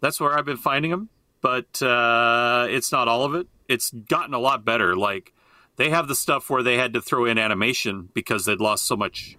That's 0.00 0.20
where 0.20 0.36
I've 0.36 0.44
been 0.44 0.56
finding 0.56 0.90
them, 0.90 1.08
but 1.40 1.80
uh, 1.82 2.66
it's 2.68 2.92
not 2.92 3.08
all 3.08 3.24
of 3.24 3.34
it. 3.34 3.46
It's 3.68 3.90
gotten 3.90 4.34
a 4.34 4.38
lot 4.38 4.64
better. 4.64 4.94
Like 4.94 5.32
they 5.76 5.90
have 5.90 6.08
the 6.08 6.14
stuff 6.14 6.50
where 6.50 6.62
they 6.62 6.76
had 6.76 6.92
to 6.94 7.00
throw 7.00 7.24
in 7.24 7.38
animation 7.38 8.10
because 8.12 8.44
they'd 8.44 8.60
lost 8.60 8.86
so 8.86 8.96
much 8.96 9.38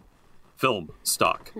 film 0.56 0.90
stock 1.04 1.52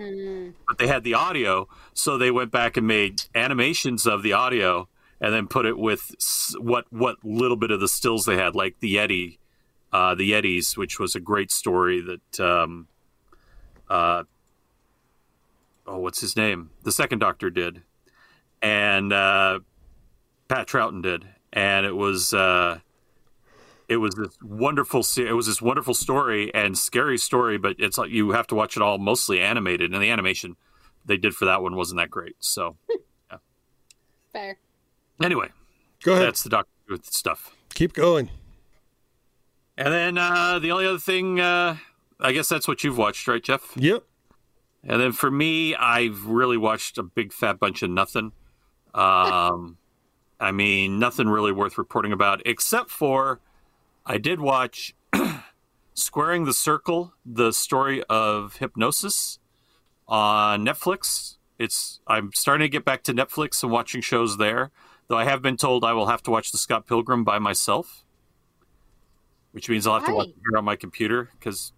but 0.66 0.78
they 0.78 0.86
had 0.86 1.04
the 1.04 1.14
audio, 1.14 1.68
so 1.92 2.16
they 2.16 2.30
went 2.30 2.50
back 2.50 2.76
and 2.76 2.86
made 2.86 3.22
animations 3.34 4.06
of 4.06 4.22
the 4.22 4.32
audio 4.32 4.88
and 5.20 5.32
then 5.34 5.46
put 5.46 5.66
it 5.66 5.76
with 5.78 6.10
what 6.58 6.86
what 6.90 7.16
little 7.22 7.56
bit 7.56 7.70
of 7.70 7.80
the 7.80 7.88
stills 7.88 8.24
they 8.24 8.36
had, 8.36 8.54
like 8.54 8.80
the 8.80 8.96
Yeti, 8.96 9.38
uh, 9.94 10.14
the 10.16 10.32
Yetis, 10.32 10.76
which 10.76 10.98
was 10.98 11.14
a 11.14 11.20
great 11.20 11.50
story 11.50 12.00
that. 12.02 12.40
Um, 12.40 12.88
uh, 13.88 14.24
oh, 15.86 15.98
what's 15.98 16.20
his 16.20 16.36
name? 16.36 16.70
The 16.82 16.90
second 16.90 17.20
Doctor 17.20 17.48
did, 17.48 17.82
and 18.60 19.12
uh, 19.12 19.60
Pat 20.48 20.66
Troughton 20.66 21.02
did, 21.02 21.26
and 21.52 21.86
it 21.86 21.94
was. 21.94 22.34
Uh, 22.34 22.80
it 23.86 23.98
was 23.98 24.14
this 24.14 24.36
wonderful 24.42 25.04
it 25.18 25.34
was 25.34 25.46
this 25.46 25.60
wonderful 25.60 25.92
story 25.92 26.52
and 26.54 26.76
scary 26.78 27.18
story 27.18 27.58
but 27.58 27.76
it's 27.78 27.98
like 27.98 28.10
you 28.10 28.30
have 28.30 28.46
to 28.46 28.54
watch 28.54 28.76
it 28.78 28.82
all 28.82 28.96
mostly 28.96 29.38
animated 29.42 29.92
and 29.92 30.02
the 30.02 30.08
animation 30.08 30.56
they 31.04 31.18
did 31.18 31.34
for 31.34 31.44
that 31.44 31.60
one 31.60 31.76
wasn't 31.76 32.00
that 32.00 32.10
great 32.10 32.34
so 32.38 32.78
yeah. 33.30 33.36
Fair. 34.32 34.56
anyway 35.22 35.48
Go 36.02 36.14
ahead. 36.14 36.28
that's 36.28 36.42
the 36.42 36.48
doctor 36.48 36.70
Who 36.86 36.98
stuff 37.02 37.54
Keep 37.74 37.92
going. 37.92 38.30
And 39.76 39.92
then 39.92 40.18
uh 40.18 40.58
the 40.60 40.70
only 40.72 40.86
other 40.86 40.98
thing 40.98 41.40
uh 41.40 41.76
i 42.20 42.32
guess 42.32 42.48
that's 42.48 42.68
what 42.68 42.84
you've 42.84 42.96
watched 42.98 43.26
right 43.26 43.42
jeff 43.42 43.72
Yep. 43.76 44.04
and 44.84 45.00
then 45.00 45.12
for 45.12 45.30
me 45.30 45.74
i've 45.74 46.26
really 46.26 46.56
watched 46.56 46.96
a 46.98 47.02
big 47.02 47.32
fat 47.32 47.58
bunch 47.58 47.82
of 47.82 47.90
nothing 47.90 48.32
um 48.94 49.76
i 50.38 50.52
mean 50.52 50.98
nothing 51.00 51.28
really 51.28 51.50
worth 51.52 51.76
reporting 51.76 52.12
about 52.12 52.40
except 52.46 52.90
for 52.90 53.40
I 54.06 54.18
did 54.18 54.38
watch 54.38 54.94
Squaring 55.94 56.44
the 56.44 56.52
Circle, 56.52 57.14
the 57.24 57.52
story 57.52 58.02
of 58.10 58.58
Hipgnosis 58.60 59.38
on 60.06 60.62
Netflix. 60.62 61.36
It's 61.58 62.00
I'm 62.06 62.30
starting 62.34 62.66
to 62.66 62.68
get 62.68 62.84
back 62.84 63.02
to 63.04 63.14
Netflix 63.14 63.62
and 63.62 63.72
watching 63.72 64.02
shows 64.02 64.36
there, 64.36 64.70
though 65.08 65.16
I 65.16 65.24
have 65.24 65.40
been 65.40 65.56
told 65.56 65.84
I 65.86 65.94
will 65.94 66.08
have 66.08 66.22
to 66.24 66.30
watch 66.30 66.52
the 66.52 66.58
Scott 66.58 66.86
Pilgrim 66.86 67.24
by 67.24 67.38
myself, 67.38 68.03
which 69.54 69.68
means 69.68 69.86
I'll 69.86 69.94
have 69.94 70.06
to 70.06 70.12
watch 70.12 70.28
it 70.28 70.34
here 70.34 70.58
on 70.58 70.64
my 70.64 70.74
computer 70.74 71.30
because 71.38 71.72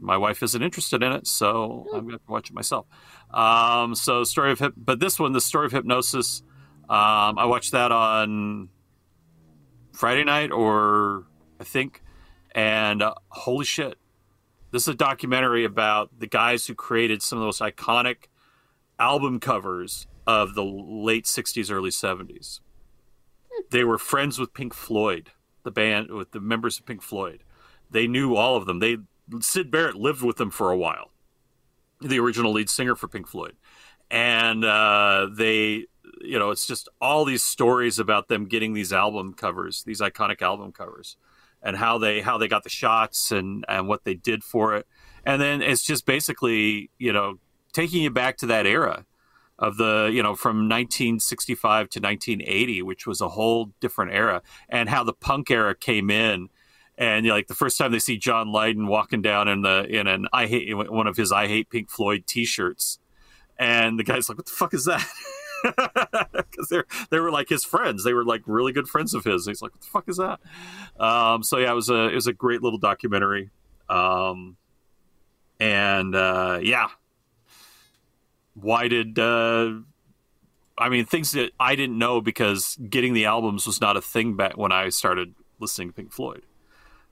my 0.00 0.16
wife 0.16 0.42
isn't 0.42 0.60
interested 0.60 1.04
in 1.04 1.12
it, 1.12 1.28
so 1.28 1.86
I'm 1.94 2.00
going 2.00 2.18
to 2.18 2.24
to 2.24 2.30
watch 2.30 2.50
it 2.50 2.52
myself. 2.52 2.86
Um, 3.30 3.94
so 3.94 4.24
story 4.24 4.50
of 4.50 4.58
Hyp- 4.58 4.74
but 4.76 4.98
this 4.98 5.20
one, 5.20 5.32
the 5.32 5.40
story 5.40 5.66
of 5.66 5.72
Hipgnosis, 5.72 6.42
um, 6.90 7.38
I 7.38 7.44
watched 7.44 7.70
that 7.70 7.92
on 7.92 8.70
Friday 9.92 10.24
night 10.24 10.50
or 10.50 11.26
I 11.60 11.64
think, 11.64 12.02
and 12.56 13.02
uh, 13.02 13.14
holy 13.28 13.64
shit, 13.64 13.98
this 14.72 14.82
is 14.82 14.88
a 14.88 14.94
documentary 14.94 15.64
about 15.64 16.10
the 16.18 16.26
guys 16.26 16.66
who 16.66 16.74
created 16.74 17.22
some 17.22 17.38
of 17.38 17.42
the 17.42 17.46
most 17.46 17.60
iconic 17.60 18.24
album 18.98 19.38
covers 19.38 20.08
of 20.26 20.56
the 20.56 20.64
late 20.64 21.26
'60s, 21.26 21.70
early 21.70 21.90
'70s. 21.90 22.58
They 23.70 23.84
were 23.84 23.98
friends 23.98 24.40
with 24.40 24.52
Pink 24.54 24.74
Floyd, 24.74 25.30
the 25.64 25.70
band 25.70 26.10
with 26.10 26.32
the 26.32 26.40
members 26.40 26.78
of 26.78 26.86
Pink 26.86 27.02
Floyd. 27.02 27.42
They 27.90 28.06
knew 28.06 28.34
all 28.36 28.56
of 28.56 28.66
them. 28.66 28.78
They 28.78 28.98
Syd 29.40 29.70
Barrett 29.70 29.96
lived 29.96 30.22
with 30.22 30.36
them 30.36 30.50
for 30.50 30.70
a 30.70 30.76
while, 30.76 31.10
the 32.00 32.18
original 32.18 32.52
lead 32.52 32.68
singer 32.68 32.96
for 32.96 33.08
Pink 33.08 33.28
Floyd, 33.28 33.56
and 34.10 34.64
uh, 34.64 35.28
they 35.32 35.86
you 36.20 36.38
know, 36.38 36.50
it's 36.50 36.66
just 36.66 36.88
all 37.00 37.24
these 37.24 37.42
stories 37.42 37.98
about 37.98 38.28
them 38.28 38.46
getting 38.46 38.72
these 38.72 38.92
album 38.92 39.34
covers, 39.34 39.82
these 39.84 40.00
iconic 40.00 40.42
album 40.42 40.72
covers, 40.72 41.16
and 41.62 41.76
how 41.76 41.98
they 41.98 42.20
how 42.20 42.38
they 42.38 42.48
got 42.48 42.62
the 42.62 42.70
shots 42.70 43.32
and 43.32 43.64
and 43.68 43.88
what 43.88 44.04
they 44.04 44.14
did 44.14 44.44
for 44.44 44.76
it. 44.76 44.86
And 45.24 45.40
then 45.40 45.62
it's 45.62 45.82
just 45.82 46.06
basically, 46.06 46.90
you 46.98 47.12
know, 47.12 47.38
taking 47.72 48.02
you 48.02 48.10
back 48.10 48.36
to 48.38 48.46
that 48.46 48.66
era 48.66 49.04
of 49.62 49.76
the, 49.76 50.10
you 50.12 50.24
know, 50.24 50.34
from 50.34 50.68
1965 50.68 51.88
to 51.90 52.00
1980, 52.00 52.82
which 52.82 53.06
was 53.06 53.20
a 53.20 53.28
whole 53.28 53.70
different 53.80 54.12
era, 54.12 54.42
and 54.68 54.88
how 54.88 55.04
the 55.04 55.12
punk 55.12 55.52
era 55.52 55.72
came 55.72 56.10
in. 56.10 56.48
And 56.98 57.24
you 57.24 57.30
know, 57.30 57.36
like 57.36 57.46
the 57.46 57.54
first 57.54 57.78
time 57.78 57.92
they 57.92 58.00
see 58.00 58.18
John 58.18 58.50
Lydon 58.50 58.88
walking 58.88 59.22
down 59.22 59.46
in 59.46 59.62
the 59.62 59.84
in 59.84 60.08
an 60.08 60.26
I 60.32 60.46
hate 60.46 60.74
one 60.74 61.06
of 61.06 61.16
his 61.16 61.30
I 61.30 61.46
hate 61.46 61.70
Pink 61.70 61.90
Floyd 61.90 62.24
T-shirts, 62.26 62.98
and 63.56 63.98
the 63.98 64.04
guy's 64.04 64.28
like, 64.28 64.36
"What 64.36 64.46
the 64.46 64.52
fuck 64.52 64.74
is 64.74 64.84
that?" 64.84 65.06
because 66.32 66.68
they 66.68 66.82
they 67.10 67.20
were 67.20 67.30
like 67.30 67.48
his 67.48 67.64
friends. 67.64 68.04
They 68.04 68.12
were 68.12 68.24
like 68.24 68.42
really 68.46 68.72
good 68.72 68.88
friends 68.88 69.14
of 69.14 69.24
his. 69.24 69.46
He's 69.46 69.62
like, 69.62 69.72
"What 69.72 69.80
the 69.80 69.86
fuck 69.86 70.08
is 70.08 70.16
that?" 70.18 70.40
Um, 71.00 71.42
so 71.42 71.58
yeah, 71.58 71.70
it 71.70 71.74
was 71.74 71.88
a 71.88 72.08
it 72.08 72.14
was 72.14 72.26
a 72.26 72.32
great 72.32 72.62
little 72.62 72.78
documentary, 72.78 73.50
um, 73.88 74.56
and 75.58 76.14
uh, 76.14 76.58
yeah, 76.62 76.88
why 78.54 78.88
did 78.88 79.18
uh, 79.18 79.72
I 80.76 80.88
mean 80.88 81.04
things 81.04 81.32
that 81.32 81.52
I 81.58 81.74
didn't 81.74 81.98
know 81.98 82.20
because 82.20 82.76
getting 82.88 83.14
the 83.14 83.26
albums 83.26 83.66
was 83.66 83.80
not 83.80 83.96
a 83.96 84.00
thing 84.00 84.36
back 84.36 84.56
when 84.56 84.72
I 84.72 84.88
started 84.88 85.34
listening 85.58 85.88
to 85.88 85.94
Pink 85.94 86.12
Floyd. 86.12 86.42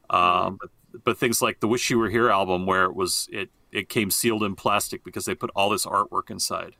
Um, 0.09 0.59
but, 0.61 1.05
but 1.05 1.19
things 1.19 1.41
like 1.41 1.61
the 1.61 1.69
"Wish 1.69 1.89
You 1.91 1.99
Were 1.99 2.11
Here" 2.11 2.31
album, 2.31 2.67
where 2.67 2.85
it 2.85 2.95
was 2.95 3.29
it 3.33 3.51
it 3.73 3.89
came 3.89 4.11
sealed 4.11 4.43
in 4.43 4.57
plastic 4.57 5.05
because 5.05 5.25
they 5.25 5.35
put 5.35 5.51
all 5.55 5.71
this 5.71 5.87
artwork 5.87 6.31
inside, 6.31 6.75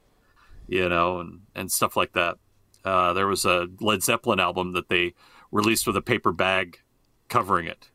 you 0.69 0.89
know, 0.89 1.21
and 1.21 1.43
and 1.55 1.71
stuff 1.71 1.97
like 1.97 2.13
that. 2.13 2.39
Uh, 2.85 3.13
there 3.13 3.27
was 3.27 3.45
a 3.45 3.69
Led 3.81 4.03
Zeppelin 4.03 4.41
album 4.41 4.73
that 4.73 4.89
they 4.89 5.15
released 5.53 5.87
with 5.87 5.97
a 5.97 6.03
paper 6.03 6.33
bag 6.33 6.81
covering 7.29 7.67
it, 7.67 7.91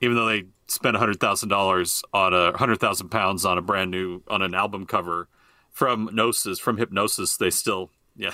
even 0.00 0.16
though 0.16 0.26
they 0.26 0.44
spent 0.68 0.96
hundred 0.96 1.20
thousand 1.20 1.48
dollars 1.48 2.02
on 2.12 2.34
a 2.34 2.56
hundred 2.56 2.80
thousand 2.80 3.08
pounds 3.10 3.44
on 3.44 3.58
a 3.58 3.62
brand 3.62 3.90
new 3.90 4.22
on 4.28 4.42
an 4.42 4.54
album 4.54 4.86
cover 4.86 5.28
from 5.70 6.08
Gnosis 6.12 6.58
from 6.58 6.76
Hipgnosis. 6.78 7.38
They 7.38 7.50
still 7.50 7.90
yeah. 8.16 8.32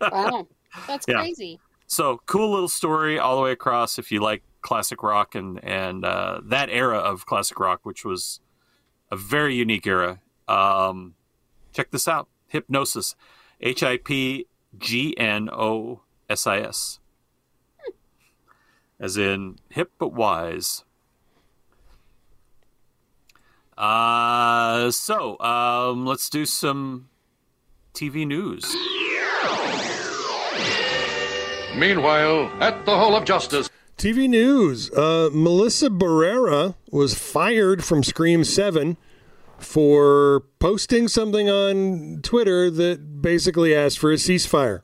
wow, 0.00 0.46
that's 0.86 1.06
Yeah. 1.08 1.18
crazy. 1.20 1.60
So 1.86 2.20
cool 2.26 2.50
little 2.50 2.68
story 2.68 3.18
all 3.18 3.36
the 3.36 3.42
way 3.42 3.52
across. 3.52 3.98
If 3.98 4.10
you 4.10 4.20
like 4.20 4.42
classic 4.62 5.02
rock 5.02 5.34
and 5.34 5.62
and 5.62 6.04
uh, 6.04 6.40
that 6.44 6.70
era 6.70 6.98
of 6.98 7.26
classic 7.26 7.58
rock, 7.60 7.80
which 7.84 8.04
was 8.04 8.40
a 9.10 9.16
very 9.16 9.54
unique 9.54 9.86
era, 9.86 10.20
um, 10.48 11.14
check 11.72 11.90
this 11.90 12.08
out: 12.08 12.28
Hipgnosis, 12.52 13.14
H 13.60 13.82
I 13.82 13.98
P 13.98 14.46
G 14.78 15.14
N 15.18 15.50
O 15.52 16.00
S 16.30 16.46
I 16.46 16.60
S, 16.60 16.98
as 18.98 19.16
in 19.16 19.58
hip 19.70 19.90
but 19.98 20.12
wise. 20.14 20.84
Uh, 23.76 24.90
so 24.90 25.38
um, 25.40 26.06
let's 26.06 26.28
do 26.28 26.44
some 26.46 27.08
TV 27.94 28.26
news. 28.26 28.64
Meanwhile, 31.76 32.52
at 32.60 32.84
the 32.84 32.96
Hall 32.96 33.16
of 33.16 33.24
Justice. 33.24 33.70
TV 33.96 34.28
news: 34.28 34.90
uh, 34.92 35.30
Melissa 35.32 35.88
Barrera 35.88 36.74
was 36.90 37.14
fired 37.14 37.84
from 37.84 38.02
Scream 38.02 38.44
Seven 38.44 38.96
for 39.58 40.44
posting 40.58 41.08
something 41.08 41.48
on 41.48 42.20
Twitter 42.22 42.70
that 42.70 43.22
basically 43.22 43.74
asked 43.74 43.98
for 43.98 44.10
a 44.10 44.16
ceasefire. 44.16 44.82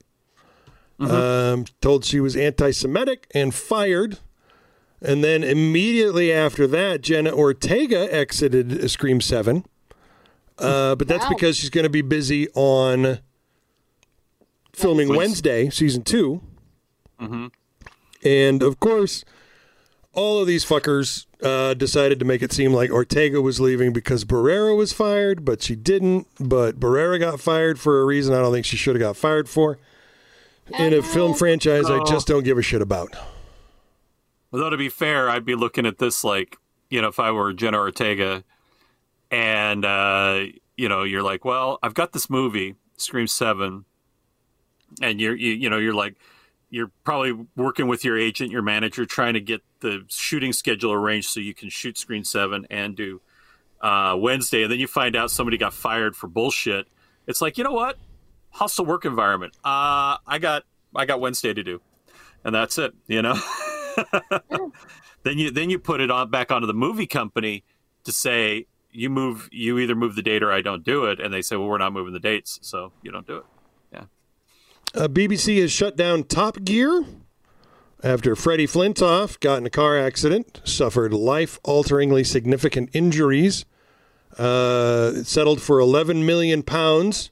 Um, 1.00 1.66
told 1.80 2.04
she 2.04 2.18
was 2.18 2.34
anti-Semitic 2.34 3.28
and 3.32 3.54
fired. 3.54 4.18
And 5.00 5.22
then 5.22 5.44
immediately 5.44 6.32
after 6.32 6.66
that, 6.66 7.02
Jenna 7.02 7.30
Ortega 7.32 8.12
exited 8.12 8.90
Scream 8.90 9.20
Seven. 9.20 9.64
Uh, 10.58 10.96
but 10.96 11.06
that's 11.06 11.24
Wow. 11.24 11.30
because 11.30 11.56
she's 11.56 11.70
going 11.70 11.84
to 11.84 11.90
be 11.90 12.02
busy 12.02 12.48
on 12.54 13.20
filming. 14.72 15.08
Wednesday, 15.14 15.70
season 15.70 16.02
two. 16.02 16.40
Mm-hmm. 17.20 17.46
And 18.24 18.62
of 18.62 18.80
course, 18.80 19.24
all 20.14 20.40
of 20.40 20.48
these 20.48 20.64
fuckers 20.64 21.26
uh, 21.44 21.74
decided 21.74 22.18
to 22.18 22.24
make 22.24 22.42
it 22.42 22.52
seem 22.52 22.72
like 22.72 22.90
Ortega 22.90 23.40
was 23.40 23.60
leaving 23.60 23.92
because 23.92 24.24
Barrera 24.24 24.76
was 24.76 24.92
fired, 24.92 25.44
but 25.44 25.62
she 25.62 25.76
didn't. 25.76 26.26
But 26.40 26.80
Barrera 26.80 27.20
got 27.20 27.38
fired 27.38 27.78
for 27.78 28.00
a 28.00 28.04
reason 28.04 28.34
I 28.34 28.38
don't 28.40 28.52
think 28.52 28.66
she 28.66 28.76
should 28.76 28.96
have 28.96 29.00
got 29.00 29.16
fired 29.16 29.48
for. 29.48 29.78
In 30.78 30.92
a 30.92 31.02
film 31.02 31.34
franchise, 31.34 31.86
I 31.88 31.98
Oh. 32.00 32.04
just 32.04 32.26
don't 32.26 32.42
give 32.42 32.58
a 32.58 32.62
shit 32.62 32.82
about. 32.82 33.14
Although 34.52 34.70
to 34.70 34.76
be 34.76 34.88
fair, 34.88 35.28
I'd 35.28 35.44
be 35.44 35.54
looking 35.54 35.86
at 35.86 35.98
this 35.98 36.24
like, 36.24 36.56
you 36.90 37.02
know, 37.02 37.08
if 37.08 37.20
I 37.20 37.30
were 37.30 37.52
Jenna 37.52 37.78
Ortega, 37.78 38.44
and 39.30 39.84
uh, 39.84 40.44
you 40.76 40.88
know, 40.88 41.02
you're 41.02 41.22
like, 41.22 41.44
well, 41.44 41.78
I've 41.82 41.94
got 41.94 42.12
this 42.12 42.30
movie, 42.30 42.76
Scream 42.96 43.26
Seven, 43.26 43.84
and 45.02 45.20
you're 45.20 45.36
you, 45.36 45.52
you 45.52 45.68
know, 45.68 45.78
you're 45.78 45.94
like, 45.94 46.16
you're 46.70 46.90
probably 47.04 47.32
working 47.56 47.88
with 47.88 48.04
your 48.04 48.18
agent, 48.18 48.50
your 48.50 48.62
manager, 48.62 49.04
trying 49.04 49.34
to 49.34 49.40
get 49.40 49.62
the 49.80 50.04
shooting 50.08 50.52
schedule 50.52 50.92
arranged 50.92 51.28
so 51.28 51.40
you 51.40 51.54
can 51.54 51.68
shoot 51.68 51.98
Screen 51.98 52.24
Seven 52.24 52.66
and 52.70 52.96
do 52.96 53.20
uh, 53.80 54.16
Wednesday, 54.18 54.62
and 54.62 54.72
then 54.72 54.78
you 54.78 54.86
find 54.86 55.14
out 55.14 55.30
somebody 55.30 55.58
got 55.58 55.74
fired 55.74 56.16
for 56.16 56.26
bullshit. 56.26 56.86
It's 57.26 57.42
like, 57.42 57.58
you 57.58 57.64
know 57.64 57.72
what? 57.72 57.98
Hostile 58.50 58.86
work 58.86 59.04
environment. 59.04 59.54
Uh, 59.62 60.16
I 60.26 60.38
got 60.40 60.64
I 60.96 61.04
got 61.04 61.20
Wednesday 61.20 61.52
to 61.52 61.62
do, 61.62 61.82
and 62.44 62.54
that's 62.54 62.78
it. 62.78 62.94
You 63.06 63.20
know. 63.20 63.38
then 65.22 65.38
you 65.38 65.50
then 65.50 65.70
you 65.70 65.78
put 65.78 66.00
it 66.00 66.10
on 66.10 66.30
back 66.30 66.50
onto 66.50 66.66
the 66.66 66.74
movie 66.74 67.06
company 67.06 67.64
to 68.04 68.12
say 68.12 68.66
you 68.90 69.10
move 69.10 69.48
you 69.52 69.78
either 69.78 69.94
move 69.94 70.14
the 70.14 70.22
date 70.22 70.42
or 70.42 70.52
I 70.52 70.60
don't 70.60 70.84
do 70.84 71.04
it, 71.04 71.20
and 71.20 71.32
they 71.32 71.42
say, 71.42 71.56
well, 71.56 71.68
we're 71.68 71.78
not 71.78 71.92
moving 71.92 72.12
the 72.12 72.20
dates, 72.20 72.58
so 72.62 72.92
you 73.02 73.10
don't 73.10 73.26
do 73.26 73.38
it. 73.38 73.44
Yeah. 73.92 74.04
Uh, 74.94 75.08
BBC 75.08 75.60
has 75.60 75.72
shut 75.72 75.96
down 75.96 76.24
Top 76.24 76.64
Gear 76.64 77.04
after 78.02 78.36
Freddie 78.36 78.66
Flintoff 78.66 79.40
got 79.40 79.58
in 79.58 79.66
a 79.66 79.70
car 79.70 79.98
accident, 79.98 80.60
suffered 80.64 81.12
life 81.12 81.58
alteringly 81.64 82.24
significant 82.24 82.90
injuries. 82.92 83.64
Uh, 84.36 85.24
settled 85.24 85.60
for 85.60 85.80
11 85.80 86.24
million 86.24 86.62
pounds. 86.62 87.30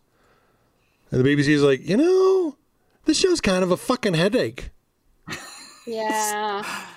And 1.10 1.24
the 1.24 1.28
BBC 1.28 1.48
is 1.48 1.62
like, 1.62 1.86
you 1.86 1.96
know, 1.96 2.56
this 3.04 3.20
show's 3.20 3.40
kind 3.40 3.62
of 3.62 3.70
a 3.70 3.76
fucking 3.76 4.14
headache. 4.14 4.70
Yeah. 5.86 6.64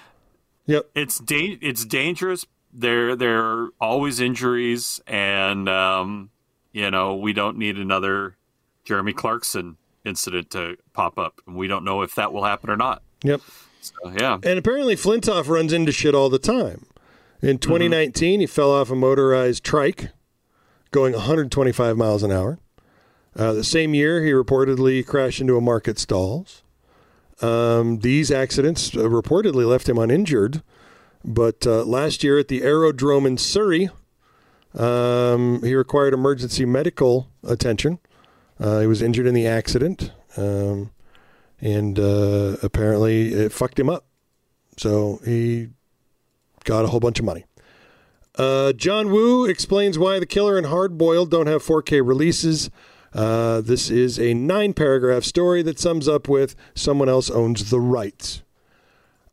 Yep. 0.65 0.91
It's 0.93 1.19
da- 1.19 1.57
it's 1.63 1.83
dangerous. 1.83 2.45
There 2.71 3.15
there 3.15 3.43
are 3.43 3.69
always 3.81 4.19
injuries, 4.19 5.01
and 5.07 5.67
um, 5.67 6.29
you 6.73 6.91
know 6.91 7.15
we 7.15 7.33
don't 7.33 7.57
need 7.57 7.77
another 7.77 8.35
Jeremy 8.85 9.13
Clarkson 9.13 9.77
incident 10.05 10.51
to 10.51 10.77
pop 10.93 11.17
up, 11.17 11.41
and 11.47 11.55
we 11.55 11.67
don't 11.67 11.83
know 11.83 12.03
if 12.03 12.13
that 12.13 12.31
will 12.31 12.43
happen 12.43 12.69
or 12.69 12.77
not. 12.77 13.01
Yep. 13.23 13.41
So 13.81 13.93
yeah. 14.15 14.37
And 14.43 14.59
apparently 14.59 14.95
Flintoff 14.95 15.47
runs 15.47 15.73
into 15.73 15.91
shit 15.91 16.13
all 16.13 16.29
the 16.29 16.37
time. 16.37 16.85
In 17.41 17.57
2019, 17.57 18.41
he 18.41 18.45
fell 18.45 18.71
off 18.71 18.91
a 18.91 18.95
motorized 18.95 19.63
trike 19.63 20.09
going 20.91 21.13
125 21.13 21.97
miles 21.97 22.21
an 22.21 22.31
hour. 22.31 22.59
Uh, 23.35 23.53
the 23.53 23.63
same 23.63 23.93
year, 23.93 24.23
he 24.23 24.31
reportedly 24.31 25.05
crashed 25.05 25.39
into 25.39 25.55
a 25.57 25.61
market 25.61 25.97
stalls. 25.97 26.63
Um, 27.41 27.99
these 27.99 28.31
accidents 28.31 28.95
uh, 28.95 29.01
reportedly 29.01 29.67
left 29.67 29.87
him 29.87 29.97
uninjured, 29.97 30.61
but 31.23 31.65
uh, 31.65 31.83
last 31.83 32.23
year 32.23 32.37
at 32.37 32.47
the 32.47 32.63
aerodrome 32.63 33.25
in 33.25 33.37
Surrey, 33.37 33.89
um, 34.73 35.63
he 35.63 35.73
required 35.73 36.13
emergency 36.13 36.65
medical 36.65 37.29
attention. 37.43 37.99
Uh, 38.59 38.81
he 38.81 38.87
was 38.87 39.01
injured 39.01 39.25
in 39.25 39.33
the 39.33 39.47
accident, 39.47 40.11
um, 40.35 40.91
and 41.61 41.97
uh, 41.97 42.57
apparently 42.61 43.33
it 43.33 43.51
fucked 43.51 43.79
him 43.79 43.89
up. 43.89 44.05
So 44.77 45.19
he 45.25 45.69
got 46.65 46.85
a 46.85 46.89
whole 46.89 46.99
bunch 46.99 47.19
of 47.19 47.25
money. 47.25 47.45
Uh, 48.35 48.71
John 48.73 49.11
Woo 49.11 49.45
explains 49.45 49.97
why 49.99 50.19
The 50.19 50.25
Killer 50.25 50.57
and 50.57 50.67
Hard 50.67 50.97
Boiled 50.97 51.31
don't 51.31 51.47
have 51.47 51.63
4K 51.63 52.05
releases. 52.05 52.69
Uh, 53.13 53.61
this 53.61 53.89
is 53.89 54.19
a 54.19 54.33
nine 54.33 54.73
paragraph 54.73 55.23
story 55.23 55.61
that 55.63 55.79
sums 55.79 56.07
up 56.07 56.27
with 56.27 56.55
someone 56.75 57.09
else 57.09 57.29
owns 57.29 57.69
the 57.69 57.79
rights. 57.79 58.43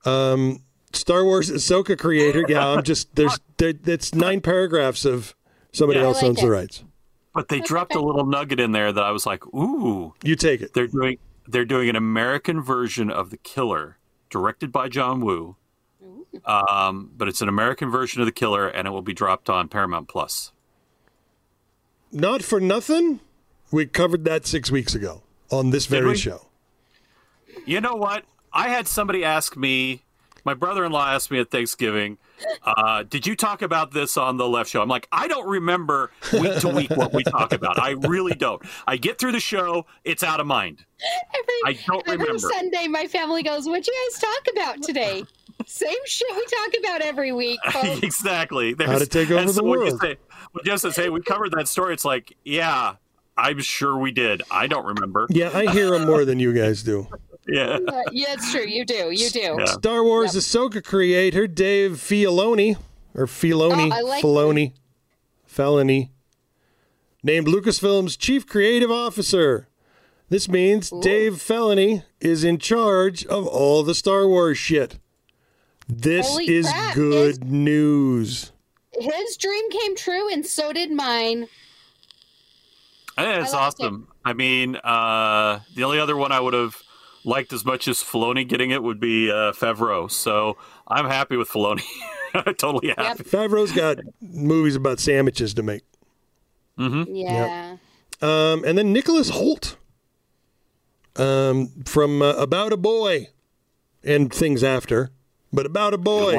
Um, 0.04 0.62
Star 0.92 1.24
Wars 1.24 1.50
Ahsoka 1.50 1.98
creator, 1.98 2.44
yeah, 2.48 2.66
I'm 2.66 2.82
just 2.82 3.14
there's 3.16 3.38
there, 3.58 3.74
it's 3.84 4.14
nine 4.14 4.40
paragraphs 4.40 5.04
of 5.04 5.34
somebody 5.72 6.00
Yeah. 6.00 6.06
Else 6.06 6.22
like 6.22 6.30
owns 6.30 6.40
the 6.40 6.50
rights. 6.50 6.84
But 7.34 7.48
they 7.48 7.60
dropped 7.60 7.94
a 7.94 8.00
little 8.00 8.24
nugget 8.24 8.60
in 8.60 8.72
there 8.72 8.92
that 8.92 9.04
I 9.04 9.10
was 9.10 9.26
like, 9.26 9.44
ooh. 9.48 10.14
You 10.22 10.36
take 10.36 10.62
it. 10.62 10.72
They're 10.72 10.86
doing 10.86 11.18
they're 11.46 11.66
doing 11.66 11.88
an 11.90 11.96
American 11.96 12.62
version 12.62 13.10
of 13.10 13.30
The 13.30 13.36
Killer, 13.36 13.98
directed 14.30 14.72
by 14.72 14.88
John 14.88 15.20
Woo. 15.20 15.56
Um, 16.44 17.12
but 17.16 17.28
it's 17.28 17.40
an 17.40 17.48
American 17.48 17.90
version 17.90 18.20
of 18.20 18.26
The 18.26 18.32
Killer, 18.32 18.66
and 18.68 18.88
it 18.88 18.90
will 18.90 19.02
be 19.02 19.12
dropped 19.14 19.48
on 19.48 19.68
Paramount 19.68 20.08
Plus. 20.08 20.52
Not 22.10 22.42
for 22.42 22.60
nothing, 22.60 23.20
we 23.70 23.86
covered 23.86 24.24
that 24.24 24.46
six 24.46 24.70
weeks 24.70 24.94
ago 24.94 25.22
on 25.50 25.70
this 25.70 25.86
Did 25.86 25.96
very 26.00 26.10
we? 26.12 26.16
show. 26.16 26.46
You 27.64 27.80
know 27.80 27.94
what? 27.94 28.24
I 28.52 28.68
had 28.68 28.86
somebody 28.86 29.24
ask 29.24 29.56
me. 29.56 30.02
My 30.44 30.54
brother-in-law 30.54 31.08
asked 31.10 31.32
me 31.32 31.40
at 31.40 31.50
Thanksgiving, 31.50 32.18
uh, 32.62 33.02
"Did 33.02 33.26
you 33.26 33.34
talk 33.34 33.62
about 33.62 33.90
this 33.92 34.16
on 34.16 34.36
the 34.36 34.48
left 34.48 34.70
show?" 34.70 34.80
I'm 34.80 34.88
like, 34.88 35.08
I 35.10 35.26
don't 35.26 35.48
remember 35.48 36.12
week 36.32 36.60
to 36.60 36.68
week 36.68 36.90
what 36.90 37.12
we 37.12 37.24
talk 37.24 37.52
about. 37.52 37.80
I 37.80 37.90
really 37.90 38.34
don't. 38.34 38.62
I 38.86 38.96
get 38.96 39.18
through 39.18 39.32
the 39.32 39.40
show, 39.40 39.86
it's 40.04 40.22
out 40.22 40.38
of 40.38 40.46
mind. 40.46 40.84
I 41.64 41.76
don't 41.88 42.06
Every 42.08 42.18
remember. 42.18 42.38
Sunday, 42.52 42.86
my 42.86 43.08
family 43.08 43.42
goes, 43.42 43.66
"What'd 43.66 43.88
you 43.88 44.08
guys 44.12 44.20
talk 44.20 44.46
about 44.52 44.82
today?" 44.84 45.24
Same 45.66 45.98
shit 46.04 46.28
we 46.36 46.44
talk 46.46 46.74
about 46.78 47.00
every 47.00 47.32
week. 47.32 47.58
folks. 47.72 47.98
exactly. 48.04 48.76
How 48.78 48.98
to 49.00 49.06
take 49.06 49.32
over 49.32 49.46
the 49.46 49.52
so 49.54 49.64
when 49.64 49.80
you 49.80 49.86
world. 49.86 50.00
say- 50.00 50.16
when 50.52 50.64
Jeff 50.64 50.78
says, 50.78 50.94
"Hey, 50.94 51.08
we 51.08 51.22
covered 51.22 51.50
that 51.52 51.66
story," 51.66 51.92
it's 51.92 52.04
like, 52.04 52.36
yeah, 52.44 52.94
I'm 53.36 53.60
sure 53.60 53.96
we 53.98 54.12
did. 54.12 54.42
I 54.50 54.66
don't 54.66 54.86
remember. 54.86 55.26
Yeah, 55.30 55.50
I 55.54 55.70
hear 55.70 55.90
them 55.90 56.06
more 56.06 56.24
than 56.24 56.38
you 56.38 56.52
guys 56.52 56.82
do. 56.82 57.08
Yeah. 57.48 57.78
Uh, 57.86 58.02
yeah, 58.10 58.32
it's 58.32 58.50
true. 58.50 58.66
You 58.66 58.84
do. 58.84 59.12
You 59.12 59.30
do. 59.30 59.56
Star 59.66 60.02
Wars 60.02 60.32
Ahsoka 60.32 60.82
creator 60.82 61.46
Dave 61.46 61.92
Filoni, 61.92 62.76
or 63.14 63.26
Filoni, 63.26 63.88
Oh, 63.88 63.94
I 63.94 64.00
like 64.00 64.24
Filoni, 64.24 64.72
Felony, 65.44 66.10
named 67.22 67.46
Lucasfilm's 67.46 68.16
chief 68.16 68.48
creative 68.48 68.90
officer. 68.90 69.68
This 70.28 70.48
means 70.48 70.90
Dave 71.02 71.40
Felony 71.40 72.02
is 72.20 72.42
in 72.42 72.58
charge 72.58 73.24
of 73.26 73.46
all 73.46 73.84
the 73.84 73.94
Star 73.94 74.26
Wars 74.26 74.58
shit. 74.58 74.98
This 75.86 76.26
Holy 76.26 76.48
is 76.48 76.66
crap, 76.68 76.94
good 76.96 77.44
news. 77.44 78.50
His 78.98 79.36
dream 79.36 79.70
came 79.70 79.94
true, 79.94 80.28
and 80.32 80.44
so 80.44 80.72
did 80.72 80.90
mine. 80.90 81.46
It's 83.18 83.52
I 83.54 83.64
liked 83.64 83.80
awesome. 83.80 84.08
I 84.24 84.32
mean, 84.32 84.76
uh, 84.76 85.60
the 85.74 85.84
only 85.84 85.98
other 85.98 86.16
one 86.16 86.32
I 86.32 86.40
would 86.40 86.54
have 86.54 86.76
liked 87.24 87.52
as 87.52 87.64
much 87.64 87.88
as 87.88 88.02
Filoni 88.02 88.46
getting 88.46 88.70
it 88.70 88.82
would 88.82 89.00
be 89.00 89.30
uh, 89.30 89.52
Favreau. 89.52 90.10
So 90.10 90.56
I'm 90.86 91.06
happy 91.06 91.36
with 91.36 91.48
Filoni. 91.48 91.82
totally 92.58 92.94
happy. 92.96 93.24
Favreau's 93.24 93.72
got 93.72 93.98
movies 94.20 94.76
about 94.76 95.00
sandwiches 95.00 95.54
to 95.54 95.62
make. 95.62 95.82
Mm-hmm. 96.78 97.14
Yeah. 97.14 97.76
Um, 98.22 98.64
and 98.64 98.76
then 98.78 98.92
Nicholas 98.92 99.30
Hoult 99.30 99.76
um, 101.16 101.68
from 101.84 102.20
uh, 102.22 102.32
About 102.34 102.72
a 102.72 102.76
Boy 102.76 103.28
and 104.04 104.32
things 104.32 104.62
after, 104.62 105.10
but 105.52 105.66
About 105.66 105.94
a 105.94 105.98
Boy 105.98 106.38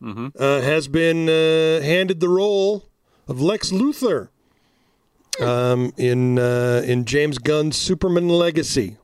Mm-hmm. 0.00 0.28
uh, 0.40 0.60
has 0.60 0.86
been 0.86 1.28
uh, 1.28 1.82
handed 1.84 2.20
the 2.20 2.28
role 2.28 2.88
of 3.26 3.40
Lex 3.40 3.72
Luthor 3.72 4.28
um, 5.40 5.92
in 5.96 6.38
uh, 6.38 6.82
in 6.84 7.04
James 7.04 7.38
Gunn's 7.38 7.76
Superman 7.76 8.28
Legacy. 8.28 8.96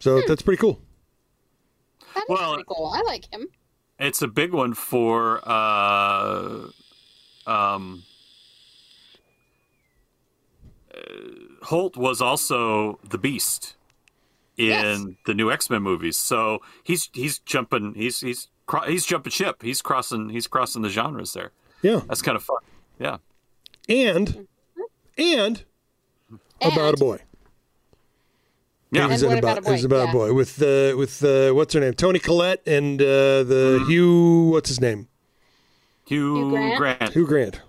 So 0.00 0.20
that's 0.26 0.42
pretty 0.42 0.60
cool. 0.60 0.80
That 2.14 2.24
is 2.24 2.28
Well- 2.28 2.54
pretty 2.54 2.66
cool. 2.68 2.92
I 2.94 3.02
like 3.02 3.32
him. 3.32 3.48
It's 3.98 4.20
a 4.20 4.26
big 4.26 4.52
one 4.52 4.74
for 4.74 5.40
uh, 5.48 6.66
um, 7.46 8.02
uh, 10.92 10.98
Hoult 11.66 11.96
was 11.96 12.20
also 12.20 12.98
the 13.08 13.18
Beast 13.18 13.76
in 14.56 14.66
Yes. 14.68 15.04
the 15.26 15.34
new 15.34 15.50
X 15.52 15.70
Men 15.70 15.82
movies, 15.82 16.16
so 16.16 16.60
he's 16.82 17.10
he's 17.12 17.38
jumping 17.38 17.94
he's 17.94 18.20
he's 18.20 18.48
cro- 18.66 18.82
he's 18.88 19.06
jumping 19.06 19.30
ship. 19.30 19.62
He's 19.62 19.80
crossing 19.82 20.30
he's 20.30 20.46
crossing 20.48 20.82
the 20.82 20.88
genres 20.88 21.32
there. 21.32 21.52
Yeah, 21.82 22.00
That's 22.08 22.22
kind 22.22 22.36
of 22.36 22.42
fun. 22.42 22.58
Yeah. 22.98 23.18
And 23.88 24.46
and 25.18 25.64
About 26.60 26.94
a 26.94 26.96
Boy. 26.96 27.18
Yeah. 28.90 29.06
It 29.06 29.08
was 29.08 29.22
And 29.22 29.32
in 29.32 29.36
What 29.36 29.38
About 29.38 29.58
a 29.58 29.60
about, 29.60 29.68
it 29.68 29.72
was 29.72 29.80
Boy, 29.82 29.86
about 29.86 30.04
yeah. 30.04 30.10
a 30.10 30.12
boy 30.12 30.32
with 30.34 30.62
uh, 30.62 30.96
with 30.96 31.24
uh, 31.24 31.52
what's 31.52 31.74
her 31.74 31.80
name 31.80 31.94
Toni 31.94 32.18
Collette 32.18 32.62
and 32.66 33.00
uh, 33.00 33.42
the 33.42 33.84
Hugh 33.86 34.50
what's 34.52 34.68
his 34.68 34.80
name 34.80 35.08
Hugh, 36.06 36.36
Hugh 36.36 36.50
Grant? 36.50 36.78
Grant. 36.78 37.12
Hugh 37.12 37.26
Grant 37.26 37.60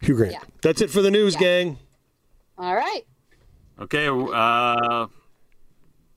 Hugh 0.00 0.16
Grant. 0.16 0.36
That's 0.62 0.80
it 0.80 0.90
for 0.90 1.00
the 1.02 1.10
news, 1.10 1.36
gang. 1.36 1.78
All 2.58 2.74
right. 2.74 3.02
Okay, 3.80 4.06
uh, 4.06 5.06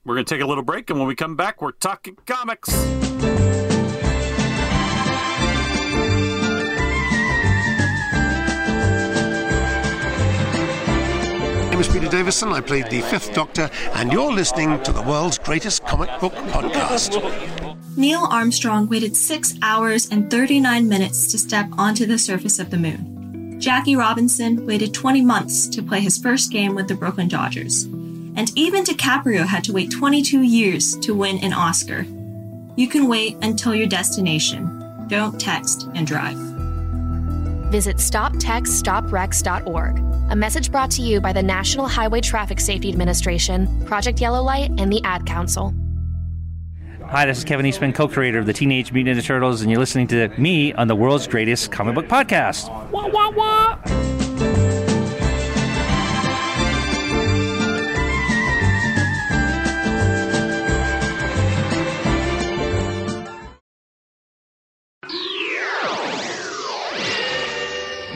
we're 0.04 0.14
going 0.14 0.24
to 0.24 0.34
take 0.34 0.42
a 0.42 0.46
little 0.46 0.62
break, 0.62 0.88
and 0.90 0.98
when 0.98 1.08
we 1.08 1.16
come 1.16 1.34
back, 1.34 1.60
we're 1.60 1.72
talking 1.72 2.16
comics. 2.26 2.72
Peter 11.96 12.10
Davison. 12.10 12.52
I 12.52 12.60
played 12.60 12.90
the 12.90 13.00
Fifth 13.00 13.32
Doctor, 13.32 13.70
and 13.94 14.12
you're 14.12 14.30
listening 14.30 14.82
to 14.82 14.92
the 14.92 15.00
world's 15.00 15.38
greatest 15.38 15.82
comic 15.86 16.10
book 16.20 16.34
podcast. 16.52 17.16
Neil 17.96 18.28
Armstrong 18.30 18.86
waited 18.86 19.16
6 19.16 19.54
hours 19.62 20.06
and 20.10 20.30
39 20.30 20.90
minutes 20.90 21.32
to 21.32 21.38
step 21.38 21.66
onto 21.78 22.04
the 22.04 22.18
surface 22.18 22.58
of 22.58 22.68
the 22.68 22.76
moon. 22.76 23.58
Jackie 23.58 23.96
Robinson 23.96 24.66
waited 24.66 24.92
20 24.92 25.22
months 25.22 25.66
to 25.68 25.82
play 25.82 26.00
his 26.00 26.18
first 26.18 26.52
game 26.52 26.74
with 26.74 26.86
the 26.86 26.94
Brooklyn 26.94 27.28
Dodgers. 27.28 27.84
And 27.84 28.52
even 28.56 28.84
DiCaprio 28.84 29.46
had 29.46 29.64
to 29.64 29.72
wait 29.72 29.90
22 29.90 30.42
years 30.42 30.98
to 30.98 31.14
win 31.14 31.38
an 31.38 31.54
Oscar. 31.54 32.04
You 32.76 32.88
can 32.88 33.08
wait 33.08 33.38
until 33.40 33.74
your 33.74 33.86
destination. 33.86 34.66
Don't 35.06 35.40
text 35.40 35.88
and 35.94 36.06
drive. 36.06 36.36
Visit 37.72 37.96
StopTextsStopWrecks.org. 37.96 40.15
A 40.28 40.34
message 40.34 40.72
brought 40.72 40.90
to 40.92 41.02
you 41.02 41.20
by 41.20 41.32
the 41.32 41.42
National 41.42 41.86
Highway 41.86 42.20
Traffic 42.20 42.58
Safety 42.58 42.88
Administration, 42.88 43.84
Project 43.86 44.20
Yellow 44.20 44.42
Light, 44.42 44.72
and 44.76 44.92
the 44.92 45.00
Ad 45.04 45.24
Council. 45.24 45.72
Hi, 47.04 47.26
this 47.26 47.38
is 47.38 47.44
Kevin 47.44 47.64
Eastman, 47.64 47.92
co 47.92 48.08
creator 48.08 48.40
of 48.40 48.46
the 48.46 48.52
Teenage 48.52 48.90
Mutant 48.90 49.16
Ninja 49.20 49.24
Turtles, 49.24 49.62
and 49.62 49.70
you're 49.70 49.78
listening 49.78 50.08
to 50.08 50.28
me 50.36 50.72
on 50.72 50.88
the 50.88 50.96
world's 50.96 51.28
greatest 51.28 51.70
comic 51.70 51.94
book 51.94 52.08
podcast. 52.08 52.68
Wah, 52.90 53.06
wah, 53.06 53.30
wah. 53.30 54.25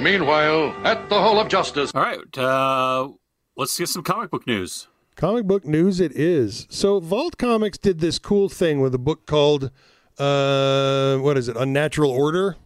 Meanwhile, 0.01 0.74
at 0.86 1.11
the 1.11 1.16
Hall 1.16 1.38
of 1.38 1.48
Justice. 1.48 1.92
All 1.94 2.01
right, 2.01 2.38
uh, 2.38 3.11
let's 3.55 3.78
get 3.78 3.88
some 3.88 4.03
comic 4.03 4.30
book 4.30 4.46
news. 4.46 4.88
Comic 5.14 5.44
book 5.44 5.66
news 5.66 6.01
it 6.01 6.12
is. 6.12 6.66
So 6.70 7.01
Vault 7.01 7.36
Comics 7.36 7.76
did 7.76 8.01
this 8.01 8.18
cool 8.18 8.48
thing 8.48 8.80
with 8.80 8.94
a 8.94 8.98
book 8.98 9.26
called 9.26 9.70
uh 10.18 11.18
what 11.18 11.36
is 11.36 11.48
it? 11.48 11.57
Unnatural 11.57 12.11
Order. 12.11 12.57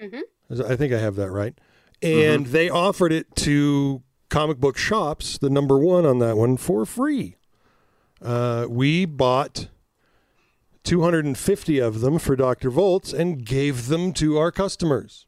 Mm-hmm. 0.00 0.62
I 0.62 0.76
think 0.76 0.94
I 0.94 0.98
have 0.98 1.16
that 1.16 1.30
right. 1.30 1.54
And 2.00 2.46
they 2.46 2.70
offered 2.70 3.12
it 3.12 3.36
to 3.36 4.02
comic 4.30 4.58
book 4.58 4.78
shops, 4.78 5.36
the 5.36 5.50
number 5.50 5.78
one 5.78 6.06
on 6.06 6.18
that 6.20 6.36
one, 6.36 6.56
for 6.56 6.86
free. 6.86 7.36
Uh, 8.22 8.66
we 8.68 9.04
bought 9.04 9.68
250 10.84 11.78
of 11.78 12.00
them 12.00 12.18
for 12.18 12.36
Dr. 12.36 12.70
Volts 12.70 13.12
and 13.12 13.44
gave 13.44 13.88
them 13.88 14.12
to 14.14 14.38
our 14.38 14.50
customers. 14.50 15.26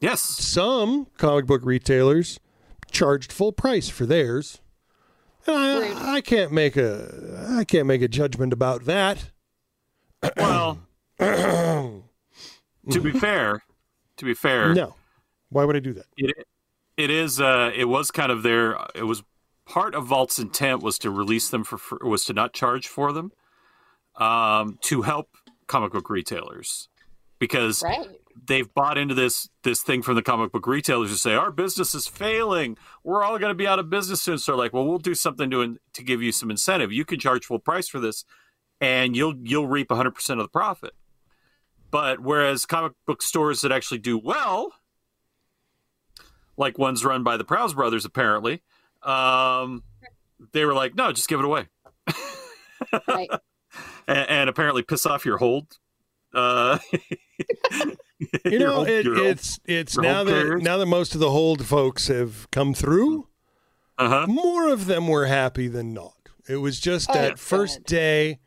Yes. 0.00 0.22
Some 0.22 1.06
comic 1.16 1.46
book 1.46 1.62
retailers 1.64 2.38
charged 2.90 3.32
full 3.32 3.52
price 3.52 3.88
for 3.88 4.06
theirs. 4.06 4.60
And 5.46 5.56
I, 5.56 6.14
I 6.16 6.20
can't 6.20 6.52
make 6.52 6.76
a 6.76 7.46
I 7.58 7.64
can't 7.64 7.86
make 7.86 8.02
a 8.02 8.08
judgment 8.08 8.52
about 8.52 8.84
that. 8.84 9.30
Well, 10.36 10.80
to 11.18 12.02
be 13.00 13.12
fair, 13.12 13.62
to 14.16 14.24
be 14.24 14.34
fair, 14.34 14.74
No. 14.74 14.94
Why 15.50 15.64
would 15.64 15.76
I 15.76 15.80
do 15.80 15.92
that? 15.94 16.06
it 16.16 16.46
it 16.96 17.10
is 17.10 17.40
uh, 17.40 17.70
it 17.74 17.86
was 17.86 18.10
kind 18.10 18.30
of 18.30 18.42
their 18.42 18.76
it 18.94 19.04
was 19.04 19.22
part 19.64 19.94
of 19.94 20.06
Vault's 20.06 20.38
intent 20.38 20.82
was 20.82 20.98
to 20.98 21.10
release 21.10 21.48
them 21.48 21.64
for 21.64 21.78
fr- 21.78 22.04
was 22.04 22.24
to 22.26 22.32
not 22.34 22.52
charge 22.52 22.86
for 22.86 23.12
them, 23.12 23.32
um, 24.16 24.78
to 24.82 25.02
help 25.02 25.30
comic 25.66 25.92
book 25.92 26.10
retailers 26.10 26.88
because 27.38 27.82
Right. 27.82 28.17
They've 28.46 28.72
bought 28.74 28.98
into 28.98 29.14
this 29.14 29.48
this 29.62 29.82
thing 29.82 30.02
from 30.02 30.14
the 30.14 30.22
comic 30.22 30.52
book 30.52 30.66
retailers 30.66 31.10
to 31.10 31.16
say 31.16 31.34
our 31.34 31.50
business 31.50 31.94
is 31.94 32.06
failing. 32.06 32.76
We're 33.04 33.22
all 33.22 33.38
going 33.38 33.50
to 33.50 33.54
be 33.54 33.66
out 33.66 33.78
of 33.78 33.90
business 33.90 34.22
soon. 34.22 34.38
So 34.38 34.52
they're 34.52 34.58
like, 34.58 34.72
well, 34.72 34.86
we'll 34.86 34.98
do 34.98 35.14
something 35.14 35.50
to 35.50 35.78
to 35.94 36.02
give 36.02 36.22
you 36.22 36.32
some 36.32 36.50
incentive. 36.50 36.92
You 36.92 37.04
can 37.04 37.18
charge 37.18 37.44
full 37.44 37.58
price 37.58 37.88
for 37.88 38.00
this, 38.00 38.24
and 38.80 39.16
you'll 39.16 39.34
you'll 39.42 39.66
reap 39.68 39.90
100 39.90 40.12
percent 40.12 40.40
of 40.40 40.44
the 40.44 40.50
profit. 40.50 40.94
But 41.90 42.20
whereas 42.20 42.66
comic 42.66 42.92
book 43.06 43.22
stores 43.22 43.62
that 43.62 43.72
actually 43.72 43.98
do 43.98 44.18
well, 44.18 44.72
like 46.56 46.78
ones 46.78 47.04
run 47.04 47.22
by 47.22 47.36
the 47.36 47.44
Prowse 47.44 47.72
brothers, 47.72 48.04
apparently, 48.04 48.62
um, 49.02 49.82
they 50.52 50.64
were 50.64 50.74
like, 50.74 50.94
no, 50.94 51.12
just 51.12 51.28
give 51.28 51.40
it 51.40 51.46
away, 51.46 51.68
Right. 53.08 53.30
and, 54.06 54.28
and 54.28 54.50
apparently 54.50 54.82
piss 54.82 55.06
off 55.06 55.24
your 55.24 55.38
hold. 55.38 55.78
Uh, 56.34 56.78
You 58.44 58.58
know, 58.58 58.82
it, 58.84 59.04
your 59.04 59.16
it's 59.26 59.60
it's 59.64 59.94
your 59.96 60.02
now 60.02 60.24
that 60.24 60.32
carriers. 60.32 60.62
now 60.62 60.76
that 60.78 60.86
most 60.86 61.14
of 61.14 61.20
the 61.20 61.30
hold 61.30 61.64
folks 61.64 62.08
have 62.08 62.50
come 62.50 62.74
through. 62.74 63.28
Uh-huh. 63.96 64.26
More 64.28 64.68
of 64.68 64.86
them 64.86 65.08
were 65.08 65.26
happy 65.26 65.68
than 65.68 65.92
not. 65.92 66.14
It 66.48 66.56
was 66.56 66.78
just 66.80 67.10
Oh, 67.10 67.14
that 67.14 67.28
that's 67.30 67.40
first 67.40 67.84
day, 67.84 68.38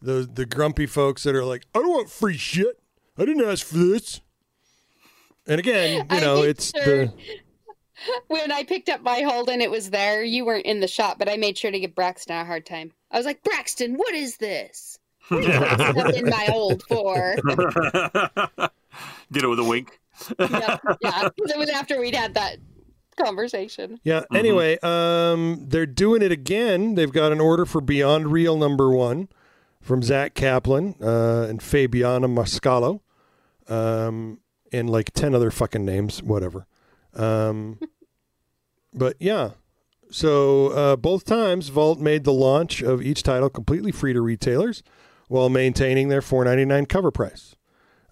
the 0.00 0.28
the 0.32 0.46
grumpy 0.46 0.86
folks 0.86 1.22
that 1.24 1.34
are 1.34 1.44
like, 1.44 1.66
I 1.74 1.78
don't 1.80 1.90
want 1.90 2.10
free 2.10 2.36
shit. 2.36 2.78
I 3.18 3.24
didn't 3.24 3.44
ask 3.44 3.66
for 3.66 3.78
this. 3.78 4.20
And 5.46 5.58
again, 5.58 6.06
you 6.10 6.20
know, 6.20 6.42
it's 6.42 6.72
sure- 6.74 7.06
the 7.06 7.12
When 8.26 8.50
I 8.50 8.64
picked 8.64 8.88
up 8.88 9.02
my 9.02 9.20
hold 9.20 9.48
and 9.48 9.62
it 9.62 9.70
was 9.70 9.90
there, 9.90 10.24
you 10.24 10.44
weren't 10.44 10.66
in 10.66 10.80
the 10.80 10.88
shop, 10.88 11.18
but 11.20 11.28
I 11.28 11.36
made 11.36 11.56
sure 11.56 11.70
to 11.70 11.78
give 11.78 11.94
Braxton 11.94 12.34
a 12.36 12.44
hard 12.44 12.66
time. 12.66 12.90
I 13.12 13.16
was 13.16 13.26
like, 13.26 13.44
Braxton, 13.44 13.94
what 13.94 14.12
is 14.14 14.38
this? 14.38 14.98
What 15.28 15.44
are 15.44 15.50
you 15.52 15.58
putting 15.58 15.94
stuff 15.94 16.14
in 16.16 16.28
my 16.30 16.48
old 16.52 16.82
four. 16.88 17.36
Get 19.32 19.44
it 19.44 19.48
with 19.48 19.58
a 19.58 19.64
wink. 19.64 19.98
yeah, 20.38 20.78
yeah, 21.00 21.28
'cause 21.28 21.50
it 21.50 21.58
was 21.58 21.70
after 21.70 21.98
we'd 22.00 22.14
had 22.14 22.34
that 22.34 22.58
conversation. 23.16 23.98
Yeah. 24.04 24.24
Anyway, 24.34 24.78
um, 24.82 25.66
they're 25.68 25.86
doing 25.86 26.22
it 26.22 26.32
again. 26.32 26.94
They've 26.94 27.12
got 27.12 27.32
an 27.32 27.40
order 27.40 27.64
for 27.64 27.80
Beyond 27.80 28.30
Real 28.32 28.56
number 28.56 28.90
one 28.90 29.28
from 29.80 30.02
Zack 30.02 30.34
Kaplan 30.34 30.96
uh, 31.00 31.46
and 31.48 31.60
Fabiana 31.60 32.26
Mascolo, 32.28 33.00
um, 33.72 34.38
and 34.72 34.90
like 34.90 35.12
ten 35.12 35.34
other 35.34 35.50
fucking 35.50 35.84
names, 35.84 36.22
whatever. 36.22 36.66
Um, 37.14 37.78
but 38.94 39.16
yeah, 39.18 39.50
So 40.10 40.68
uh, 40.68 40.96
both 40.96 41.24
times, 41.24 41.68
Vault 41.68 41.98
made 41.98 42.24
the 42.24 42.32
launch 42.32 42.82
of 42.82 43.00
each 43.02 43.22
title 43.22 43.48
completely 43.48 43.92
free 43.92 44.12
to 44.12 44.20
retailers, 44.20 44.82
while 45.32 45.48
maintaining 45.48 46.08
their 46.08 46.22
four 46.22 46.44
ninety 46.44 46.64
nine 46.64 46.86
cover 46.86 47.10
price, 47.10 47.56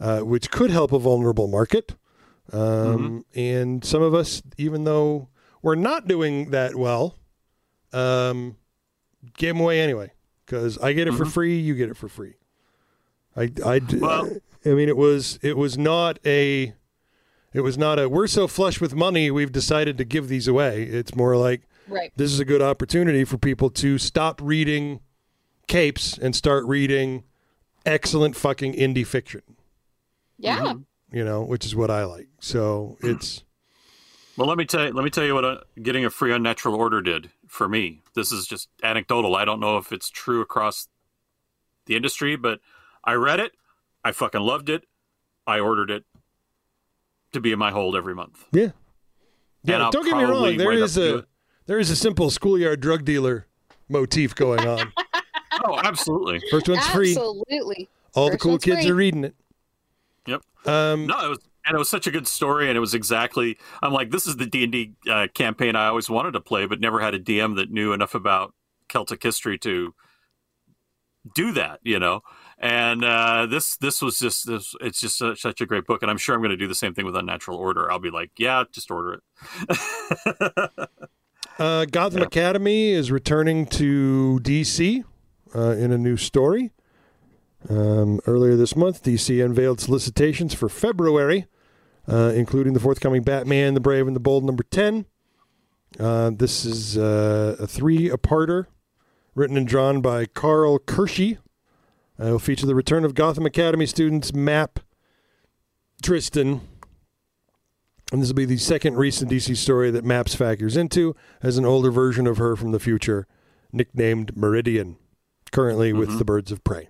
uh, 0.01 0.21
which 0.21 0.51
could 0.51 0.71
help 0.71 0.93
a 0.93 0.99
vulnerable 0.99 1.47
market. 1.49 1.95
Um, 2.53 3.25
And 3.35 3.85
some 3.85 4.03
of 4.03 4.13
us, 4.15 4.43
even 4.59 4.85
though 4.85 5.29
we're 5.63 5.77
not 5.77 6.09
doing 6.09 6.51
that 6.51 6.75
well, 6.75 7.17
um, 7.93 8.57
gave 9.37 9.55
them 9.55 9.61
away 9.61 9.81
anyway 9.81 10.13
because 10.45 10.77
I 10.79 10.93
get 10.93 11.07
it 11.07 11.15
for 11.15 11.25
free, 11.27 11.59
you 11.59 11.75
get 11.75 11.91
it 11.91 11.97
for 11.97 12.09
free. 12.09 12.35
I, 13.37 13.53
I 13.65 13.81
mean, 14.65 14.89
it 14.89 14.97
was 14.97 15.39
it 15.43 15.57
was 15.57 15.79
not 15.79 16.19
a 16.27 16.75
it 17.53 17.61
was 17.61 17.79
not 17.79 17.99
a 17.99 18.09
we're 18.09 18.27
so 18.27 18.49
flush 18.49 18.81
with 18.81 18.95
money 18.95 19.31
we've 19.31 19.53
decided 19.53 19.97
to 19.99 20.05
give 20.05 20.29
these 20.29 20.49
away. 20.49 20.83
It's 20.85 21.15
more 21.15 21.37
like 21.37 21.63
Right. 21.89 22.13
this 22.17 22.31
is 22.33 22.39
a 22.39 22.45
good 22.45 22.63
opportunity 22.63 23.25
for 23.25 23.37
people 23.37 23.69
to 23.71 23.99
stop 23.99 24.41
reading 24.43 25.01
capes 25.71 26.19
and 26.19 26.35
start 26.35 26.65
reading 26.67 27.23
excellent 27.87 28.37
fucking 28.37 28.75
indie 28.75 29.07
fiction. 29.07 29.43
Yeah. 30.39 30.75
You 31.13 31.25
know, 31.25 31.43
which 31.43 31.65
is 31.65 31.75
what 31.75 31.91
I 31.91 32.05
like. 32.05 32.29
So 32.41 32.99
it's 33.01 33.45
Well, 34.37 34.49
let 34.49 34.57
me 34.59 34.65
tell 34.65 34.87
you, 34.87 34.93
let 34.93 35.05
me 35.05 35.11
tell 35.11 35.25
you 35.25 35.35
what 35.35 35.45
uh 35.45 35.59
getting 35.83 36.05
a 36.05 36.11
free 36.11 36.33
unnatural 36.33 36.75
order 36.75 37.01
did 37.01 37.31
for 37.47 37.69
me. 37.69 38.03
This 38.15 38.33
is 38.33 38.47
just 38.47 38.69
anecdotal. 38.83 39.37
I 39.37 39.45
don't 39.45 39.61
know 39.61 39.77
if 39.77 39.93
it's 39.93 40.11
true 40.11 40.41
across 40.41 40.89
the 41.87 41.95
industry, 41.95 42.37
but 42.37 42.61
I 43.05 43.15
read 43.15 43.41
it. 43.41 43.53
I 44.05 44.13
fucking 44.13 44.41
loved 44.41 44.71
it. 44.71 44.85
I 45.47 45.61
ordered 45.61 45.91
it 45.91 46.05
to 47.33 47.41
be 47.41 47.53
in 47.53 47.59
my 47.59 47.71
hold 47.71 47.95
every 47.95 48.15
month. 48.15 48.45
yeah. 48.53 48.63
And 48.63 48.73
Yeah, 49.65 49.85
I'll 49.85 49.91
don't 49.91 50.05
get 50.05 50.17
me 50.17 50.25
wrong. 50.25 50.57
There 50.57 50.69
wind 50.69 50.83
is 50.83 50.97
up 50.97 51.03
doing 51.05 51.19
a 51.21 51.27
there 51.67 51.79
is 51.79 51.91
a 51.91 51.97
simple 51.97 52.31
schoolyard 52.31 52.81
drug 52.81 53.05
dealer 53.05 53.47
motif 53.89 54.35
going 54.35 54.67
on. 54.67 54.93
Oh, 55.65 55.79
absolutely. 55.83 56.41
First 56.51 56.69
one's 56.69 56.87
free. 56.89 57.11
Absolutely. 57.11 57.89
All 58.15 58.31
the 58.31 58.39
cool 58.39 58.59
kids 58.59 58.83
free. 58.83 58.91
are 58.91 58.95
reading 58.95 59.25
it. 59.25 59.35
Yep. 60.27 60.43
Um, 60.67 61.07
no, 61.07 61.25
it 61.25 61.29
was 61.29 61.39
and 61.67 61.75
it 61.75 61.79
was 61.79 61.89
such 61.89 62.07
a 62.07 62.11
good 62.11 62.27
story, 62.27 62.69
and 62.69 62.77
it 62.77 62.81
was 62.81 62.95
exactly. 62.95 63.59
I'm 63.83 63.93
like, 63.93 64.11
this 64.11 64.27
is 64.27 64.37
the 64.37 64.47
D 64.47 64.65
and 64.65 64.73
D 64.73 64.93
uh, 65.09 65.29
campaign 65.35 65.77
I 65.77 65.89
always 65.89 66.09
wanted 66.09 66.33
to 66.33 66.41
play, 66.41 66.67
but 66.67 66.81
never 66.81 67.01
had 67.01 67.15
a 67.15 67.21
DM 67.21 67.57
that 67.57 67.71
knew 67.71 67.93
enough 67.93 68.15
about 68.15 68.55
Celtic 68.89 69.23
history 69.23 69.59
to 69.59 69.95
do 71.35 71.53
that. 71.53 71.81
You 71.83 71.99
know, 71.99 72.23
and 72.59 73.05
uh, 73.05 73.47
this 73.47 73.77
this 73.77 74.01
was 74.01 74.19
just 74.19 74.47
this. 74.47 74.75
It's 74.81 75.01
just 75.01 75.19
such, 75.19 75.43
such 75.43 75.61
a 75.61 75.67
great 75.67 75.87
book, 75.87 76.03
and 76.03 76.11
I'm 76.11 76.19
sure 76.19 76.35
I'm 76.35 76.41
going 76.41 76.51
to 76.51 76.57
do 76.57 76.69
the 76.69 76.75
same 76.75 76.95
thing 76.95 77.05
with 77.05 77.17
Unnatural 77.17 77.59
Order. 77.59 77.91
I'll 77.91 77.99
be 77.99 78.11
like, 78.11 78.31
yeah, 78.39 78.65
just 78.73 78.91
order 78.91 79.21
it. 79.69 80.71
Uh, 81.59 81.85
Gotham 81.85 82.23
Academy 82.23 82.91
is 82.91 83.13
returning 83.13 83.67
to 83.67 84.41
DC 84.43 85.05
uh, 85.55 85.71
in 85.71 85.93
a 85.93 85.99
new 85.99 86.17
story. 86.17 86.71
Um, 87.69 88.21
earlier 88.27 88.57
this 88.57 88.75
month, 88.75 89.03
DC 89.03 89.45
unveiled 89.45 89.81
solicitations 89.81 90.55
for 90.55 90.69
February, 90.69 91.47
uh, 92.09 92.33
including 92.35 92.73
the 92.73 92.81
forthcoming 92.81 93.23
Batman, 93.23 93.75
the 93.75 93.81
Brave, 93.81 94.07
and 94.07 94.17
the 94.17 94.21
Bold 94.21 94.45
number 94.45 94.63
10. 94.63 95.07
Uh, 95.99 96.31
this 96.31 96.65
is 96.65 96.97
uh, 96.97 97.57
a 97.59 97.67
three-parter 97.67 98.67
written 99.35 99.57
and 99.57 99.67
drawn 99.67 100.01
by 100.01 100.27
Karl 100.27 100.79
Kerschl. 100.79 101.39
Uh, 102.19 102.27
it 102.27 102.31
will 102.31 102.39
feature 102.39 102.67
the 102.67 102.75
return 102.75 103.05
of 103.05 103.15
Gotham 103.15 103.47
Academy 103.47 103.87
students 103.87 104.33
Map, 104.33 104.81
Tristan, 106.03 106.63
and 108.13 108.21
this 108.21 108.29
will 108.29 108.35
be 108.35 108.45
the 108.45 108.57
second 108.57 108.97
recent 108.97 109.31
DC 109.31 109.57
story 109.57 109.91
that 109.91 110.05
Maps 110.05 110.35
factors 110.35 110.77
into 110.77 111.15
as 111.43 111.59
an 111.59 111.65
older 111.65 111.91
version 111.91 112.27
of 112.27 112.39
her 112.39 112.57
from 112.57 112.73
the 112.73 112.81
future, 112.81 113.27
nicknamed 113.73 114.37
Meridian, 114.37 114.97
currently 115.53 115.93
with 115.93 116.11
Mhm. 116.11 116.19
the 116.19 116.25
Birds 116.25 116.53
of 116.53 116.63
Prey. 116.65 116.89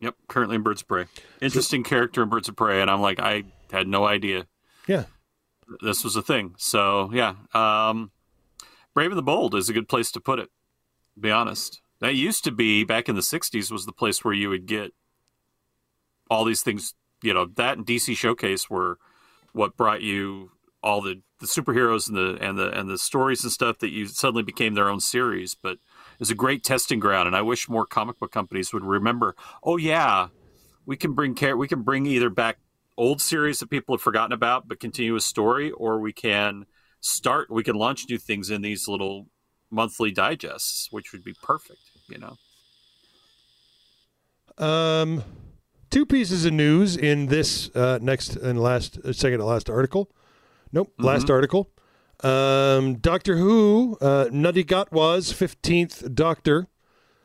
Yep, 0.00 0.16
currently 0.28 0.56
in 0.56 0.62
Birds 0.62 0.82
of 0.82 0.88
Prey. 0.88 1.06
Interesting 1.40 1.82
character 1.82 2.22
in 2.22 2.28
Birds 2.28 2.48
of 2.48 2.56
Prey, 2.56 2.80
and 2.82 2.90
I'm 2.90 3.00
like, 3.00 3.18
I 3.20 3.44
had 3.72 3.88
no 3.88 4.04
idea. 4.06 4.46
Yeah. 4.86 5.06
this 5.80 6.04
was 6.04 6.14
a 6.14 6.20
thing. 6.20 6.54
So 6.58 7.10
yeah, 7.14 7.36
um, 7.54 8.10
Brave 8.92 9.10
and 9.10 9.16
the 9.18 9.22
Bold 9.22 9.54
is 9.54 9.70
a 9.70 9.72
good 9.72 9.88
place 9.88 10.12
to 10.12 10.20
put 10.20 10.38
it. 10.38 10.50
To 11.14 11.20
be 11.20 11.30
honest, 11.30 11.80
that 12.00 12.14
used 12.14 12.44
to 12.44 12.50
be 12.52 12.84
back 12.84 13.08
in 13.08 13.14
the 13.16 13.22
'60s 13.22 13.70
was 13.70 13.86
the 13.86 13.92
place 13.92 14.22
where 14.22 14.34
you 14.34 14.50
would 14.50 14.66
get 14.66 14.92
all 16.30 16.44
these 16.44 16.60
things. 16.62 16.94
You 17.22 17.32
know, 17.32 17.46
that 17.56 17.78
and 17.78 17.86
DC 17.86 18.14
Showcase 18.14 18.68
were 18.68 18.98
what 19.52 19.74
brought 19.76 20.02
you 20.02 20.50
all 20.82 21.00
the, 21.00 21.22
the 21.40 21.46
superheroes 21.46 22.08
and 22.08 22.16
the 22.16 22.36
and 22.46 22.58
the 22.58 22.68
and 22.78 22.88
the 22.90 22.98
stories 22.98 23.42
and 23.42 23.50
stuff 23.50 23.78
that 23.78 23.90
you 23.90 24.06
suddenly 24.06 24.42
became 24.42 24.74
their 24.74 24.90
own 24.90 25.00
series. 25.00 25.54
But 25.54 25.78
it's 26.20 26.30
a 26.30 26.34
great 26.34 26.64
testing 26.64 27.00
ground, 27.00 27.26
and 27.26 27.36
I 27.36 27.42
wish 27.42 27.68
more 27.68 27.86
comic 27.86 28.18
book 28.18 28.32
companies 28.32 28.72
would 28.72 28.84
remember. 28.84 29.34
Oh 29.62 29.76
yeah, 29.76 30.28
we 30.86 30.96
can 30.96 31.14
bring 31.14 31.34
care. 31.34 31.56
We 31.56 31.68
can 31.68 31.82
bring 31.82 32.06
either 32.06 32.30
back 32.30 32.58
old 32.96 33.20
series 33.20 33.58
that 33.60 33.70
people 33.70 33.94
have 33.94 34.02
forgotten 34.02 34.32
about, 34.32 34.68
but 34.68 34.80
continue 34.80 35.16
a 35.16 35.20
story, 35.20 35.70
or 35.70 35.98
we 35.98 36.12
can 36.12 36.66
start. 37.00 37.50
We 37.50 37.62
can 37.62 37.76
launch 37.76 38.06
new 38.08 38.18
things 38.18 38.50
in 38.50 38.62
these 38.62 38.88
little 38.88 39.28
monthly 39.70 40.10
digests, 40.10 40.88
which 40.90 41.12
would 41.12 41.24
be 41.24 41.34
perfect. 41.42 41.80
You 42.08 42.18
know. 42.18 42.36
Um, 44.56 45.24
two 45.90 46.06
pieces 46.06 46.44
of 46.44 46.52
news 46.52 46.96
in 46.96 47.26
this 47.26 47.74
uh, 47.74 47.98
next 48.00 48.36
and 48.36 48.60
last, 48.60 48.98
uh, 48.98 49.12
second 49.12 49.38
to 49.38 49.44
last 49.44 49.68
article. 49.68 50.10
Nope, 50.72 50.92
last 50.98 51.30
article. 51.30 51.70
Um, 52.24 52.94
Doctor 52.94 53.36
Who, 53.36 53.98
uh, 54.00 54.26
Ncuti 54.32 54.64
Gatwa's 54.64 55.32
15th 55.32 56.14
Doctor, 56.14 56.68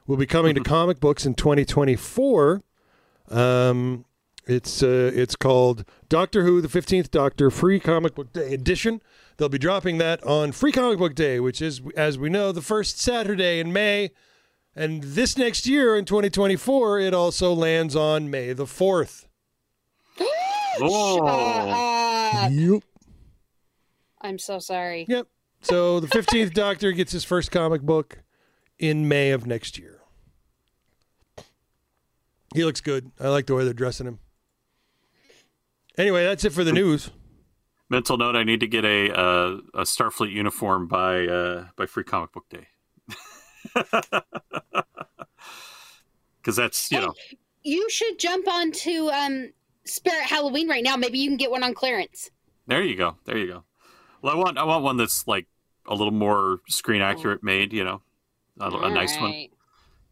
will 0.06 0.18
be 0.18 0.26
coming 0.26 0.56
to 0.56 0.62
comic 0.62 1.00
books 1.00 1.26
in 1.26 1.36
2024. 1.36 2.62
Um, 3.30 4.04
it's 4.46 4.84
uh, 4.84 5.12
it's 5.14 5.36
called 5.36 5.86
Doctor 6.10 6.44
Who, 6.44 6.60
the 6.60 6.68
15th 6.68 7.12
Doctor, 7.12 7.50
Free 7.50 7.80
Comic 7.80 8.16
Book 8.16 8.34
Day 8.34 8.54
Edition. 8.54 9.02
They'll 9.38 9.48
be 9.48 9.58
dropping 9.58 10.00
that 10.00 10.22
on 10.26 10.52
Free 10.52 10.74
Comic 10.74 11.00
Book 11.00 11.16
Day, 11.16 11.40
which 11.40 11.62
is, 11.62 11.82
as 11.96 12.18
we 12.18 12.30
know, 12.30 12.52
the 12.52 12.62
first 12.62 13.00
Saturday 13.00 13.60
in 13.60 13.72
May. 13.72 14.10
And 14.76 15.02
this 15.02 15.38
next 15.38 15.66
year 15.66 15.96
in 15.96 16.04
2024, 16.06 17.00
it 17.00 17.14
also 17.14 17.54
lands 17.54 17.96
on 17.96 18.30
May 18.30 18.52
the 18.54 18.66
4th. 18.66 19.28
Oh. 20.82 21.18
Shut 21.18 22.44
up. 22.46 22.52
Yep. 22.52 22.84
I'm 24.22 24.38
so 24.40 24.60
sorry. 24.60 25.06
Yep. 25.08 25.28
So 25.62 26.00
the 26.00 26.08
15th 26.08 26.54
Doctor 26.54 26.92
gets 26.92 27.12
his 27.12 27.24
first 27.24 27.52
comic 27.52 27.82
book 27.82 28.20
in 28.78 29.08
May 29.08 29.32
of 29.32 29.46
next 29.46 29.78
year. 29.78 30.00
He 32.54 32.64
looks 32.66 32.82
good. 32.82 33.12
I 33.20 33.28
like 33.28 33.46
the 33.46 33.56
way 33.56 33.64
they're 33.64 33.74
dressing 33.74 34.08
him. 34.08 34.20
Anyway, 35.98 36.24
that's 36.24 36.46
it 36.46 36.54
for 36.54 36.64
the 36.64 36.72
news. 36.72 37.12
Mental 37.90 38.18
note: 38.18 38.36
I 38.36 38.44
need 38.44 38.62
to 38.62 38.68
get 38.68 38.86
a 38.86 39.12
uh, 39.14 39.58
a 39.74 39.82
Starfleet 39.82 40.32
uniform 40.32 40.88
by 40.88 41.28
uh, 41.28 41.66
by 41.76 41.86
Free 41.86 42.04
Comic 42.04 42.32
Book 42.32 42.46
Day. 42.50 42.68
Because 46.42 46.56
that's 46.56 46.92
you 46.92 47.00
know 47.00 47.14
You 47.64 47.90
should 47.90 48.18
jump 48.18 48.48
onto 48.48 49.10
um, 49.10 49.52
Spirit 49.86 50.24
Halloween 50.24 50.70
right 50.70 50.84
now. 50.84 50.96
Maybe 50.96 51.20
you 51.20 51.30
can 51.30 51.38
get 51.38 51.52
one 51.52 51.64
on 51.64 51.74
clearance. 51.74 52.32
there 52.68 52.82
you 52.82 52.96
go 52.96 53.18
there 53.26 53.38
you 53.38 53.48
go. 53.48 53.64
Well, 54.22 54.34
I 54.34 54.36
want 54.38 54.58
I 54.58 54.64
want 54.64 54.84
one 54.84 54.98
that's 54.98 55.28
like 55.28 55.48
a 55.88 55.96
little 55.96 56.14
more 56.14 56.60
screen 56.68 57.02
accurate 57.02 57.44
made. 57.44 57.74
You 57.74 57.84
know, 57.84 58.02
a, 58.60 58.70
a 58.70 58.90
nice 58.90 59.18
one. 59.20 59.48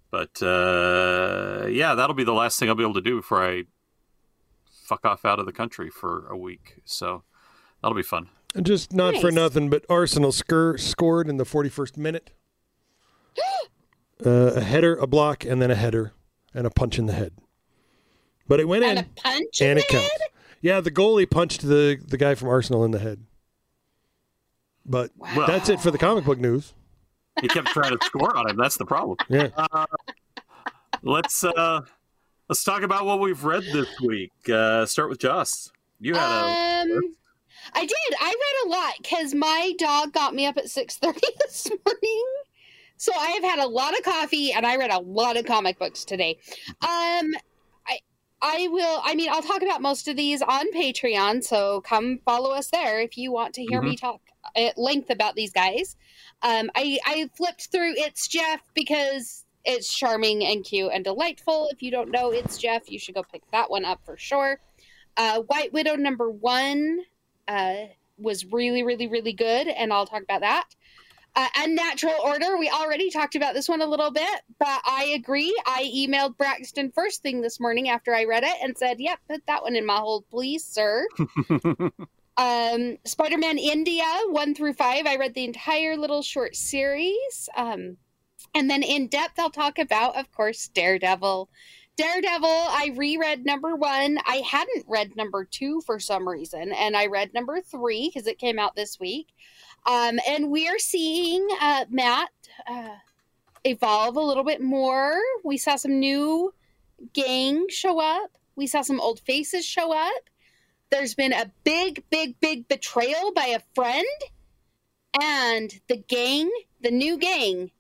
But 0.10 0.42
uh, 0.42 1.68
yeah, 1.70 1.96
that'll 1.96 2.16
be 2.16 2.24
the 2.24 2.34
last 2.34 2.60
thing 2.60 2.70
I'll 2.70 2.76
be 2.76 2.84
able 2.84 2.94
to 2.94 3.02
do 3.02 3.18
before 3.18 3.44
I 3.46 3.64
fuck 4.86 5.06
off 5.06 5.26
out 5.26 5.40
of 5.40 5.46
the 5.46 5.52
country 5.52 5.90
for 5.90 6.28
a 6.28 6.38
week. 6.38 6.82
So 6.86 7.24
that'll 7.82 7.96
be 7.96 8.04
fun. 8.04 8.30
And 8.56 8.66
just 8.66 8.94
not 8.94 9.18
for 9.18 9.30
nothing, 9.32 9.70
but 9.70 9.86
Arsenal 9.90 10.32
scur- 10.32 10.80
scored 10.80 11.28
in 11.28 11.36
the 11.38 11.44
41st 11.44 11.98
minute. 11.98 12.32
uh, 14.26 14.30
a 14.56 14.62
header, 14.62 14.96
a 14.96 15.06
block, 15.06 15.44
and 15.44 15.62
then 15.62 15.70
a 15.70 15.76
header, 15.76 16.14
and 16.54 16.66
a 16.66 16.70
punch 16.70 16.98
in 16.98 17.06
the 17.06 17.14
head. 17.14 17.34
But 18.48 18.62
it 18.62 18.68
went 18.68 18.86
And 18.86 19.00
in. 19.00 19.06
a 19.06 19.08
punch 19.22 19.62
and 19.62 19.72
in 19.72 19.78
it 19.78 19.86
the 19.90 19.94
counts. 19.98 20.10
Yeah, 20.62 20.80
the 20.80 20.90
goalie 20.90 21.30
punched 21.30 21.62
the, 21.62 22.00
the 22.04 22.18
guy 22.18 22.34
from 22.34 22.48
Arsenal 22.48 22.84
in 22.86 22.92
the 22.92 23.00
head. 23.00 23.26
But 24.88 25.12
that's 25.36 25.70
it 25.70 25.82
for 25.82 25.92
the 25.92 25.98
comic 25.98 26.24
book 26.24 26.40
news. 26.40 26.74
He 27.42 27.48
kept 27.48 27.68
trying 27.68 27.98
to 27.98 28.06
score 28.06 28.36
on 28.36 28.50
him. 28.50 28.58
That's 28.58 28.78
the 28.78 28.86
problem. 28.86 29.18
Yeah. 29.30 29.50
Uh, 29.56 29.86
let's 31.04 31.44
uh, 31.44 31.82
let's 32.50 32.64
talk 32.64 32.82
about 32.82 33.06
what 33.06 33.20
we've 33.20 33.44
read 33.44 33.64
this 33.64 34.00
week. 34.02 34.32
Uh, 34.50 34.86
start 34.86 35.10
with 35.10 35.20
Joss. 35.20 35.72
You 36.00 36.16
had 36.16 36.22
a 36.22 36.94
Um, 36.96 37.16
I 37.74 37.82
did. 37.86 38.18
I 38.20 38.28
read 38.28 38.68
a 38.68 38.70
lot 38.70 38.94
because 39.02 39.34
my 39.34 39.74
dog 39.78 40.14
got 40.14 40.34
me 40.34 40.46
up 40.46 40.58
at 40.58 40.70
six 40.70 40.98
thirty 40.98 41.20
this 41.42 41.70
morning. 41.86 42.26
So 42.98 43.12
I 43.16 43.28
have 43.32 43.44
had 43.44 43.60
a 43.60 43.68
lot 43.68 43.96
of 43.96 44.04
coffee 44.04 44.52
and 44.54 44.66
I 44.66 44.78
read 44.78 44.90
a 44.90 45.00
lot 45.00 45.38
of 45.38 45.46
comic 45.46 45.78
books 45.78 46.04
today. 46.06 46.40
Um, 46.82 47.36
I 47.86 48.00
I 48.42 48.68
will. 48.72 49.02
I 49.04 49.14
mean, 49.16 49.30
I'll 49.30 49.44
talk 49.44 49.62
about 49.62 49.82
most 49.82 50.08
of 50.08 50.16
these 50.16 50.42
on 50.42 50.72
Patreon. 50.74 51.44
So 51.44 51.82
come 51.82 52.20
follow 52.26 52.52
us 52.52 52.70
there 52.72 53.00
if 53.02 53.18
you 53.18 53.32
want 53.32 53.54
to 53.56 53.64
hear 53.64 53.82
me 53.82 53.96
talk 53.96 54.22
at 54.58 54.78
length 54.78 55.10
about 55.10 55.36
these 55.36 55.52
guys. 55.52 55.96
Um, 56.42 56.70
I 56.76 57.00
I 57.06 57.30
flipped 57.36 57.68
through 57.72 57.94
It's 57.96 58.28
Jeff 58.28 58.62
because 58.74 59.46
it's 59.66 59.94
charming 59.94 60.44
and 60.46 60.64
cute 60.64 60.92
and 60.94 61.04
delightful. 61.04 61.70
If 61.72 61.82
you 61.82 61.92
don't 61.92 62.12
know 62.12 62.32
It's 62.32 62.58
Jeff, 62.58 62.90
you 62.90 63.00
should 63.00 63.16
go 63.16 63.24
pick 63.24 63.44
that 63.52 63.70
one 63.70 63.86
up 63.86 64.02
for 64.06 64.18
sure. 64.18 64.60
Uh, 65.16 65.42
White 65.42 65.74
Widow 65.74 65.96
number 65.96 66.30
one 66.30 67.00
uh, 67.48 67.86
was 68.18 68.46
really, 68.46 68.84
really, 68.84 69.08
really 69.08 69.34
good, 69.34 69.68
and 69.68 69.92
I'll 69.92 70.06
talk 70.06 70.22
about 70.24 70.42
that. 70.42 70.68
Uh, 71.36 71.48
Unnatural 71.58 72.16
Order, 72.24 72.58
we 72.58 72.68
already 72.70 73.12
talked 73.12 73.36
about 73.36 73.54
this 73.54 73.70
one 73.70 73.82
a 73.82 73.86
little 73.86 74.10
bit, 74.10 74.42
but 74.58 74.82
I 74.86 75.14
agree. 75.16 75.56
I 75.68 75.84
emailed 75.96 76.36
Braxton 76.36 76.92
first 76.92 77.22
thing 77.22 77.42
this 77.42 77.60
morning 77.60 77.90
after 77.90 78.14
I 78.14 78.24
read 78.24 78.44
it 78.44 78.56
and 78.64 78.76
said, 78.76 79.00
yep, 79.00 79.20
put 79.30 79.46
that 79.46 79.62
one 79.62 79.76
in 79.76 79.86
my 79.86 79.98
hold, 79.98 80.28
please, 80.32 80.64
sir. 80.64 81.06
um, 82.38 82.98
Spider 83.04 83.38
Man 83.38 83.58
India, 83.58 84.06
one 84.30 84.54
through 84.54 84.74
five, 84.74 85.06
I 85.06 85.18
read 85.18 85.34
the 85.34 85.44
entire 85.44 85.98
little 85.98 86.22
short 86.22 86.56
series. 86.56 87.50
Um, 87.56 87.98
and 88.54 88.70
then 88.70 88.84
in 88.84 89.08
depth, 89.08 89.40
I'll 89.40 89.50
talk 89.50 89.80
about, 89.80 90.16
of 90.16 90.32
course, 90.32 90.68
Daredevil. 90.68 91.50
Daredevil, 91.96 92.48
I 92.48 92.92
reread 92.96 93.44
number 93.44 93.76
one. 93.76 94.20
I 94.28 94.44
hadn't 94.46 94.86
read 94.88 95.16
number 95.16 95.46
two 95.46 95.82
for 95.82 96.00
some 96.00 96.30
reason, 96.30 96.72
and 96.72 96.96
I 96.96 97.08
read 97.08 97.34
number 97.34 97.60
three 97.60 98.12
because 98.14 98.28
it 98.28 98.38
came 98.38 98.60
out 98.60 98.76
this 98.76 99.00
week. 99.00 99.30
Um, 99.88 100.20
and 100.28 100.52
we 100.52 100.68
are 100.68 100.78
seeing 100.78 101.48
uh, 101.60 101.86
Matt 101.90 102.30
uh, 102.70 102.98
evolve 103.64 104.16
a 104.16 104.22
little 104.22 104.44
bit 104.44 104.62
more. 104.62 105.16
We 105.44 105.58
saw 105.58 105.76
some 105.76 106.00
new 106.00 106.54
gang 107.14 107.66
show 107.70 108.00
up. 108.00 108.38
We 108.56 108.68
saw 108.68 108.82
some 108.82 109.00
old 109.00 109.20
faces 109.22 109.66
show 109.66 109.92
up. 109.92 110.30
There's 110.90 111.16
been 111.16 111.34
a 111.34 111.52
big, 111.64 112.04
big, 112.10 112.40
big 112.40 112.68
betrayal 112.68 113.32
by 113.34 113.48
a 113.48 113.62
friend. 113.76 114.06
And 115.22 115.72
the 115.88 115.98
gang, 115.98 116.52
the 116.82 116.92
new 116.92 117.18
gang, 117.18 117.72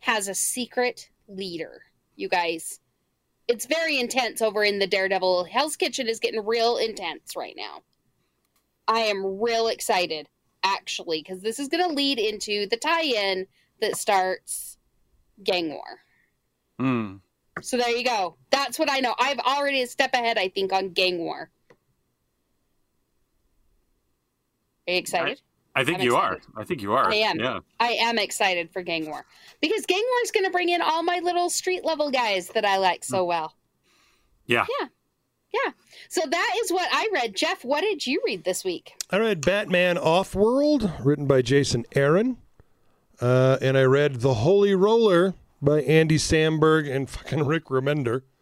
has 0.00 0.28
a 0.28 0.34
secret 0.34 1.10
leader. 1.28 1.82
You 2.16 2.28
guys, 2.28 2.80
it's 3.46 3.66
very 3.66 3.98
intense 3.98 4.42
over 4.42 4.64
in 4.64 4.78
the 4.78 4.86
Daredevil. 4.86 5.44
Hell's 5.44 5.76
Kitchen 5.76 6.08
is 6.08 6.18
getting 6.18 6.44
real 6.44 6.76
intense 6.76 7.36
right 7.36 7.54
now. 7.56 7.82
I 8.86 9.00
am 9.00 9.40
real 9.40 9.68
excited 9.68 10.28
actually, 10.62 11.22
because 11.22 11.40
this 11.40 11.58
is 11.58 11.68
going 11.68 11.86
to 11.86 11.94
lead 11.94 12.18
into 12.18 12.66
the 12.68 12.76
tie-in 12.76 13.46
that 13.80 13.96
starts 13.96 14.78
Gang 15.42 15.70
War. 15.70 16.00
Hmm. 16.78 17.16
So 17.62 17.76
there 17.76 17.96
you 17.96 18.04
go. 18.04 18.36
That's 18.50 18.78
what 18.78 18.90
I 18.90 19.00
know. 19.00 19.14
I've 19.18 19.38
already 19.40 19.82
a 19.82 19.86
step 19.86 20.14
ahead, 20.14 20.38
I 20.38 20.48
think, 20.48 20.72
on 20.72 20.90
Gang 20.90 21.18
War. 21.18 21.50
Are 24.88 24.92
you 24.92 24.98
excited? 24.98 25.40
I 25.76 25.84
think 25.84 25.98
I'm 25.98 26.04
you 26.04 26.16
excited. 26.16 26.42
are. 26.56 26.60
I 26.62 26.64
think 26.64 26.82
you 26.82 26.92
are. 26.94 27.10
I 27.10 27.14
am. 27.16 27.38
Yeah. 27.38 27.60
I 27.78 27.90
am 27.90 28.18
excited 28.18 28.70
for 28.72 28.82
Gang 28.82 29.06
War 29.06 29.24
because 29.60 29.84
Gang 29.86 29.98
War 30.02 30.22
is 30.24 30.30
going 30.30 30.44
to 30.46 30.50
bring 30.50 30.70
in 30.70 30.80
all 30.80 31.02
my 31.02 31.20
little 31.22 31.50
street 31.50 31.84
level 31.84 32.10
guys 32.10 32.48
that 32.48 32.64
I 32.64 32.78
like 32.78 33.04
so 33.04 33.24
well. 33.24 33.54
Yeah. 34.46 34.64
Yeah. 34.80 34.88
Yeah. 35.52 35.72
So 36.08 36.22
that 36.28 36.56
is 36.62 36.72
what 36.72 36.88
I 36.90 37.08
read. 37.12 37.36
Jeff, 37.36 37.64
what 37.64 37.82
did 37.82 38.06
you 38.06 38.20
read 38.24 38.44
this 38.44 38.64
week? 38.64 38.94
I 39.10 39.18
read 39.18 39.42
Batman 39.42 39.96
Offworld, 39.96 41.04
written 41.04 41.26
by 41.26 41.42
Jason 41.42 41.84
Aaron. 41.94 42.38
Uh, 43.20 43.58
and 43.60 43.76
I 43.76 43.82
read 43.82 44.16
The 44.20 44.34
Holy 44.34 44.74
Roller 44.74 45.34
by 45.60 45.80
Andy 45.82 46.16
Samberg 46.16 46.90
and 46.90 47.08
fucking 47.10 47.44
Rick 47.46 47.66
Remender. 47.66 48.22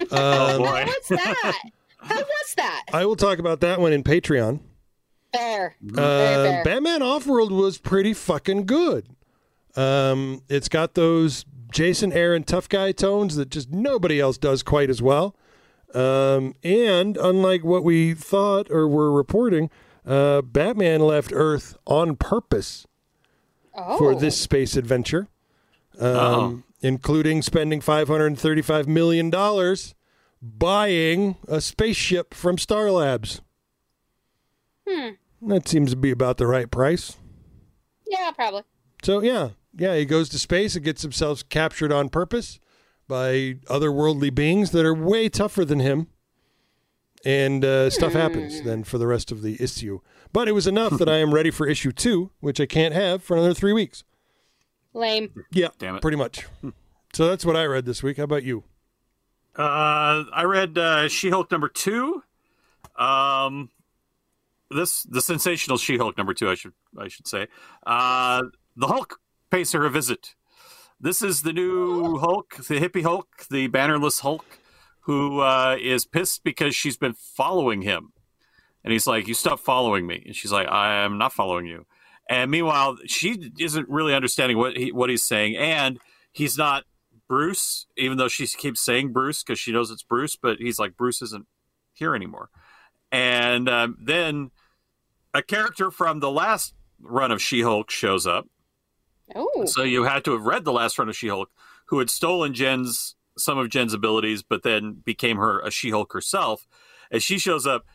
Um, 0.00 0.08
How 0.12 0.60
was 0.84 1.08
that? 1.08 1.62
How 1.98 2.18
was 2.18 2.54
that? 2.56 2.84
I 2.92 3.04
will 3.04 3.16
talk 3.16 3.40
about 3.40 3.58
that 3.62 3.80
one 3.80 3.92
in 3.92 4.04
Patreon. 4.04 4.60
Fair. 5.32 5.76
Uh, 5.82 5.94
Very 5.94 6.34
fair. 6.48 6.64
Batman 6.64 7.00
Offworld 7.00 7.50
was 7.50 7.78
pretty 7.78 8.14
fucking 8.14 8.66
good. 8.66 9.08
Um, 9.76 10.42
it's 10.48 10.68
got 10.68 10.94
those 10.94 11.44
Jason 11.70 12.12
Aaron 12.12 12.42
tough 12.44 12.68
guy 12.68 12.92
tones 12.92 13.36
that 13.36 13.50
just 13.50 13.70
nobody 13.70 14.18
else 14.20 14.38
does 14.38 14.62
quite 14.62 14.88
as 14.90 15.02
well. 15.02 15.36
Um, 15.94 16.54
and 16.64 17.16
unlike 17.16 17.64
what 17.64 17.84
we 17.84 18.14
thought 18.14 18.70
or 18.70 18.88
were 18.88 19.12
reporting, 19.12 19.70
uh, 20.06 20.42
Batman 20.42 21.00
left 21.00 21.30
Earth 21.34 21.76
on 21.86 22.16
purpose 22.16 22.86
for 23.74 24.12
Oh. 24.12 24.18
this 24.18 24.38
space 24.40 24.76
adventure, 24.76 25.28
um, 26.00 26.64
including 26.80 27.42
spending 27.42 27.80
$535 27.80 28.86
million 28.88 29.30
buying 30.42 31.36
a 31.46 31.60
spaceship 31.60 32.34
from 32.34 32.58
Star 32.58 32.90
Labs. 32.90 33.40
Hmm. 34.88 35.10
That 35.42 35.68
seems 35.68 35.90
to 35.90 35.96
be 35.96 36.10
about 36.10 36.38
the 36.38 36.46
right 36.46 36.70
price. 36.70 37.16
Yeah, 38.06 38.30
probably. 38.32 38.62
So 39.02 39.20
yeah, 39.22 39.50
yeah, 39.76 39.96
he 39.96 40.04
goes 40.04 40.28
to 40.30 40.38
space 40.38 40.74
and 40.74 40.84
gets 40.84 41.02
himself 41.02 41.48
captured 41.48 41.92
on 41.92 42.08
purpose 42.08 42.58
by 43.06 43.56
otherworldly 43.66 44.34
beings 44.34 44.70
that 44.72 44.84
are 44.84 44.94
way 44.94 45.28
tougher 45.28 45.64
than 45.64 45.80
him. 45.80 46.08
And 47.24 47.64
uh, 47.64 47.90
stuff 47.90 48.12
happens 48.12 48.62
then 48.62 48.84
for 48.84 48.96
the 48.96 49.06
rest 49.06 49.32
of 49.32 49.42
the 49.42 49.60
issue. 49.62 50.00
But 50.32 50.46
it 50.46 50.52
was 50.52 50.66
enough 50.68 50.98
that 50.98 51.08
I 51.08 51.16
am 51.16 51.34
ready 51.34 51.50
for 51.50 51.66
issue 51.66 51.90
two, 51.90 52.30
which 52.40 52.60
I 52.60 52.66
can't 52.66 52.94
have 52.94 53.22
for 53.24 53.36
another 53.36 53.54
three 53.54 53.72
weeks. 53.72 54.04
Lame. 54.94 55.32
Yeah, 55.50 55.68
Damn 55.78 55.96
it. 55.96 56.02
pretty 56.02 56.16
much. 56.16 56.46
So 57.12 57.26
that's 57.28 57.44
what 57.44 57.56
I 57.56 57.64
read 57.64 57.86
this 57.86 58.02
week. 58.02 58.18
How 58.18 58.22
about 58.24 58.44
you? 58.44 58.64
Uh, 59.56 60.24
I 60.32 60.44
read 60.44 60.78
uh, 60.78 61.08
She-Hulk 61.08 61.50
number 61.50 61.68
two. 61.68 62.22
Um, 62.96 63.70
this 64.70 65.02
the 65.04 65.20
sensational 65.20 65.78
She-Hulk 65.78 66.16
number 66.16 66.34
two. 66.34 66.48
I 66.50 66.54
should 66.54 66.72
I 66.98 67.08
should 67.08 67.26
say. 67.26 67.48
Uh, 67.86 68.44
the 68.76 68.86
Hulk 68.86 69.20
pays 69.50 69.72
her 69.72 69.84
a 69.84 69.90
visit. 69.90 70.34
This 71.00 71.22
is 71.22 71.42
the 71.42 71.52
new 71.52 72.18
Hulk, 72.18 72.56
the 72.56 72.80
hippie 72.80 73.02
Hulk, 73.02 73.46
the 73.50 73.68
bannerless 73.68 74.20
Hulk, 74.20 74.58
who 75.00 75.40
uh, 75.40 75.76
is 75.80 76.04
pissed 76.04 76.42
because 76.42 76.74
she's 76.74 76.96
been 76.96 77.14
following 77.14 77.82
him, 77.82 78.12
and 78.82 78.92
he's 78.92 79.06
like, 79.06 79.28
"You 79.28 79.34
stop 79.34 79.60
following 79.60 80.06
me," 80.06 80.22
and 80.26 80.34
she's 80.34 80.52
like, 80.52 80.68
"I 80.68 81.04
am 81.04 81.18
not 81.18 81.32
following 81.32 81.66
you." 81.66 81.86
And 82.28 82.50
meanwhile, 82.50 82.98
she 83.06 83.52
isn't 83.58 83.88
really 83.88 84.14
understanding 84.14 84.58
what 84.58 84.76
he, 84.76 84.92
what 84.92 85.08
he's 85.08 85.22
saying, 85.22 85.56
and 85.56 85.98
he's 86.32 86.58
not 86.58 86.84
Bruce, 87.28 87.86
even 87.96 88.16
though 88.16 88.28
she 88.28 88.46
keeps 88.46 88.80
saying 88.80 89.12
Bruce 89.12 89.42
because 89.42 89.60
she 89.60 89.70
knows 89.70 89.90
it's 89.90 90.02
Bruce, 90.02 90.34
but 90.34 90.58
he's 90.58 90.78
like, 90.78 90.96
Bruce 90.96 91.22
isn't 91.22 91.46
here 91.92 92.14
anymore. 92.14 92.48
And 93.12 93.68
um, 93.68 93.96
then 94.00 94.50
a 95.34 95.42
character 95.42 95.90
from 95.90 96.20
the 96.20 96.30
last 96.30 96.74
run 97.00 97.30
of 97.30 97.42
She 97.42 97.62
Hulk 97.62 97.90
shows 97.90 98.26
up. 98.26 98.46
Oh. 99.34 99.64
So 99.66 99.82
you 99.82 100.04
had 100.04 100.24
to 100.24 100.32
have 100.32 100.44
read 100.44 100.64
the 100.64 100.72
last 100.72 100.98
run 100.98 101.08
of 101.08 101.16
She 101.16 101.28
Hulk, 101.28 101.50
who 101.86 101.98
had 101.98 102.10
stolen 102.10 102.54
Jen's 102.54 103.14
some 103.36 103.58
of 103.58 103.70
Jen's 103.70 103.94
abilities, 103.94 104.42
but 104.42 104.62
then 104.62 104.94
became 105.04 105.36
her 105.36 105.60
a 105.60 105.70
She 105.70 105.90
Hulk 105.90 106.12
herself. 106.12 106.66
As 107.10 107.22
she 107.22 107.38
shows 107.38 107.66
up, 107.66 107.86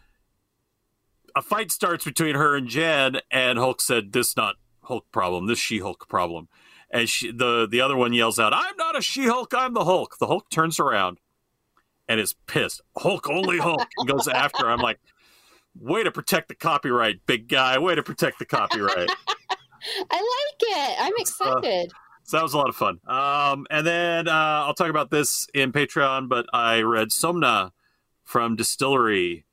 a 1.36 1.42
fight 1.42 1.72
starts 1.72 2.06
between 2.06 2.36
her 2.36 2.56
and 2.56 2.68
Jen, 2.68 3.20
and 3.30 3.58
Hulk 3.58 3.82
said, 3.82 4.14
"This 4.14 4.38
not 4.38 4.56
Hulk 4.84 5.06
problem. 5.12 5.48
This 5.48 5.60
She 5.60 5.80
Hulk 5.80 6.08
problem." 6.08 6.48
And 6.90 7.10
she, 7.10 7.32
the 7.32 7.68
the 7.70 7.82
other 7.82 7.98
one 7.98 8.14
yells 8.14 8.40
out, 8.40 8.54
"I'm 8.54 8.78
not 8.78 8.98
a 8.98 9.02
She 9.02 9.26
Hulk. 9.26 9.54
I'm 9.56 9.74
the 9.74 9.86
Hulk." 9.86 10.18
The 10.20 10.28
Hulk 10.28 10.50
turns 10.50 10.80
around 10.80 11.20
and 12.08 12.20
is 12.20 12.36
pissed. 12.48 12.82
Hulk 12.98 13.30
only 13.30 13.58
Hulk 13.58 13.88
and 13.98 14.08
goes 14.08 14.28
after. 14.28 14.66
her. 14.66 14.72
I'm 14.72 14.80
like, 14.80 15.00
way 15.80 16.04
to 16.04 16.12
protect 16.12 16.50
the 16.50 16.56
copyright, 16.56 17.26
big 17.26 17.48
guy. 17.48 17.78
Way 17.78 17.96
to 17.96 18.04
protect 18.04 18.40
the 18.40 18.46
copyright. 18.46 19.10
I 20.12 20.16
like 20.18 20.62
it. 20.62 20.96
I'm 21.00 21.14
excited. 21.18 21.92
So 22.24 22.38
that 22.38 22.44
was 22.44 22.54
a 22.54 22.58
lot 22.58 22.70
of 22.70 22.76
fun. 22.76 23.00
Um, 23.06 23.68
and 23.70 23.86
then 23.86 24.28
uh, 24.28 24.64
I'll 24.66 24.74
talk 24.74 24.90
about 24.90 25.12
this 25.12 25.46
in 25.54 25.72
Patreon, 25.72 26.30
but 26.30 26.46
I 26.54 26.82
read 26.82 27.10
Somna 27.10 27.72
from 28.24 28.56
Distillery, 28.56 29.46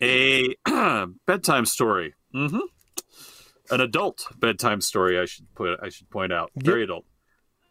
a 0.00 0.54
bedtime 1.26 1.66
story. 1.66 2.14
Mm-hmm. 2.34 2.60
An 3.70 3.80
adult 3.80 4.26
bedtime 4.38 4.80
story. 4.80 5.18
I 5.18 5.24
should 5.24 5.52
put. 5.54 5.78
I 5.82 5.88
should 5.88 6.10
point 6.10 6.32
out. 6.32 6.50
Very 6.54 6.84
adult, 6.84 7.06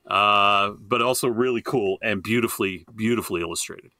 uh, 0.09 0.71
but 0.79 1.01
also 1.01 1.27
really 1.27 1.61
cool 1.61 1.97
and 2.01 2.21
beautifully, 2.23 2.85
beautifully 2.95 3.41
illustrated. 3.41 3.91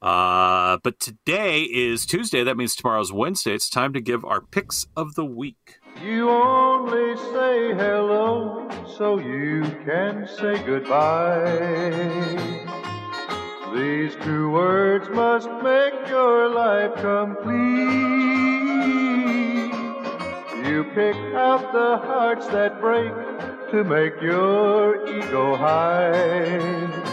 Uh, 0.00 0.78
but 0.84 1.00
today 1.00 1.62
is 1.62 2.06
Tuesday. 2.06 2.44
That 2.44 2.56
means 2.56 2.76
tomorrow's 2.76 3.12
Wednesday. 3.12 3.54
It's 3.54 3.68
time 3.68 3.92
to 3.94 4.00
give 4.00 4.24
our 4.24 4.40
picks 4.40 4.86
of 4.96 5.14
the 5.14 5.24
week. 5.24 5.78
You 6.02 6.30
only 6.30 7.16
say 7.16 7.74
hello 7.74 8.68
so 8.96 9.18
you 9.18 9.62
can 9.84 10.28
say 10.28 10.62
goodbye. 10.64 12.58
These 13.74 14.16
two 14.22 14.50
words 14.50 15.08
must 15.10 15.50
make 15.62 16.08
your 16.08 16.48
life 16.48 16.94
complete. 16.94 18.18
You 20.64 20.84
pick 20.94 21.16
out 21.34 21.72
the 21.72 21.98
hearts 22.06 22.46
that 22.48 22.80
break 22.80 23.12
to 23.72 23.84
make 23.84 24.20
your 24.22 25.06
ego 25.08 25.56
high. 25.56 27.07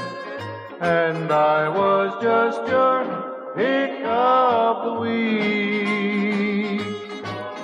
And 0.81 1.31
I 1.31 1.69
was 1.69 2.21
just 2.21 2.67
your 2.67 3.53
pick 3.55 4.03
of 4.05 4.85
the 4.85 4.93
week. 4.99 6.81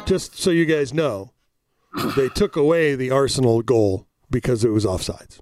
Just 0.05 0.37
so 0.37 0.49
you 0.49 0.65
guys 0.65 0.93
know, 0.93 1.31
they 2.15 2.29
took 2.29 2.55
away 2.55 2.95
the 2.95 3.11
Arsenal 3.11 3.61
goal 3.61 4.07
because 4.29 4.63
it 4.63 4.69
was 4.69 4.85
offsides. 4.85 5.39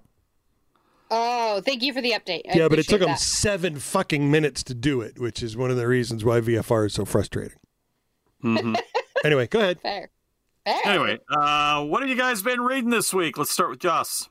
Oh, 1.11 1.61
thank 1.65 1.81
you 1.81 1.91
for 1.93 2.01
the 2.01 2.11
update. 2.11 2.41
I 2.51 2.57
yeah, 2.57 2.67
but 2.67 2.77
it 2.79 2.83
took 2.87 3.01
appreciate 3.01 3.07
them 3.07 3.17
seven 3.17 3.79
fucking 3.79 4.29
minutes 4.29 4.63
to 4.63 4.73
do 4.75 5.01
it, 5.01 5.19
which 5.19 5.41
is 5.41 5.57
one 5.57 5.71
of 5.71 5.77
the 5.77 5.87
reasons 5.87 6.23
why 6.23 6.39
VFR 6.39 6.85
is 6.87 6.93
so 6.93 7.05
frustrating. 7.05 7.57
Mhm. 8.43 8.75
Anyway, 9.25 9.47
go 9.47 9.59
ahead. 9.59 9.81
Fair. 9.81 10.09
Fair. 10.63 10.79
Anyway, 10.85 11.19
uh, 11.29 11.83
what 11.83 11.99
have 12.01 12.09
you 12.09 12.15
guys 12.15 12.41
been 12.41 12.61
reading 12.61 12.89
this 12.89 13.13
week? 13.13 13.37
Let's 13.37 13.51
start 13.51 13.69
with 13.69 13.79
Joss. 13.79 14.29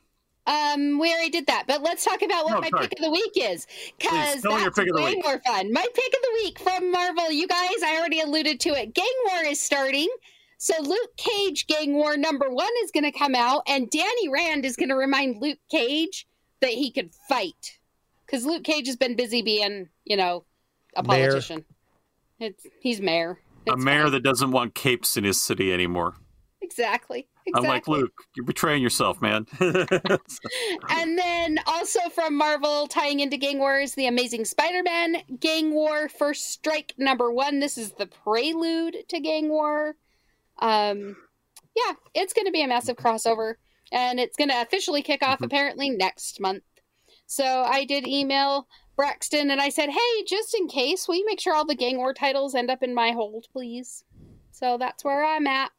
Um, 0.48 0.98
we 0.98 1.12
already 1.12 1.28
did 1.30 1.46
that, 1.48 1.64
but 1.68 1.82
let's 1.82 2.04
talk 2.04 2.22
about 2.22 2.44
what 2.46 2.54
No, 2.54 2.60
my 2.62 2.70
sorry. 2.70 2.88
pick 2.88 2.98
of 2.98 3.04
the 3.04 3.10
week 3.10 3.32
is, 3.36 3.66
because 3.98 4.32
Please, 4.32 4.42
tell 4.42 4.52
me 4.52 4.56
your 4.62 4.64
that's 4.70 4.78
pick 4.78 4.88
of 4.88 4.96
the 4.96 5.02
way 5.02 5.14
week. 5.16 5.24
more 5.24 5.40
fun. 5.46 5.72
My 5.72 5.86
pick 5.94 6.06
of 6.14 6.22
the 6.22 6.30
week 6.42 6.58
from 6.58 6.90
Marvel, 6.90 7.30
you 7.30 7.46
guys, 7.46 7.82
I 7.84 7.96
already 7.98 8.20
alluded 8.20 8.58
to 8.60 8.70
it. 8.70 8.94
Gang 8.94 9.04
War 9.26 9.44
is 9.44 9.60
starting, 9.60 10.08
so 10.56 10.72
Luke 10.80 11.16
Cage 11.18 11.66
Gang 11.66 11.92
War 11.94 12.16
number 12.16 12.48
one 12.48 12.70
is 12.82 12.90
going 12.90 13.04
to 13.04 13.12
come 13.12 13.34
out, 13.34 13.62
and 13.68 13.90
Danny 13.90 14.28
Rand 14.30 14.64
is 14.64 14.74
going 14.76 14.88
to 14.88 14.94
remind 14.96 15.42
Luke 15.42 15.58
Cage 15.70 16.26
that 16.62 16.70
he 16.70 16.90
can 16.90 17.10
fight, 17.28 17.78
because 18.24 18.46
Luke 18.46 18.64
Cage 18.64 18.86
has 18.86 18.96
been 18.96 19.16
busy 19.16 19.42
being, 19.42 19.88
you 20.06 20.16
know, 20.16 20.44
a 20.96 21.02
Mayor. 21.02 21.28
politician. 21.28 21.64
It's 22.40 22.64
he's 22.80 23.00
mayor. 23.02 23.38
a 23.68 23.76
mayor 23.76 24.04
fine. 24.04 24.12
that 24.12 24.22
doesn't 24.22 24.50
want 24.52 24.74
capes 24.74 25.16
in 25.18 25.24
his 25.24 25.42
city 25.42 25.72
anymore. 25.74 26.14
exactly. 26.62 27.26
I'm 27.54 27.64
like, 27.64 27.88
Luke, 27.88 28.12
you're 28.34 28.44
betraying 28.44 28.82
yourself, 28.82 29.20
man. 29.20 29.46
And 30.90 31.18
then 31.18 31.58
also 31.66 32.00
from 32.14 32.36
Marvel, 32.36 32.86
tying 32.86 33.20
into 33.20 33.36
Gang 33.36 33.58
Wars, 33.58 33.94
the 33.94 34.06
Amazing 34.06 34.44
Spider 34.44 34.82
Man 34.82 35.16
Gang 35.38 35.72
War 35.72 36.08
First 36.08 36.50
Strike 36.50 36.94
number 36.98 37.30
one. 37.30 37.60
This 37.60 37.78
is 37.78 37.92
the 37.92 38.06
prelude 38.06 38.96
to 39.08 39.20
Gang 39.20 39.48
War. 39.48 39.94
Um, 40.58 41.16
yeah, 41.76 41.94
it's 42.14 42.32
going 42.32 42.46
to 42.46 42.52
be 42.52 42.62
a 42.62 42.68
massive 42.68 42.96
crossover, 42.96 43.54
and 43.92 44.18
it's 44.18 44.36
going 44.36 44.50
to 44.50 44.60
officially 44.60 45.02
kick 45.02 45.22
off 45.22 45.40
apparently 45.40 45.90
next 45.90 46.40
month. 46.40 46.64
So 47.26 47.44
I 47.44 47.84
did 47.84 48.06
email 48.06 48.66
Braxton 48.96 49.50
and 49.50 49.60
I 49.60 49.68
said, 49.68 49.90
hey, 49.90 50.24
just 50.26 50.54
in 50.54 50.66
case, 50.66 51.06
will 51.06 51.14
you 51.14 51.26
make 51.26 51.40
sure 51.40 51.54
all 51.54 51.64
the 51.64 51.76
Gang 51.76 51.98
War 51.98 52.12
titles 52.12 52.54
end 52.54 52.70
up 52.70 52.82
in 52.82 52.94
my 52.94 53.12
hold, 53.12 53.46
please? 53.52 54.04
So 54.50 54.76
that's 54.76 55.04
where 55.04 55.24
I'm 55.24 55.46
at. 55.46 55.70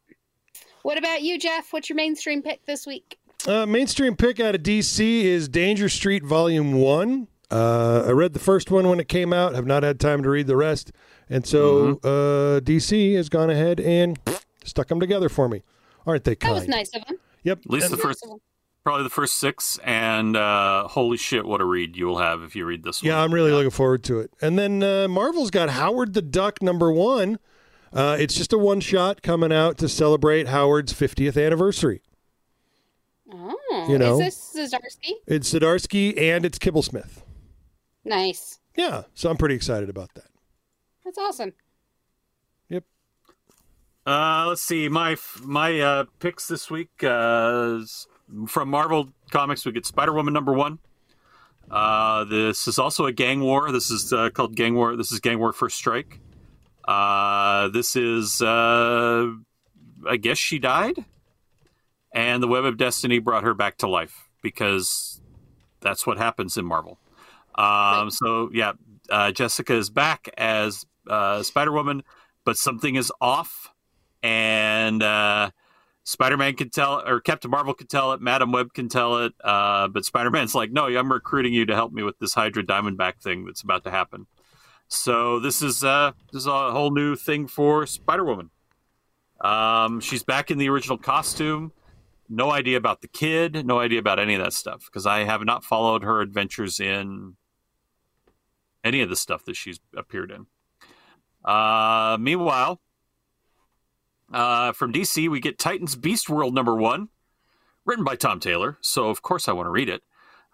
What 0.83 0.97
about 0.97 1.21
you, 1.21 1.37
Jeff? 1.37 1.73
What's 1.73 1.89
your 1.89 1.95
mainstream 1.95 2.41
pick 2.41 2.65
this 2.65 2.87
week? 2.87 3.19
Uh, 3.47 3.65
mainstream 3.65 4.15
pick 4.15 4.39
out 4.39 4.55
of 4.55 4.63
DC 4.63 5.23
is 5.23 5.49
Danger 5.49 5.89
Street 5.89 6.23
Volume 6.23 6.73
1. 6.73 7.27
Uh, 7.51 8.03
I 8.07 8.11
read 8.11 8.33
the 8.33 8.39
first 8.39 8.69
one 8.69 8.87
when 8.87 8.99
it 8.99 9.07
came 9.07 9.33
out, 9.33 9.55
have 9.55 9.65
not 9.65 9.83
had 9.83 9.99
time 9.99 10.23
to 10.23 10.29
read 10.29 10.47
the 10.47 10.55
rest. 10.55 10.91
And 11.29 11.45
so 11.45 11.99
uh, 12.03 12.59
DC 12.61 13.15
has 13.15 13.27
gone 13.29 13.49
ahead 13.49 13.79
and 13.79 14.19
stuck 14.63 14.87
them 14.87 14.99
together 14.99 15.29
for 15.29 15.49
me. 15.49 15.63
Aren't 16.05 16.23
they 16.23 16.35
kind? 16.35 16.55
That 16.55 16.59
kind? 16.59 16.67
was 16.67 16.75
nice 16.75 16.89
of 16.95 17.07
him. 17.07 17.17
Yep. 17.43 17.59
At 17.65 17.71
least 17.71 17.89
the 17.89 17.97
first, 17.97 18.25
probably 18.83 19.03
the 19.03 19.09
first 19.09 19.35
six, 19.35 19.79
and 19.83 20.35
uh, 20.35 20.87
holy 20.87 21.17
shit, 21.17 21.45
what 21.45 21.61
a 21.61 21.65
read 21.65 21.95
you 21.95 22.07
will 22.07 22.17
have 22.17 22.41
if 22.43 22.55
you 22.55 22.65
read 22.65 22.83
this 22.83 23.01
one. 23.01 23.07
Yeah, 23.07 23.21
I'm 23.21 23.33
really 23.33 23.51
looking 23.51 23.71
forward 23.71 24.03
to 24.05 24.19
it. 24.19 24.31
And 24.41 24.57
then 24.57 24.83
uh, 24.83 25.07
Marvel's 25.07 25.51
got 25.51 25.69
Howard 25.69 26.13
the 26.13 26.21
Duck 26.21 26.61
number 26.61 26.91
one. 26.91 27.39
Uh, 27.91 28.15
it's 28.19 28.35
just 28.35 28.53
a 28.53 28.57
one 28.57 28.79
shot 28.79 29.21
coming 29.21 29.51
out 29.51 29.77
to 29.79 29.89
celebrate 29.89 30.47
Howard's 30.47 30.93
50th 30.93 31.43
anniversary. 31.43 32.01
Oh, 33.31 33.87
You 33.89 33.97
know. 33.97 34.19
is 34.21 34.53
this 34.53 34.73
Zdarsky? 34.73 35.13
It's 35.27 35.53
Zdarsky 35.53 36.19
and 36.19 36.45
it's 36.45 36.59
Kibblesmith. 36.59 37.23
Nice. 38.05 38.59
Yeah, 38.75 39.03
so 39.13 39.29
I'm 39.29 39.37
pretty 39.37 39.55
excited 39.55 39.89
about 39.89 40.13
that. 40.15 40.25
That's 41.03 41.17
awesome. 41.17 41.53
Yep. 42.69 42.83
Uh, 44.05 44.45
let's 44.47 44.61
see. 44.61 44.87
My 44.89 45.15
my 45.43 45.79
uh, 45.79 46.05
picks 46.19 46.47
this 46.47 46.69
week 46.71 47.03
uh, 47.03 47.79
from 48.47 48.69
Marvel 48.69 49.09
Comics. 49.31 49.65
We 49.65 49.71
get 49.71 49.85
Spider 49.85 50.13
Woman 50.13 50.33
number 50.33 50.53
one. 50.53 50.79
Uh, 51.69 52.23
this 52.25 52.67
is 52.67 52.79
also 52.79 53.05
a 53.05 53.11
gang 53.11 53.41
war. 53.41 53.71
This 53.71 53.91
is 53.91 54.11
uh, 54.13 54.29
called 54.31 54.55
Gang 54.55 54.73
War. 54.75 54.95
This 54.95 55.11
is 55.11 55.19
Gang 55.19 55.37
War 55.39 55.51
First 55.53 55.77
Strike. 55.77 56.19
Uh, 56.89 57.67
this 57.67 57.95
is, 57.95 58.41
uh, 58.41 59.27
I 60.07 60.17
guess 60.17 60.39
she 60.39 60.57
died, 60.57 61.05
and 62.11 62.41
the 62.41 62.47
Web 62.47 62.65
of 62.65 62.77
Destiny 62.77 63.19
brought 63.19 63.43
her 63.43 63.53
back 63.53 63.77
to 63.77 63.87
life 63.87 64.27
because 64.41 65.21
that's 65.81 66.07
what 66.07 66.17
happens 66.17 66.57
in 66.57 66.65
Marvel. 66.65 66.97
Um, 67.53 68.09
So 68.09 68.49
yeah, 68.51 68.73
uh, 69.11 69.31
Jessica 69.31 69.75
is 69.75 69.91
back 69.91 70.29
as 70.35 70.83
uh, 71.07 71.43
Spider 71.43 71.71
Woman, 71.71 72.01
but 72.43 72.57
something 72.57 72.95
is 72.95 73.11
off, 73.21 73.69
and 74.23 75.03
uh, 75.03 75.51
Spider 76.05 76.37
Man 76.37 76.55
can 76.55 76.71
tell, 76.71 77.07
or 77.07 77.19
Captain 77.19 77.51
Marvel 77.51 77.75
can 77.75 77.85
tell 77.85 78.13
it, 78.13 78.19
Madam 78.19 78.51
Web 78.51 78.73
can 78.73 78.89
tell 78.89 79.25
it, 79.25 79.33
uh, 79.43 79.87
but 79.89 80.05
Spider 80.05 80.31
Man's 80.31 80.55
like, 80.55 80.71
no, 80.71 80.87
I'm 80.87 81.11
recruiting 81.11 81.53
you 81.53 81.67
to 81.67 81.75
help 81.75 81.91
me 81.91 82.01
with 82.01 82.17
this 82.17 82.33
Hydra 82.33 82.63
Diamondback 82.63 83.21
thing 83.21 83.45
that's 83.45 83.61
about 83.61 83.83
to 83.83 83.91
happen. 83.91 84.25
So 84.89 85.39
this 85.39 85.61
is 85.61 85.83
uh, 85.83 86.11
this 86.33 86.41
is 86.41 86.47
a 86.47 86.71
whole 86.71 86.91
new 86.91 87.15
thing 87.15 87.47
for 87.47 87.85
Spider 87.85 88.25
Woman. 88.25 88.49
Um, 89.39 90.01
she's 90.01 90.23
back 90.23 90.51
in 90.51 90.57
the 90.57 90.67
original 90.67 90.97
costume. 90.97 91.71
No 92.27 92.51
idea 92.51 92.77
about 92.77 93.01
the 93.01 93.07
kid. 93.07 93.65
No 93.65 93.79
idea 93.79 93.99
about 93.99 94.19
any 94.19 94.33
of 94.33 94.41
that 94.43 94.53
stuff 94.53 94.85
because 94.85 95.05
I 95.05 95.23
have 95.23 95.45
not 95.45 95.63
followed 95.63 96.03
her 96.03 96.21
adventures 96.21 96.79
in 96.79 97.35
any 98.83 99.01
of 99.01 99.09
the 99.09 99.15
stuff 99.15 99.45
that 99.45 99.55
she's 99.55 99.79
appeared 99.95 100.31
in. 100.31 100.47
Uh, 101.45 102.17
meanwhile, 102.19 102.81
uh, 104.33 104.71
from 104.71 104.91
DC, 104.91 105.29
we 105.29 105.39
get 105.39 105.57
Titans 105.59 105.95
Beast 105.95 106.29
World 106.29 106.53
number 106.53 106.75
one, 106.75 107.09
written 107.85 108.03
by 108.03 108.15
Tom 108.15 108.39
Taylor. 108.39 108.77
So, 108.81 109.09
of 109.09 109.21
course, 109.21 109.47
I 109.47 109.53
want 109.53 109.67
to 109.67 109.71
read 109.71 109.89
it. 109.89 110.01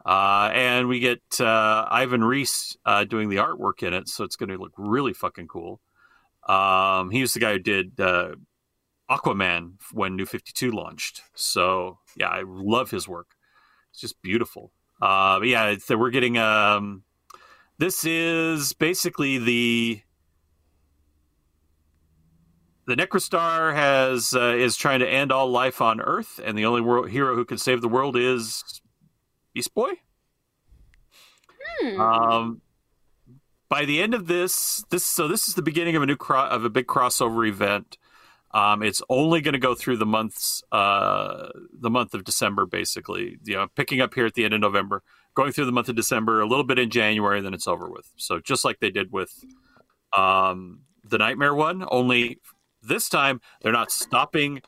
Uh, 0.05 0.51
and 0.53 0.87
we 0.87 0.99
get 0.99 1.21
uh, 1.39 1.87
Ivan 1.89 2.23
Reis 2.23 2.77
uh, 2.85 3.05
doing 3.05 3.29
the 3.29 3.37
artwork 3.37 3.81
in 3.81 3.93
it. 3.93 4.07
So, 4.07 4.23
it's 4.23 4.35
going 4.35 4.49
to 4.49 4.57
look 4.57 4.73
really 4.77 5.13
fucking 5.13 5.47
cool. 5.47 5.81
Um, 6.47 7.09
he 7.09 7.21
was 7.21 7.33
the 7.33 7.39
guy 7.39 7.53
who 7.53 7.59
did 7.59 7.99
uh, 7.99 8.35
Aquaman 9.09 9.73
when 9.91 10.15
New 10.15 10.25
52 10.25 10.71
launched. 10.71 11.21
So, 11.33 11.97
yeah, 12.15 12.29
I 12.29 12.43
love 12.45 12.91
his 12.91 13.07
work. 13.07 13.31
It's 13.91 14.01
just 14.01 14.21
beautiful. 14.21 14.71
Uh, 15.01 15.39
yeah, 15.43 15.75
we're 15.89 16.09
getting. 16.09 16.37
Um, 16.37 17.03
this 17.77 18.05
is 18.05 18.73
basically 18.73 19.37
the 19.37 20.01
the 22.87 22.95
Necrostar 22.95 23.73
has 23.73 24.33
uh, 24.33 24.55
is 24.57 24.75
trying 24.75 24.99
to 24.99 25.09
end 25.09 25.31
all 25.31 25.49
life 25.49 25.81
on 25.81 25.99
Earth, 25.99 26.39
and 26.43 26.57
the 26.57 26.65
only 26.65 26.81
world, 26.81 27.09
hero 27.09 27.35
who 27.35 27.45
can 27.45 27.57
save 27.57 27.81
the 27.81 27.89
world 27.89 28.15
is 28.15 28.81
Beast 29.55 29.73
Boy. 29.73 29.93
Um, 31.97 32.61
by 33.69 33.85
the 33.85 34.01
end 34.01 34.13
of 34.13 34.27
this, 34.27 34.85
this 34.91 35.03
so 35.03 35.27
this 35.27 35.47
is 35.47 35.55
the 35.55 35.61
beginning 35.61 35.95
of 35.95 36.03
a 36.03 36.05
new 36.05 36.17
cro- 36.17 36.47
of 36.47 36.65
a 36.65 36.69
big 36.69 36.85
crossover 36.85 37.47
event. 37.47 37.97
Um, 38.51 38.83
it's 38.83 39.01
only 39.09 39.41
going 39.41 39.53
to 39.53 39.59
go 39.59 39.73
through 39.73 39.97
the 39.97 40.05
months, 40.05 40.61
uh, 40.71 41.49
the 41.73 41.89
month 41.89 42.13
of 42.13 42.23
December, 42.23 42.65
basically. 42.65 43.37
You 43.43 43.55
know, 43.55 43.67
picking 43.75 44.01
up 44.01 44.13
here 44.13 44.25
at 44.25 44.33
the 44.33 44.45
end 44.45 44.53
of 44.53 44.59
November, 44.59 45.01
going 45.33 45.51
through 45.51 45.65
the 45.65 45.71
month 45.71 45.89
of 45.89 45.95
December, 45.95 46.41
a 46.41 46.47
little 46.47 46.63
bit 46.63 46.77
in 46.77 46.89
January, 46.89 47.41
then 47.41 47.53
it's 47.53 47.67
over 47.67 47.89
with. 47.89 48.11
So 48.17 48.39
just 48.39 48.63
like 48.63 48.79
they 48.79 48.91
did 48.91 49.11
with 49.11 49.43
um, 50.15 50.81
the 51.03 51.17
Nightmare 51.17 51.55
one, 51.55 51.85
only 51.89 52.39
this 52.81 53.09
time 53.09 53.41
they're 53.61 53.73
not 53.73 53.91
stopping 53.91 54.61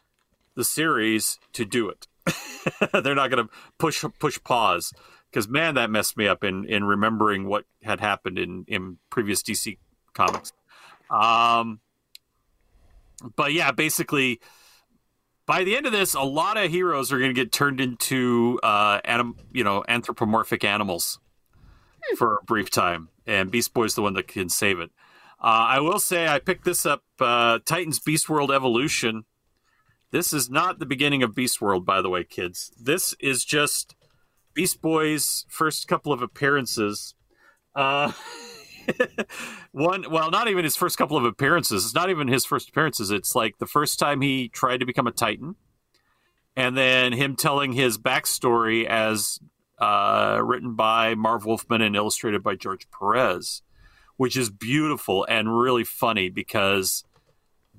the 0.56 0.66
series 0.66 1.40
to 1.54 1.66
do 1.66 1.88
it. 1.90 2.08
they're 2.94 3.16
not 3.16 3.30
going 3.30 3.48
to 3.48 3.54
push 3.78 4.04
push 4.20 4.40
pause 4.44 4.94
because 5.30 5.48
man, 5.48 5.76
that 5.76 5.90
messed 5.90 6.18
me 6.18 6.28
up 6.28 6.44
in 6.44 6.66
in 6.66 6.84
remembering 6.84 7.48
what 7.48 7.66
had 7.84 8.00
happened 8.00 8.40
in 8.40 8.66
in 8.68 8.98
previous 9.10 9.44
DC 9.44 9.78
comics. 10.14 10.54
Um, 11.10 11.80
but 13.36 13.54
yeah, 13.54 13.72
basically, 13.72 14.40
by 15.46 15.64
the 15.64 15.76
end 15.76 15.86
of 15.86 15.92
this, 15.92 16.14
a 16.14 16.22
lot 16.22 16.58
of 16.58 16.70
heroes 16.72 17.12
are 17.12 17.20
going 17.20 17.34
to 17.34 17.40
get 17.40 17.52
turned 17.52 17.80
into 17.82 18.60
uh, 18.64 19.00
anim- 19.06 19.38
you 19.54 19.64
know 19.64 19.84
anthropomorphic 19.88 20.64
animals 20.64 21.20
for 22.18 22.38
a 22.38 22.44
brief 22.44 22.70
time, 22.70 23.10
and 23.26 23.52
Beast 23.52 23.74
Boy's 23.74 23.96
the 23.96 24.02
one 24.02 24.14
that 24.14 24.28
can 24.28 24.50
save 24.50 24.80
it. 24.80 24.92
Uh, 25.40 25.70
I 25.70 25.80
will 25.80 26.00
say 26.00 26.28
I 26.28 26.40
picked 26.40 26.66
this 26.66 26.86
up, 26.86 27.04
uh, 27.20 27.60
Titans 27.64 28.00
Beast 28.00 28.28
World 28.30 28.52
Evolution. 28.52 29.26
This 30.12 30.32
is 30.32 30.50
not 30.50 30.80
the 30.80 30.86
beginning 30.86 31.22
of 31.22 31.36
Beast 31.36 31.62
World, 31.62 31.86
by 31.86 32.02
the 32.02 32.10
way, 32.10 32.24
kids. 32.24 32.72
This 32.80 33.14
is 33.20 33.44
just 33.44 33.96
Beast 34.54 34.82
Boy's 34.82 35.46
first 35.50 35.88
couple 35.88 36.14
of 36.14 36.22
appearances. 36.22 37.14
Uh, 37.76 38.14
one, 39.72 40.06
well, 40.10 40.32
not 40.32 40.48
even 40.48 40.64
his 40.64 40.78
first 40.78 40.98
couple 40.98 41.18
of 41.18 41.26
appearances. 41.26 41.84
It's 41.84 41.94
not 41.94 42.10
even 42.10 42.30
his 42.30 42.46
first 42.46 42.70
appearances. 42.70 43.12
It's 43.12 43.36
like 43.36 43.58
the 43.58 43.66
first 43.66 44.00
time 44.00 44.22
he 44.22 44.48
tried 44.48 44.80
to 44.80 44.86
become 44.86 45.08
a 45.08 45.12
Titan, 45.12 45.56
and 46.56 46.78
then 46.78 47.12
him 47.12 47.36
telling 47.36 47.74
his 47.74 47.98
backstory 47.98 48.86
as 48.86 49.40
uh, 49.78 50.40
written 50.42 50.76
by 50.76 51.16
Marv 51.16 51.46
Wolfman 51.46 51.82
and 51.82 51.96
illustrated 51.96 52.42
by 52.42 52.56
George 52.56 52.88
Perez, 52.90 53.62
which 54.16 54.38
is 54.38 54.50
beautiful 54.50 55.26
and 55.26 55.60
really 55.60 55.84
funny 55.84 56.30
because 56.30 57.04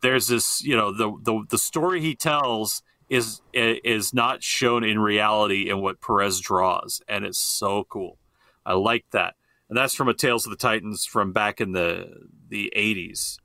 there's 0.02 0.28
this, 0.28 0.62
you 0.62 0.76
know, 0.76 0.92
the 0.92 1.10
the 1.22 1.44
the 1.50 1.58
story 1.58 2.00
he 2.00 2.14
tells 2.14 2.82
is 3.08 3.40
is 3.52 4.12
not 4.12 4.42
shown 4.42 4.84
in 4.84 4.98
reality 4.98 5.70
in 5.70 5.80
what 5.80 6.00
Perez 6.00 6.40
draws, 6.40 7.00
and 7.08 7.24
it's 7.24 7.38
so 7.38 7.84
cool. 7.84 8.18
I 8.66 8.74
like 8.74 9.06
that, 9.12 9.34
and 9.68 9.76
that's 9.76 9.94
from 9.94 10.08
a 10.08 10.14
Tales 10.14 10.46
of 10.46 10.50
the 10.50 10.56
Titans 10.56 11.06
from 11.06 11.32
back 11.32 11.60
in 11.60 11.72
the 11.72 12.06
the 12.48 12.72
eighties. 12.74 13.38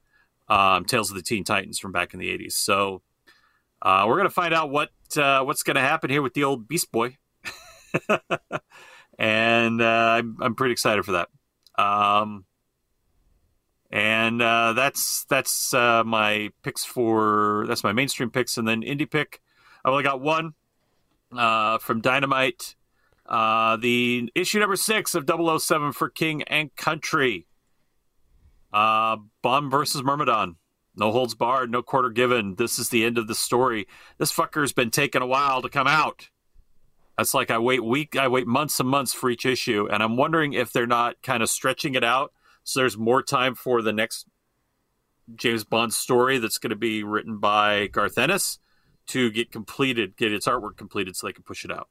Um, 0.49 0.85
Tales 0.85 1.09
of 1.09 1.15
the 1.15 1.23
Teen 1.23 1.43
Titans 1.43 1.79
from 1.79 1.93
back 1.93 2.13
in 2.13 2.19
the 2.19 2.29
eighties. 2.29 2.55
So 2.55 3.01
uh, 3.81 4.05
we're 4.07 4.17
gonna 4.17 4.29
find 4.29 4.53
out 4.53 4.69
what 4.69 4.89
uh, 5.15 5.43
what's 5.43 5.63
gonna 5.63 5.81
happen 5.81 6.09
here 6.09 6.21
with 6.21 6.33
the 6.33 6.43
old 6.43 6.67
Beast 6.67 6.91
Boy, 6.91 7.17
and 9.17 9.81
uh, 9.81 9.85
I'm, 9.85 10.37
I'm 10.41 10.55
pretty 10.55 10.73
excited 10.73 11.05
for 11.05 11.13
that. 11.13 11.29
Um, 11.81 12.45
and 13.93 14.41
uh, 14.41 14.73
that's 14.73 15.23
that's 15.29 15.71
uh, 15.71 16.03
my 16.03 16.49
picks 16.63 16.83
for 16.83 17.63
that's 17.67 17.83
my 17.83 17.93
mainstream 17.93 18.31
picks, 18.31 18.57
and 18.57 18.67
then 18.67 18.81
indie 18.81 19.09
pick. 19.09 19.39
I've 19.85 19.91
only 19.91 20.03
got 20.03 20.19
one 20.19 20.55
uh, 21.31 21.77
from 21.77 22.01
Dynamite, 22.01 22.75
uh, 23.27 23.77
the 23.77 24.31
issue 24.33 24.59
number 24.59 24.77
six 24.77 25.13
of 25.13 25.29
007 25.29 25.93
for 25.93 26.09
King 26.09 26.41
and 26.43 26.75
Country. 26.75 27.45
Uh, 28.73 29.17
Bond 29.43 29.69
versus 29.69 30.01
Myrmidon. 30.01 30.55
No 30.95 31.11
holds 31.11 31.35
barred, 31.35 31.69
no 31.69 31.83
quarter 31.83 32.09
given. 32.09 32.55
This 32.55 32.79
is 32.79 32.89
the 32.89 33.05
end 33.05 33.19
of 33.19 33.27
the 33.27 33.35
story. 33.35 33.87
This 34.17 34.33
fucker's 34.33 34.73
been 34.73 34.89
taking 34.89 35.21
a 35.21 35.27
while 35.27 35.61
to 35.61 35.69
come 35.69 35.87
out. 35.87 36.29
That's 37.15 37.35
like 37.35 37.51
I 37.51 37.59
wait 37.59 37.83
week, 37.83 38.15
I 38.15 38.27
wait 38.27 38.47
months 38.47 38.79
and 38.79 38.89
months 38.89 39.13
for 39.13 39.29
each 39.29 39.45
issue, 39.45 39.87
and 39.91 40.01
I'm 40.01 40.17
wondering 40.17 40.53
if 40.53 40.71
they're 40.71 40.87
not 40.87 41.21
kind 41.21 41.43
of 41.43 41.49
stretching 41.49 41.93
it 41.93 42.03
out 42.03 42.33
so 42.63 42.79
there's 42.79 42.97
more 42.97 43.21
time 43.23 43.55
for 43.55 43.81
the 43.81 43.93
next 43.93 44.27
James 45.35 45.63
Bond 45.63 45.93
story 45.93 46.37
that's 46.37 46.57
going 46.57 46.69
to 46.71 46.75
be 46.75 47.03
written 47.03 47.37
by 47.37 47.87
Garth 47.87 48.17
Ennis 48.17 48.59
to 49.07 49.29
get 49.31 49.51
completed, 49.51 50.15
get 50.17 50.31
its 50.33 50.47
artwork 50.47 50.77
completed, 50.77 51.15
so 51.15 51.27
they 51.27 51.33
can 51.33 51.43
push 51.43 51.63
it 51.65 51.71
out. 51.71 51.89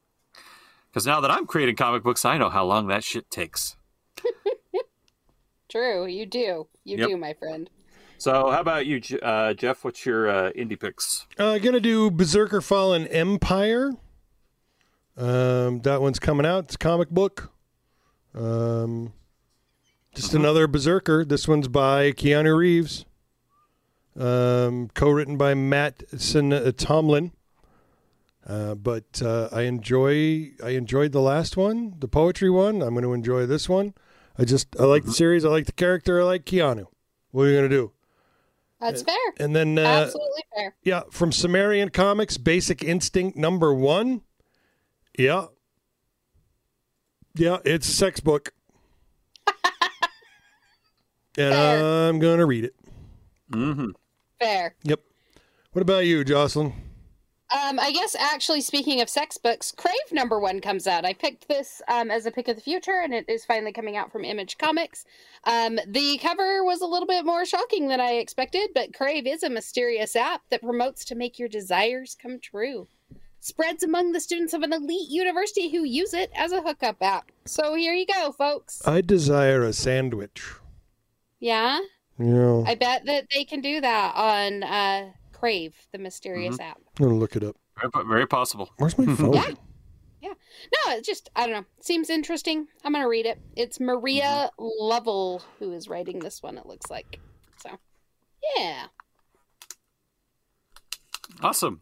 Because 0.91 1.07
now 1.07 1.21
that 1.21 1.31
I'm 1.31 1.47
creating 1.47 1.77
comic 1.77 2.03
books, 2.03 2.25
I 2.25 2.37
know 2.39 2.51
how 2.51 2.65
long 2.65 2.87
that 2.89 3.05
shit 3.05 3.31
takes. 3.31 3.77
True, 5.71 6.07
you 6.07 6.27
do. 6.27 6.69
You 6.85 6.99
Yep. 6.99 7.09
do, 7.09 7.17
my 7.17 7.33
friend. 7.35 7.71
So, 8.19 8.51
how 8.51 8.61
about 8.61 8.87
you, 8.87 9.01
uh, 9.23 9.55
Jeff? 9.55 9.85
What's 9.85 10.05
your 10.07 10.29
uh, 10.29 10.53
indie 10.53 10.79
picks? 10.79 11.27
Uh, 11.39 11.59
gonna 11.59 11.81
do 11.81 12.11
Berserker 12.11 12.61
Fallen 12.61 13.07
Empire. 13.09 13.93
Um, 15.17 15.81
that 15.81 16.01
one's 16.01 16.19
coming 16.19 16.47
out. 16.47 16.65
It's 16.65 16.75
a 16.75 16.79
comic 16.79 17.09
book. 17.11 17.53
Um, 18.35 19.13
just 20.15 20.35
another 20.35 20.67
Berserker. 20.67 21.25
This 21.25 21.49
one's 21.49 21.69
by 21.69 22.13
Keanu 22.13 22.57
Reeves. 22.57 23.05
Um, 24.19 24.89
co-written 24.95 25.37
by 25.39 25.55
Matt 25.55 26.03
Sin- 26.21 26.53
uh, 26.53 26.73
Tomlin. 26.77 27.33
Uh, 28.47 28.75
but 28.75 29.23
uh, 29.25 29.49
I 29.53 29.63
enjoy 29.63 30.51
I 30.63 30.71
enjoyed 30.71 31.13
the 31.13 31.21
last 31.21 31.57
one, 31.57 31.95
the 31.99 32.09
poetry 32.09 32.51
one. 32.51 32.83
I'm 32.83 32.91
going 32.95 33.05
to 33.05 33.13
enjoy 33.13 33.47
this 33.47 33.69
one. 33.69 33.95
I 34.37 34.45
just 34.45 34.69
I 34.79 34.85
like 34.85 35.05
the 35.05 35.13
series. 35.13 35.45
I 35.45 35.49
like 35.49 35.67
the 35.67 35.73
character. 35.73 36.21
I 36.21 36.25
like 36.25 36.45
Keanu. 36.45 36.87
What 37.31 37.45
are 37.45 37.49
you 37.51 37.57
going 37.59 37.71
to 37.71 37.77
do? 37.77 37.93
That's 38.81 39.03
fair. 39.03 39.15
And 39.39 39.55
then 39.55 39.79
uh, 39.79 39.83
Absolutely 39.83 40.43
fair. 40.57 40.75
yeah, 40.83 41.03
from 41.11 41.31
Sumerian 41.31 41.91
Comics, 41.91 42.37
Basic 42.37 42.83
Instinct 42.83 43.39
number 43.39 43.73
one. 43.73 44.23
Yeah. 45.17 45.47
Yeah, 47.35 47.59
it's 47.65 47.89
a 47.89 47.93
sex 47.93 48.19
book. 48.19 48.53
And 51.39 51.55
I'm 51.55 52.19
going 52.19 52.39
to 52.39 52.47
read 52.47 52.65
it. 52.65 52.75
Mm-hmm. 53.51 53.91
Fair. 54.41 54.75
Yep. 54.85 55.01
What 55.73 55.83
about 55.83 56.05
you, 56.05 56.25
Jocelyn? 56.25 56.75
Um, 57.53 57.79
I 57.79 57.93
guess 57.93 58.15
actually 58.15 58.63
speaking 58.63 59.03
of 59.03 59.11
sex 59.11 59.37
books, 59.37 59.73
Crave 59.77 59.95
number 60.11 60.41
one 60.41 60.61
comes 60.61 60.87
out. 60.87 61.05
I 61.05 61.13
picked 61.13 61.49
this 61.49 61.83
um, 61.87 62.11
as 62.11 62.25
a 62.25 62.31
pick 62.31 62.49
of 62.49 62.57
the 62.57 62.63
future, 62.63 63.03
and 63.05 63.13
it 63.13 63.27
is 63.29 63.45
finally 63.45 63.73
coming 63.73 63.95
out 63.95 64.11
from 64.11 64.25
Image 64.25 64.57
Comics. 64.57 65.05
Um, 65.45 65.79
the 65.87 66.19
cover 66.19 66.65
was 66.65 66.81
a 66.81 66.87
little 66.87 67.07
bit 67.07 67.27
more 67.27 67.45
shocking 67.45 67.89
than 67.89 68.01
I 68.01 68.13
expected, 68.13 68.71
but 68.75 68.95
Crave 68.95 69.27
is 69.27 69.43
a 69.43 69.51
mysterious 69.51 70.17
app 70.17 70.43
that 70.51 70.63
promotes 70.63 71.05
to 71.07 71.15
make 71.15 71.39
your 71.39 71.49
desires 71.49 72.17
come 72.21 72.41
true. 72.41 72.89
Spreads 73.41 73.83
among 73.83 74.13
the 74.13 74.21
students 74.21 74.55
of 74.55 74.63
an 74.63 74.73
elite 74.73 75.11
university 75.11 75.69
who 75.69 75.85
use 75.85 76.15
it 76.15 76.31
as 76.35 76.53
a 76.53 76.63
hookup 76.63 77.03
app. 77.03 77.33
So 77.45 77.75
here 77.75 77.93
you 77.93 78.07
go, 78.07 78.33
folks. 78.33 78.87
I 78.87 79.03
desire 79.03 79.63
a 79.63 79.75
sandwich. 79.75 80.55
Yeah, 81.43 81.81
You 82.21 82.27
know, 82.27 82.65
I 82.65 82.77
bet 82.77 83.05
that 83.07 83.27
they 83.35 83.45
can 83.45 83.61
do 83.61 83.81
that 83.81 84.15
on 84.15 84.63
uh, 84.63 85.11
Crave, 85.33 85.75
the 85.91 85.99
mysterious 85.99 86.61
app. 86.61 86.79
I'm 86.79 87.05
going 87.05 87.11
to 87.17 87.21
look 87.21 87.35
it 87.35 87.43
up. 87.43 87.57
Very, 87.81 88.07
very 88.07 88.27
possible. 88.29 88.71
Where's 88.77 88.97
my 88.97 89.13
phone? 89.17 89.35
Yeah. 89.35 89.51
Yeah. 90.21 90.35
No, 90.87 90.93
it 90.93 91.05
just 91.05 91.31
I 91.35 91.47
don't 91.49 91.57
know. 91.57 91.65
Seems 91.81 92.11
interesting. 92.11 92.69
I'm 92.85 92.93
gonna 92.93 93.09
read 93.09 93.27
it. 93.27 93.41
It's 93.57 93.81
Maria 93.81 94.53
Llovet 94.57 95.43
who 95.59 95.73
is 95.73 95.89
writing 95.89 96.21
this 96.21 96.41
one, 96.45 96.57
it 96.59 96.65
looks 96.65 96.89
like. 96.89 97.19
So 97.61 97.71
yeah. 98.57 98.85
Awesome. 101.41 101.81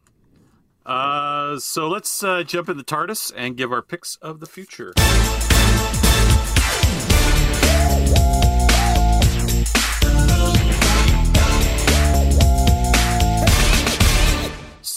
Uh, 0.87 1.59
so 1.59 1.87
let's 1.87 2.25
uh, 2.25 2.43
jump 2.45 2.71
in 2.71 2.79
the 2.79 2.85
TARDIS 2.85 3.31
and 3.37 3.59
give 3.59 3.71
our 3.73 3.83
picks 3.83 4.17
of 4.23 4.41
the 4.41 4.47
future. 4.47 4.95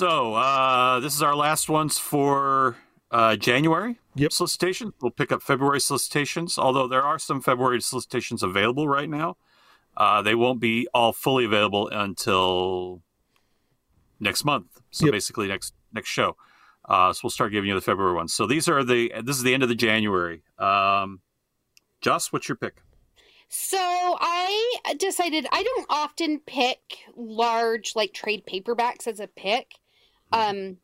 So 0.03 0.33
uh, 0.33 0.99
this 0.99 1.15
is 1.15 1.21
our 1.21 1.33
last 1.33 1.69
ones 1.69 1.97
for 1.97 2.75
uh, 3.09 3.37
January 3.37 4.01
yep. 4.15 4.33
solicitation. 4.33 4.91
We'll 5.01 5.11
pick 5.11 5.31
up 5.31 5.41
February 5.41 5.79
solicitations, 5.79 6.57
although 6.57 6.89
there 6.89 7.03
are 7.03 7.17
some 7.17 7.39
February 7.39 7.81
solicitations 7.81 8.43
available 8.43 8.85
right 8.85 9.09
now. 9.09 9.37
Uh, 9.95 10.21
they 10.21 10.35
won't 10.35 10.59
be 10.59 10.89
all 10.93 11.13
fully 11.13 11.45
available 11.45 11.87
until 11.87 13.01
next 14.19 14.43
month. 14.43 14.81
So 14.91 15.05
Yep. 15.05 15.13
basically 15.13 15.47
next 15.47 15.73
next 15.93 16.09
show. 16.09 16.35
Uh, 16.83 17.13
so 17.13 17.21
we'll 17.23 17.29
start 17.31 17.53
giving 17.53 17.69
you 17.69 17.75
the 17.75 17.79
February 17.79 18.13
ones. 18.13 18.33
So 18.33 18.45
these 18.45 18.67
are 18.67 18.83
the 18.83 19.09
this 19.23 19.37
is 19.37 19.43
the 19.43 19.53
end 19.53 19.63
of 19.63 19.69
the 19.69 19.73
January. 19.73 20.43
Um, 20.59 21.21
Joss, 22.01 22.33
what's 22.33 22.49
your 22.49 22.57
pick? 22.57 22.81
So 23.47 23.77
I 23.79 24.95
decided 24.97 25.47
I 25.53 25.63
don't 25.63 25.85
often 25.89 26.41
pick 26.45 26.79
large 27.15 27.95
like 27.95 28.11
trade 28.13 28.43
paperbacks 28.45 29.07
as 29.07 29.21
a 29.21 29.27
pick. 29.27 29.75
Um 30.33 30.77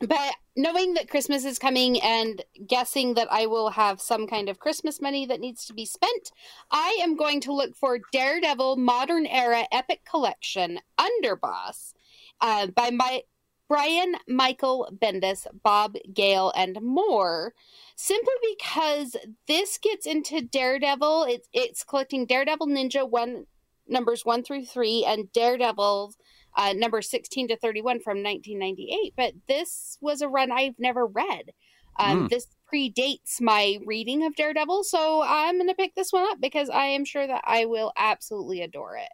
but 0.00 0.34
knowing 0.56 0.94
that 0.94 1.10
Christmas 1.10 1.44
is 1.44 1.58
coming 1.58 2.00
and 2.00 2.42
guessing 2.66 3.14
that 3.14 3.28
I 3.32 3.46
will 3.46 3.70
have 3.70 4.00
some 4.00 4.28
kind 4.28 4.48
of 4.48 4.60
Christmas 4.60 5.00
money 5.00 5.26
that 5.26 5.40
needs 5.40 5.66
to 5.66 5.74
be 5.74 5.84
spent, 5.84 6.30
I 6.70 6.98
am 7.00 7.16
going 7.16 7.40
to 7.42 7.52
look 7.52 7.74
for 7.74 7.98
Daredevil 8.12 8.76
Modern 8.76 9.26
Era 9.26 9.66
Epic 9.72 10.02
Collection 10.08 10.78
Underboss 10.98 11.94
uh, 12.40 12.68
by 12.68 12.90
my 12.90 13.22
Brian 13.68 14.14
Michael 14.26 14.88
Bendis, 14.96 15.46
Bob 15.62 15.96
Gale, 16.14 16.52
and 16.56 16.80
more. 16.80 17.52
Simply 17.96 18.34
because 18.56 19.16
this 19.48 19.78
gets 19.78 20.06
into 20.06 20.40
Daredevil. 20.40 21.24
It's 21.24 21.48
it's 21.52 21.84
collecting 21.84 22.24
Daredevil 22.24 22.68
Ninja 22.68 23.08
one 23.08 23.46
numbers 23.88 24.24
one 24.24 24.42
through 24.42 24.64
three 24.64 25.04
and 25.04 25.32
Daredevil 25.32 26.14
uh, 26.58 26.74
number 26.76 27.00
16 27.00 27.48
to 27.48 27.56
31 27.56 28.00
from 28.00 28.22
1998. 28.22 29.14
But 29.16 29.32
this 29.46 29.96
was 30.02 30.20
a 30.20 30.28
run 30.28 30.52
I've 30.52 30.78
never 30.78 31.06
read. 31.06 31.52
Um, 31.98 32.22
Hmm. 32.22 32.26
This 32.26 32.46
predates 32.72 33.40
my 33.40 33.78
reading 33.86 34.24
of 34.26 34.36
Daredevil, 34.36 34.84
so 34.84 35.22
I'm 35.26 35.56
going 35.56 35.68
to 35.68 35.74
pick 35.74 35.94
this 35.94 36.12
one 36.12 36.24
up 36.30 36.38
because 36.40 36.68
I 36.68 36.84
am 36.86 37.04
sure 37.06 37.26
that 37.26 37.42
I 37.44 37.64
will 37.64 37.92
absolutely 37.96 38.60
adore 38.60 38.96
it. 38.96 39.08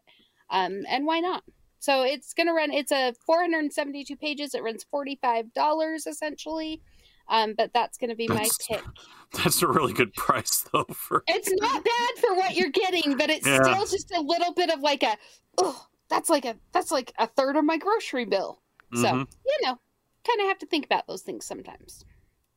Um, 0.51 0.83
and 0.89 1.07
why 1.07 1.21
not? 1.21 1.45
So 1.79 2.03
it's 2.03 2.35
going 2.35 2.47
to 2.49 2.53
run, 2.53 2.73
it's 2.73 2.91
a 2.93 3.13
472 3.27 4.17
pages. 4.17 4.55
It 4.55 4.63
runs 4.63 4.85
$45 4.93 6.07
essentially. 6.07 6.81
Um, 7.29 7.55
but 7.57 7.71
that's 7.73 7.97
going 7.97 8.11
to 8.11 8.17
be 8.17 8.27
That's- 8.27 8.59
my 8.71 8.77
pick. 8.77 8.85
That's 9.43 9.63
a 9.63 9.67
really 9.67 9.93
good 9.93 10.13
price 10.15 10.65
though 10.73 10.85
for 10.93 11.25
It's 11.27 11.51
not 11.61 11.83
bad 11.85 12.11
for 12.21 12.35
what 12.37 12.55
you're 12.55 12.71
getting, 12.71 13.17
but 13.17 13.31
it's 13.31 13.47
Yeah. 13.47 13.63
still 13.63 13.87
just 13.87 14.13
a 14.15 14.21
little 14.21 14.53
bit 14.53 14.71
of 14.71 14.81
like 14.81 15.03
a, 15.03 15.17
oh, 15.59 15.87
that's 16.11 16.29
like 16.31 16.45
a 16.45 16.57
that's 16.73 16.91
like 16.91 17.13
a 17.19 17.27
third 17.27 17.57
of 17.57 17.65
my 17.65 17.77
grocery 17.79 18.25
bill. 18.25 18.61
So 18.95 19.05
Mhm. 19.09 19.27
you 19.47 19.59
know, 19.63 19.79
kind 20.27 20.41
of 20.41 20.47
have 20.49 20.59
to 20.59 20.67
think 20.67 20.85
about 20.87 21.07
those 21.07 21.23
things 21.23 21.45
sometimes. 21.45 22.05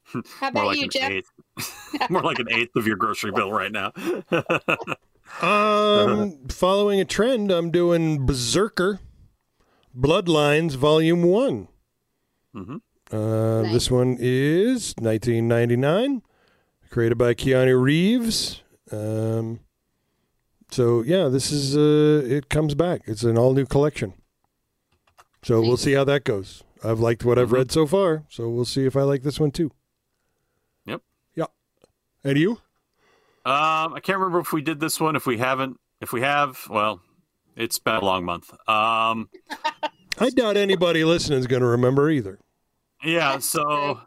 How 0.40 0.48
about 0.50 0.68
like 0.68 0.78
you, 0.80 0.88
Jeff? 0.88 1.12
eighth. 1.12 1.32
more 2.10 2.22
like 2.22 2.40
an 2.40 2.48
eighth 2.52 2.76
of 2.76 2.86
your 2.88 2.96
grocery 2.98 3.32
bill 3.32 3.52
right 3.52 3.72
now. 3.72 3.92
Um, 5.42 6.48
following 6.48 7.02
a 7.02 7.06
trend, 7.06 7.52
I'm 7.52 7.70
doing 7.70 8.26
Berserker 8.26 9.02
Bloodlines 9.96 10.76
Volume 10.78 11.22
One. 11.24 11.68
Mhm. 12.56 12.82
Uh, 13.12 13.64
This 13.74 13.92
one 13.92 14.16
is 14.20 14.94
1999, 15.00 16.22
created 16.90 17.18
by 17.18 17.34
Keanu 17.34 17.80
Reeves. 17.82 18.62
Um, 18.90 19.60
so 20.70 21.02
yeah, 21.04 21.28
this 21.28 21.52
is 21.52 21.76
uh, 21.78 22.26
it 22.26 22.50
comes 22.50 22.76
back. 22.76 23.02
It's 23.06 23.24
an 23.24 23.38
all 23.38 23.54
new 23.54 23.66
collection. 23.66 24.14
So 25.44 25.62
we'll 25.62 25.78
see 25.78 25.94
how 25.94 26.04
that 26.06 26.24
goes. 26.24 26.64
I've 26.84 27.00
liked 27.00 27.24
what 27.24 27.40
I've 27.40 27.52
read 27.52 27.72
so 27.72 27.88
far, 27.88 28.24
so 28.30 28.50
we'll 28.50 28.66
see 28.66 28.86
if 28.86 28.96
I 28.96 29.04
like 29.04 29.24
this 29.24 29.40
one 29.40 29.52
too. 29.52 29.72
Yep. 30.86 31.02
Yeah. 31.36 31.46
And 32.24 32.38
you? 32.38 32.52
Um, 33.46 33.94
I 33.94 34.00
can't 34.04 34.20
remember 34.20 34.40
if 34.40 34.52
we 34.52 34.62
did 34.62 34.80
this 34.80 35.00
one. 35.00 35.16
If 35.16 35.26
we 35.26 35.38
haven't, 35.38 35.80
if 36.02 36.12
we 36.12 36.22
have, 36.22 36.60
well, 36.70 37.02
it's 37.56 37.80
been 37.80 37.96
a 37.96 38.04
long 38.04 38.26
month. 38.26 38.52
Um, 38.68 39.30
I 40.20 40.30
doubt 40.32 40.58
anybody 40.58 41.04
listening 41.06 41.40
is 41.40 41.48
going 41.48 41.62
to 41.62 41.68
remember 41.68 42.10
either. 42.10 42.40
yeah. 43.04 43.40
So, 43.40 44.02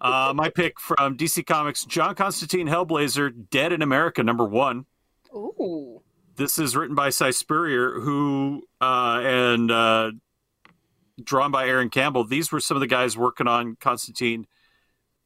uh, 0.00 0.32
my 0.34 0.50
pick 0.50 0.80
from 0.80 1.16
DC 1.16 1.46
Comics: 1.46 1.84
John 1.84 2.16
Constantine 2.16 2.66
Hellblazer, 2.66 3.48
Dead 3.50 3.72
in 3.72 3.80
America, 3.80 4.22
number 4.24 4.44
one. 4.44 4.86
Ooh. 5.34 6.02
This 6.36 6.58
is 6.58 6.74
written 6.74 6.94
by 6.94 7.10
Si 7.10 7.32
Spurrier, 7.32 8.00
who 8.00 8.62
uh, 8.80 9.20
and 9.22 9.70
uh, 9.70 10.12
drawn 11.22 11.50
by 11.50 11.66
Aaron 11.68 11.90
Campbell. 11.90 12.24
These 12.24 12.50
were 12.50 12.60
some 12.60 12.76
of 12.76 12.80
the 12.80 12.86
guys 12.86 13.16
working 13.16 13.46
on 13.46 13.76
Constantine, 13.78 14.46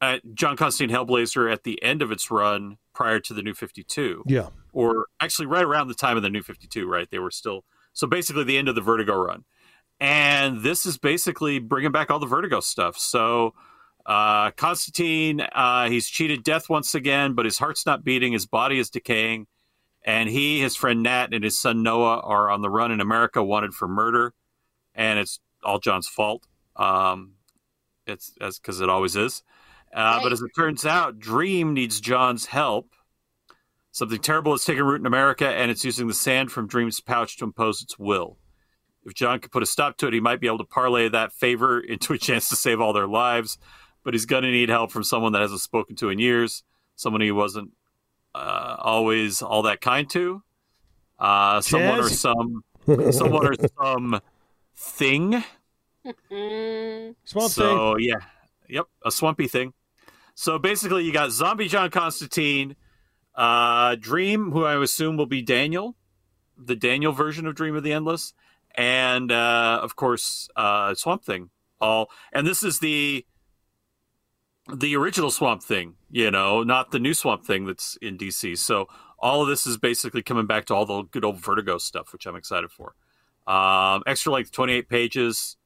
uh, 0.01 0.17
John 0.33 0.57
Constantine 0.57 0.95
Hellblazer 0.95 1.51
at 1.51 1.63
the 1.63 1.81
end 1.81 2.01
of 2.01 2.11
its 2.11 2.29
run 2.29 2.77
prior 2.93 3.19
to 3.21 3.33
the 3.33 3.41
New 3.41 3.53
Fifty 3.53 3.83
Two. 3.83 4.23
Yeah. 4.27 4.49
or 4.73 5.07
actually 5.21 5.45
right 5.45 5.63
around 5.63 5.87
the 5.87 5.93
time 5.93 6.17
of 6.17 6.23
the 6.23 6.29
New 6.29 6.41
Fifty 6.41 6.67
Two. 6.67 6.87
Right, 6.87 7.09
they 7.09 7.19
were 7.19 7.31
still 7.31 7.63
so 7.93 8.07
basically 8.07 8.43
the 8.43 8.57
end 8.57 8.67
of 8.67 8.75
the 8.75 8.81
Vertigo 8.81 9.15
run, 9.15 9.45
and 10.01 10.63
this 10.63 10.85
is 10.85 10.97
basically 10.97 11.59
bringing 11.59 11.91
back 11.93 12.11
all 12.11 12.19
the 12.19 12.25
Vertigo 12.25 12.59
stuff. 12.59 12.97
So. 12.97 13.53
Uh, 14.07 14.51
Constantine, 14.51 15.41
uh, 15.41 15.89
he's 15.89 16.07
cheated 16.07 16.43
death 16.43 16.69
once 16.69 16.93
again, 16.93 17.33
but 17.33 17.43
his 17.43 17.57
heart's 17.57 17.87
not 17.87 18.03
beating. 18.03 18.33
His 18.33 18.45
body 18.45 18.77
is 18.77 18.91
decaying 18.91 19.47
and 20.05 20.29
he, 20.29 20.61
his 20.61 20.75
friend 20.75 21.01
Nat, 21.03 21.33
and 21.33 21.43
his 21.43 21.59
son 21.59 21.81
Noah 21.81 22.19
are 22.19 22.49
on 22.49 22.61
the 22.61 22.69
run 22.69 22.91
in 22.91 23.01
America, 23.01 23.43
wanted 23.43 23.73
for 23.73 23.87
murder, 23.87 24.33
and 24.93 25.19
it's 25.19 25.39
all 25.63 25.79
John's 25.79 26.07
fault. 26.07 26.45
Um, 26.75 27.33
it's 28.05 28.31
as 28.39 28.59
because 28.59 28.79
it 28.81 28.89
always 28.89 29.15
is. 29.15 29.41
Uh, 29.93 30.21
But 30.21 30.31
as 30.31 30.41
it 30.41 30.51
turns 30.55 30.85
out, 30.85 31.17
Dream 31.19 31.73
needs 31.73 31.99
John's 31.99 32.45
help. 32.45 32.93
Something 33.91 34.19
terrible 34.19 34.51
has 34.51 34.63
taken 34.63 34.83
root 34.83 34.99
in 35.01 35.07
America, 35.07 35.47
and 35.47 35.71
it's 35.71 35.83
using 35.83 36.07
the 36.07 36.13
sand 36.13 36.51
from 36.51 36.67
Dream's 36.67 36.99
pouch 36.99 37.37
to 37.37 37.45
impose 37.45 37.81
its 37.81 37.97
will. 37.97 38.37
If 39.05 39.15
John 39.15 39.39
could 39.39 39.51
put 39.51 39.63
a 39.63 39.67
stop 39.67 39.97
to 39.97 40.07
it, 40.07 40.13
he 40.13 40.19
might 40.19 40.39
be 40.39 40.47
able 40.47 40.57
to 40.59 40.65
parlay 40.65 41.09
that 41.09 41.33
favor 41.33 41.79
into 41.93 42.13
a 42.13 42.17
chance 42.19 42.47
to 42.49 42.55
save 42.55 42.79
all 42.79 42.93
their 42.93 43.07
lives. 43.07 43.57
But 44.03 44.13
he's 44.13 44.27
going 44.27 44.43
to 44.43 44.51
need 44.51 44.69
help 44.69 44.91
from 44.91 45.03
someone 45.03 45.31
that 45.31 45.41
hasn't 45.41 45.61
spoken 45.61 45.95
to 45.95 46.09
in 46.09 46.19
years, 46.19 46.63
someone 46.95 47.21
he 47.21 47.31
wasn't 47.31 47.71
uh, 48.35 48.75
always 48.79 49.41
all 49.41 49.63
that 49.63 49.81
kind 49.81 50.09
to. 50.11 50.43
Uh, 51.17 51.61
someone 51.61 51.99
or 51.99 52.09
some, 52.09 52.63
someone 53.11 53.47
or 53.47 53.55
some 53.79 54.21
thing. 54.75 55.43
Swamp 57.23 57.51
so 57.51 57.97
yeah, 57.97 58.17
yep, 58.67 58.85
a 59.03 59.11
swampy 59.11 59.47
thing. 59.47 59.73
So 60.35 60.59
basically, 60.59 61.05
you 61.05 61.13
got 61.13 61.31
Zombie 61.31 61.67
John 61.67 61.89
Constantine, 61.89 62.75
uh, 63.33 63.95
Dream, 63.95 64.51
who 64.51 64.65
I 64.65 64.81
assume 64.81 65.17
will 65.17 65.25
be 65.25 65.41
Daniel, 65.41 65.95
the 66.57 66.75
Daniel 66.75 67.13
version 67.13 67.47
of 67.47 67.55
Dream 67.55 67.75
of 67.75 67.83
the 67.83 67.93
Endless, 67.93 68.33
and 68.75 69.31
uh, 69.31 69.79
of 69.81 69.95
course 69.95 70.49
uh, 70.55 70.93
Swamp 70.93 71.23
Thing. 71.23 71.49
All 71.79 72.09
and 72.33 72.45
this 72.45 72.63
is 72.63 72.79
the 72.79 73.25
the 74.73 74.95
original 74.95 75.31
Swamp 75.31 75.63
Thing, 75.63 75.95
you 76.11 76.31
know, 76.31 76.63
not 76.63 76.91
the 76.91 76.99
new 76.99 77.13
Swamp 77.13 77.45
Thing 77.45 77.65
that's 77.65 77.97
in 78.01 78.17
DC. 78.17 78.57
So 78.57 78.87
all 79.19 79.41
of 79.41 79.47
this 79.47 79.67
is 79.67 79.77
basically 79.77 80.23
coming 80.23 80.45
back 80.45 80.65
to 80.65 80.75
all 80.75 80.85
the 80.85 81.03
good 81.03 81.25
old 81.25 81.37
Vertigo 81.37 81.77
stuff, 81.77 82.11
which 82.13 82.25
I'm 82.25 82.35
excited 82.35 82.71
for. 82.71 82.95
Um, 83.47 84.03
extra 84.07 84.31
length, 84.31 84.51
28 84.51 84.89
pages, 84.89 85.57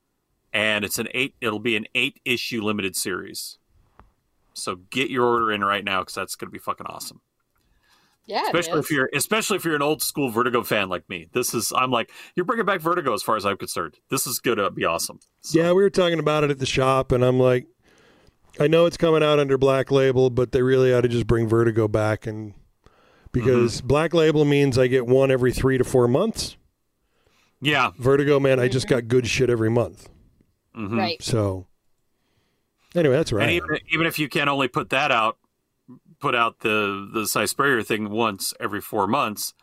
and 0.52 0.84
it's 0.84 1.00
an 1.00 1.08
eight. 1.14 1.36
It'll 1.40 1.60
be 1.60 1.76
an 1.76 1.86
eight 1.96 2.20
issue 2.26 2.62
limited 2.62 2.96
series. 2.96 3.58
So 4.54 4.76
get 4.90 5.10
your 5.10 5.26
order 5.26 5.52
in 5.52 5.64
right 5.64 5.84
now 5.84 6.02
because 6.02 6.16
that's 6.16 6.36
going 6.36 6.48
to 6.48 6.52
be 6.52 6.60
fucking 6.60 6.88
awesome. 6.88 7.22
Yeah, 8.26 8.44
especially 8.44 8.80
is. 8.80 8.86
if 8.86 8.92
you're 8.92 9.10
especially 9.12 9.56
if 9.56 9.66
you're 9.66 9.76
an 9.76 9.82
old 9.82 10.04
school 10.04 10.30
Vertigo 10.30 10.62
fan 10.62 10.88
like 10.88 11.10
me. 11.10 11.30
This 11.32 11.56
is 11.56 11.74
I'm 11.76 11.90
like 11.90 12.12
you're 12.36 12.46
bringing 12.46 12.66
back 12.66 12.80
Vertigo 12.80 13.12
as 13.14 13.24
far 13.24 13.36
as 13.36 13.46
I'm 13.46 13.58
concerned. 13.58 13.98
This 14.10 14.28
is 14.28 14.38
going 14.38 14.58
to 14.58 14.70
be 14.70 14.86
awesome. 14.86 15.20
Yeah, 15.52 15.70
we 15.70 15.82
were 15.82 15.90
talking 15.90 16.20
about 16.20 16.44
it 16.44 16.52
at 16.52 16.60
the 16.60 16.68
shop, 16.68 17.12
and 17.12 17.26
I'm 17.26 17.40
like, 17.40 17.66
I 18.60 18.68
know 18.68 18.86
it's 18.86 18.98
coming 18.98 19.24
out 19.24 19.40
under 19.40 19.58
Black 19.58 19.92
Label, 19.92 20.30
but 20.30 20.52
they 20.52 20.62
really 20.62 20.94
ought 20.94 21.02
to 21.02 21.08
just 21.08 21.28
bring 21.28 21.48
Vertigo 21.48 21.88
back, 21.88 22.28
and 22.28 22.54
because 23.32 23.78
Mm-hmm. 23.80 23.88
Black 23.88 24.14
Label 24.14 24.44
means 24.46 24.78
I 24.78 24.88
get 24.88 25.06
one 25.08 25.32
every 25.32 25.52
three 25.54 25.78
to 25.78 25.84
four 25.84 26.08
months. 26.08 26.58
Yeah, 27.62 27.92
Vertigo, 27.98 28.40
man, 28.40 28.60
I 28.60 28.68
just 28.70 28.88
got 28.88 29.08
good 29.08 29.28
shit 29.28 29.50
every 29.50 29.70
month. 29.70 30.10
Mhm. 30.76 30.98
Right. 30.98 31.22
So, 31.22 31.68
anyway, 32.96 33.16
that's 33.16 33.32
right. 33.34 33.44
And 33.44 33.52
even, 33.52 33.78
even 33.92 34.08
if 34.08 34.18
you 34.18 34.30
can 34.30 34.48
only 34.48 34.68
put 34.70 34.90
that 34.92 35.12
out, 35.12 35.38
put 36.20 36.36
out 36.36 36.60
the 36.62 37.10
the 37.14 37.28
Si 37.28 37.48
Spurrier 37.48 37.84
thing 37.84 38.10
once 38.10 38.54
every 38.60 38.80
four 38.82 39.08
months, 39.08 39.54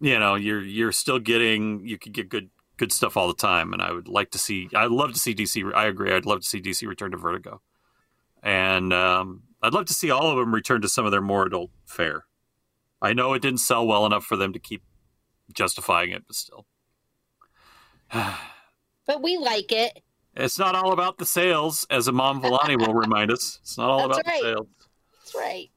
you 0.00 0.18
know, 0.18 0.34
you're 0.34 0.62
you're 0.62 0.92
still 0.92 1.18
getting 1.18 1.86
you 1.86 1.98
could 1.98 2.12
get 2.12 2.28
good 2.30 2.48
good 2.78 2.90
stuff 2.92 3.16
all 3.18 3.28
the 3.28 3.34
time. 3.34 3.72
And 3.74 3.82
I 3.82 3.92
would 3.92 4.08
like 4.08 4.30
to 4.30 4.38
see. 4.38 4.68
I'd 4.74 4.90
love 4.90 5.12
to 5.12 5.18
see 5.18 5.34
DC. 5.34 5.70
I 5.74 5.86
agree. 5.86 6.12
I'd 6.12 6.24
love 6.26 6.40
to 6.40 6.46
see 6.46 6.60
DC 6.60 6.86
return 6.88 7.10
to 7.10 7.18
Vertigo, 7.18 7.60
and 8.42 8.92
um, 8.92 9.42
I'd 9.62 9.72
love 9.74 9.86
to 9.86 9.94
see 9.94 10.10
all 10.10 10.30
of 10.30 10.36
them 10.36 10.54
return 10.54 10.80
to 10.82 10.88
some 10.88 11.04
of 11.04 11.12
their 11.12 11.20
more 11.20 11.46
adult 11.46 11.70
fare. 11.86 12.24
I 13.02 13.12
know 13.12 13.32
it 13.34 13.42
didn't 13.42 13.60
sell 13.60 13.86
well 13.86 14.04
enough 14.06 14.24
for 14.24 14.36
them 14.36 14.52
to 14.52 14.58
keep 14.58 14.82
justifying 15.52 16.10
it, 16.10 16.24
but 16.26 16.36
still. 16.36 16.66
But 19.06 19.22
we 19.22 19.38
like 19.38 19.72
it. 19.72 20.04
It's 20.36 20.56
not 20.56 20.76
all 20.76 20.92
about 20.92 21.18
the 21.18 21.26
sales, 21.26 21.84
as 21.90 22.06
Iman 22.06 22.40
Vellani 22.40 22.78
will 22.78 22.94
remind 23.06 23.32
us. 23.32 23.58
It's 23.62 23.76
not 23.76 23.90
all 23.90 24.06
That's 24.06 24.20
about 24.20 24.30
right. 24.30 24.42
the 24.42 24.48
sales. 24.48 24.66
That's 25.18 25.34
right. 25.34 25.70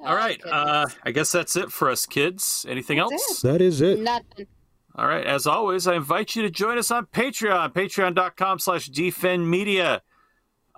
All 0.00 0.14
right. 0.14 0.40
Uh, 0.44 0.86
I 1.04 1.10
guess 1.12 1.32
that's 1.32 1.56
it 1.56 1.72
for 1.72 1.90
us 1.90 2.04
kids. 2.04 2.66
Anything 2.68 2.98
else? 2.98 3.40
That 3.40 3.62
is 3.62 3.80
it. 3.80 4.00
Nothing. 4.00 4.46
All 4.94 5.06
right. 5.06 5.24
As 5.24 5.46
always, 5.46 5.86
I 5.86 5.94
invite 5.94 6.36
you 6.36 6.42
to 6.42 6.50
join 6.50 6.76
us 6.76 6.90
on 6.90 7.06
Patreon, 7.06 7.72
patreon.com 7.72 8.58
slash 8.58 8.90
defendmedia. 8.90 10.00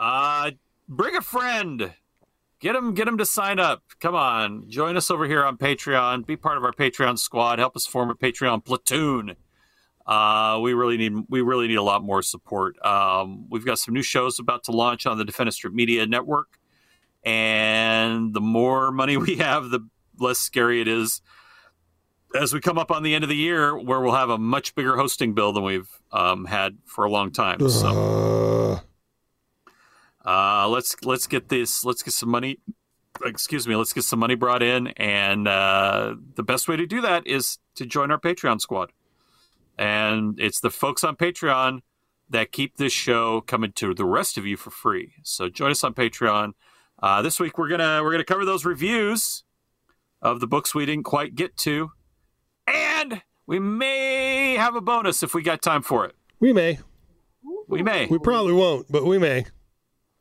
Uh, 0.01 0.53
bring 0.89 1.15
a 1.15 1.21
friend. 1.21 1.93
Get 2.59 2.73
them, 2.73 2.95
get 2.95 3.05
them 3.05 3.19
to 3.19 3.25
sign 3.27 3.59
up. 3.59 3.83
Come 4.01 4.15
on. 4.15 4.69
Join 4.69 4.97
us 4.97 5.11
over 5.11 5.27
here 5.27 5.45
on 5.45 5.57
Patreon. 5.59 6.27
Be 6.27 6.37
part 6.37 6.57
of 6.59 6.65
our 6.65 6.73
Patreon 6.73 7.19
squad. 7.19 7.59
Help 7.59 7.77
us 7.77 7.87
form 7.87 8.11
a 8.11 8.15
Patreon 8.15 8.65
platoon. 8.65 9.37
Uh, 10.07 10.59
we 10.61 10.73
really 10.73 10.97
need 10.97 11.13
we 11.29 11.41
really 11.43 11.69
need 11.69 11.77
a 11.77 11.83
lot 11.83 12.03
more 12.03 12.23
support. 12.23 12.83
Um, 12.85 13.47
we've 13.51 13.65
got 13.65 13.79
some 13.79 13.95
new 13.95 14.03
shows 14.03 14.39
about 14.39 14.65
to 14.65 14.73
launch 14.73 15.07
on 15.07 15.19
the 15.19 15.25
Defenestrate 15.25 15.73
Media 15.73 16.07
Network, 16.07 16.59
and 17.23 18.35
the 18.35 18.41
more 18.41 18.91
money 18.91 19.17
we 19.19 19.37
have, 19.37 19.71
the 19.71 19.87
less 20.19 20.39
scary 20.39 20.81
it 20.81 20.89
is 20.89 21.21
as 22.35 22.53
we 22.53 22.61
come 22.61 22.79
up 22.79 22.91
on 22.91 23.03
the 23.03 23.15
end 23.15 23.25
of 23.25 23.31
the 23.31 23.37
year, 23.37 23.77
where 23.79 24.01
we'll 24.01 24.15
have 24.15 24.31
a 24.31 24.39
much 24.39 24.75
bigger 24.75 24.97
hosting 24.97 25.35
bill 25.35 25.53
than 25.53 25.63
we've 25.65 25.89
um, 26.13 26.45
had 26.45 26.79
for 26.87 27.05
a 27.05 27.11
long 27.11 27.31
time. 27.31 27.69
So 27.69 27.89
Uh, 28.75 28.81
uh, 30.25 30.69
let's 30.69 30.97
let's 31.03 31.27
get 31.27 31.49
this. 31.49 31.85
Let's 31.85 32.03
get 32.03 32.15
some 32.15 32.29
money. 32.29 32.59
Excuse 33.25 33.67
me. 33.67 33.77
Let's 33.77 33.93
get 33.93 34.05
some 34.05 34.19
money 34.19 34.35
brought 34.35 34.63
in, 34.63 34.89
and 34.89 35.49
uh, 35.49 36.15
the 36.37 36.43
best 36.43 36.69
way 36.69 36.77
to 36.77 36.87
do 36.87 37.01
that 37.01 37.27
is 37.27 37.59
to 37.77 37.87
join 37.87 38.11
our 38.11 38.21
Patreon 38.21 38.61
squad. 38.61 38.93
And 39.79 40.39
it's 40.39 40.61
the 40.61 40.71
folks 40.71 41.05
on 41.05 41.17
Patreon 41.17 41.81
that 42.29 42.53
keep 42.53 42.77
this 42.77 42.93
show 42.93 43.41
coming 43.41 43.73
to 43.73 43.95
the 43.95 44.05
rest 44.05 44.39
of 44.39 44.47
you 44.47 44.57
for 44.57 44.71
free. 44.71 45.15
So 45.25 45.49
join 45.49 45.71
us 45.71 45.83
on 45.83 45.95
Patreon. 45.95 46.53
Uh, 47.03 47.23
this 47.23 47.41
week 47.41 47.59
we're 47.59 47.69
gonna 47.69 48.01
we're 48.03 48.13
gonna 48.13 48.25
cover 48.25 48.45
those 48.45 48.65
reviews 48.65 49.43
of 50.23 50.41
the 50.41 50.47
books 50.47 50.75
we 50.75 50.85
didn't 50.87 51.05
quite 51.05 51.35
get 51.35 51.57
to, 51.59 51.93
and 52.67 53.23
we 53.47 53.59
may 53.59 54.55
have 54.55 54.77
a 54.77 54.81
bonus 54.81 55.23
if 55.23 55.35
we 55.35 55.43
got 55.43 55.63
time 55.63 55.83
for 55.83 56.05
it. 56.05 56.15
we 56.39 56.53
may. 56.53 56.79
We 57.69 57.83
may. 57.83 58.07
We 58.07 58.19
probably 58.19 58.53
won't, 58.53 58.91
but 58.91 59.05
we 59.07 59.19
may. 59.19 59.47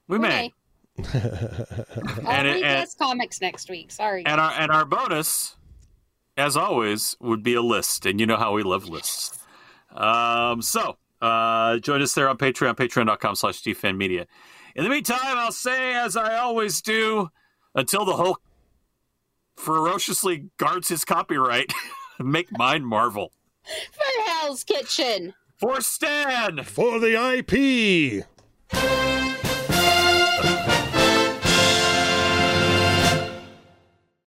We 0.09 0.19
may. 0.19 0.53
I'll 0.97 1.05
And 1.13 2.45
read 2.45 2.55
and- 2.55 2.61
less 2.63 2.93
comics 2.95 3.39
next 3.39 3.69
week. 3.69 3.91
Sorry. 3.91 4.25
And 4.25 4.41
our 4.41 4.51
and 4.51 4.69
our 4.71 4.83
bonus, 4.83 5.55
as 6.35 6.57
always, 6.57 7.15
would 7.21 7.41
be 7.43 7.53
a 7.53 7.61
list, 7.61 8.05
and 8.05 8.19
you 8.19 8.25
know 8.25 8.35
how 8.37 8.51
we 8.53 8.63
love 8.63 8.89
lists. 8.89 9.39
Um, 9.95 10.61
so 10.61 10.97
uh, 11.21 11.77
join 11.77 12.01
us 12.01 12.13
there 12.13 12.27
on 12.27 12.37
Patreon, 12.37 12.75
patreon.com 12.75 13.35
slash 13.35 13.61
defendmedia. 13.63 14.25
In 14.75 14.83
the 14.83 14.89
meantime, 14.89 15.19
I'll 15.23 15.51
say 15.51 15.93
as 15.93 16.17
I 16.17 16.35
always 16.37 16.81
do, 16.81 17.29
until 17.75 18.03
the 18.05 18.15
Hulk 18.17 18.41
ferociously 19.57 20.49
guards 20.57 20.89
his 20.89 21.05
copyright, 21.05 21.71
make 22.19 22.47
mine 22.57 22.83
marvel. 22.85 23.31
For 23.91 24.23
Hell's 24.31 24.63
Kitchen. 24.63 25.33
For 25.57 25.81
Stan! 25.81 26.63
For 26.63 26.99
the 26.99 27.15
IP. 27.15 28.25